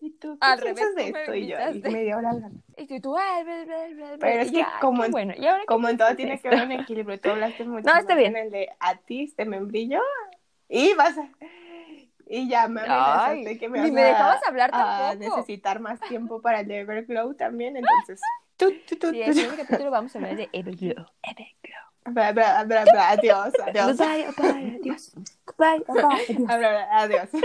¿Y 0.00 0.10
tú 0.10 0.36
qué 0.40 0.46
Al 0.46 0.60
piensas 0.60 0.94
revés, 0.94 1.06
de 1.06 1.12
me 1.12 1.20
esto? 1.20 1.34
Y 1.34 1.46
yo, 1.46 1.56
y 1.72 1.92
media 1.92 2.16
hora 2.18 2.30
hablando. 2.30 2.60
Y 2.76 3.00
tú, 3.00 3.16
ay, 3.16 3.44
bla, 3.44 3.64
bla, 3.64 3.86
bla, 3.94 4.16
Pero 4.18 4.42
es 4.42 4.50
que 4.50 4.58
ya, 4.58 4.72
como 4.80 5.02
qué 5.02 5.06
en- 5.06 5.12
bueno. 5.12 5.34
¿Y 5.36 5.46
ahora 5.46 5.60
qué 5.60 5.66
Como 5.66 5.88
en 5.88 5.96
todo 5.96 6.16
tiene 6.16 6.32
de 6.32 6.40
que 6.40 6.48
esto? 6.48 6.62
haber 6.62 6.76
un 6.76 6.82
equilibrio. 6.82 7.20
Tú 7.20 7.30
hablaste 7.30 7.64
mucho 7.64 7.88
No, 7.88 7.96
está 7.98 8.14
bien. 8.16 8.36
en 8.36 8.44
el 8.46 8.50
de 8.50 8.68
Atis, 8.80 9.36
de 9.36 9.44
membrillo, 9.44 10.00
y 10.68 10.92
vas 10.94 11.16
a... 11.18 11.28
Y 12.34 12.48
ya 12.48 12.66
me 12.66 12.80
amenazaste 12.80 13.58
que 13.58 13.68
me 13.68 13.80
vas 13.80 13.92
me 13.92 14.02
a- 14.02 14.06
dejabas 14.06 14.42
hablar 14.48 14.70
a 14.72 15.10
tampoco. 15.10 15.36
necesitar 15.36 15.80
más 15.80 16.00
tiempo 16.00 16.40
para 16.40 16.60
el 16.60 16.68
de 16.68 16.78
Everglow 16.80 17.34
también, 17.34 17.76
entonces... 17.76 18.20
Tú, 18.56 18.72
tú, 18.88 18.96
tú, 18.96 19.10
Sí, 19.10 19.20
en 19.20 19.28
el 19.28 19.34
siguiente 19.34 19.62
capítulo 19.66 19.90
vamos 19.90 20.14
a 20.14 20.18
hablar 20.18 20.36
de 20.36 20.48
Everglow. 20.52 21.06
Everglow. 21.22 21.82
Bla, 22.06 22.32
bla, 22.32 22.64
bla, 22.64 23.10
Adiós, 23.10 23.52
adiós. 23.66 23.98
Goodbye, 23.98 24.26
bye, 24.38 24.78
adiós. 24.80 25.12
Goodbye, 25.46 25.84
bye, 25.86 26.86
adiós. 26.92 27.28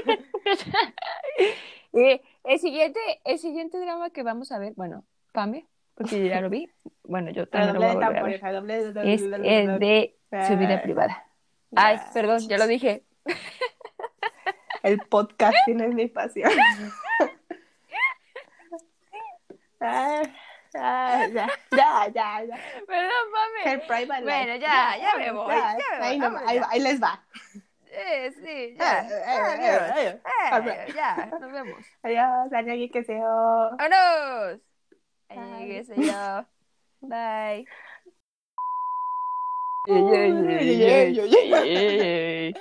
Eh, 1.93 2.21
el 2.43 2.59
siguiente, 2.59 2.99
el 3.25 3.39
siguiente 3.39 3.79
drama 3.79 4.09
que 4.11 4.21
vamos 4.21 4.51
a 4.51 4.59
ver, 4.59 4.73
bueno, 4.75 5.03
Pame, 5.31 5.65
porque 5.95 6.27
ya 6.29 6.41
lo 6.41 6.49
vi. 6.49 6.69
Bueno, 7.03 7.31
yo 7.31 7.47
también 7.47 7.73
lo 7.73 7.79
voy 7.79 7.89
a 7.89 7.93
volver 7.93 8.17
a 8.45 8.61
ver. 8.61 8.77
Es 9.07 9.21
el 9.21 9.79
de 9.79 10.15
su 10.47 10.57
vida 10.57 10.81
privada. 10.81 11.25
Ay, 11.75 11.97
perdón, 12.13 12.39
ya 12.47 12.57
lo 12.57 12.67
dije. 12.67 13.03
El 14.87 14.99
podcasting 15.09 15.81
es 15.81 15.93
mi 15.93 16.07
pasión. 16.07 16.51
Ah, 19.79 20.23
ah, 20.75 21.27
ya, 21.31 21.47
ya, 21.71 22.07
ya, 22.07 22.43
ya. 22.45 22.55
Perdón, 22.87 23.25
Pame. 23.33 23.73
El 23.73 23.81
private 23.81 24.23
Bueno, 24.23 24.53
life. 24.53 24.59
ya, 24.59 24.97
ya 24.97 25.17
me 25.17 25.31
voy, 25.31 25.53
ya 25.55 25.75
me 25.77 25.97
voy, 25.99 26.07
ahí, 26.07 26.19
no- 26.19 26.37
ahí- 26.47 26.59
ya. 26.59 26.67
ahí 26.69 26.79
les 26.79 27.01
va. 27.01 27.23
Eh, 27.91 28.31
sí, 28.31 28.75
ya. 28.77 29.07
eh, 29.07 29.23
Adiós. 29.25 29.97
eh, 29.97 30.09
eh. 30.09 30.21
Eh, 30.87 30.93
ya, 30.95 31.29
nos 31.39 31.51
vemos. 31.51 31.85
Adiós, 32.03 32.91
que 32.91 33.03
seo. 33.03 33.77
¡Vámonos! 33.77 34.59
Bye. 37.01 37.65
Yo. 41.13 41.23
Bye. 41.51 42.55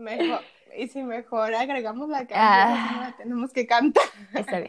Mejor, 0.00 0.40
y 0.76 0.88
si 0.88 1.02
mejor 1.02 1.54
agregamos 1.54 2.08
la 2.08 2.26
canción, 2.26 2.38
Ah. 2.40 2.98
la 3.10 3.16
tenemos 3.16 3.52
que 3.52 3.66
cantar. 3.66 4.02
Está 4.34 4.58
bien. 4.60 4.68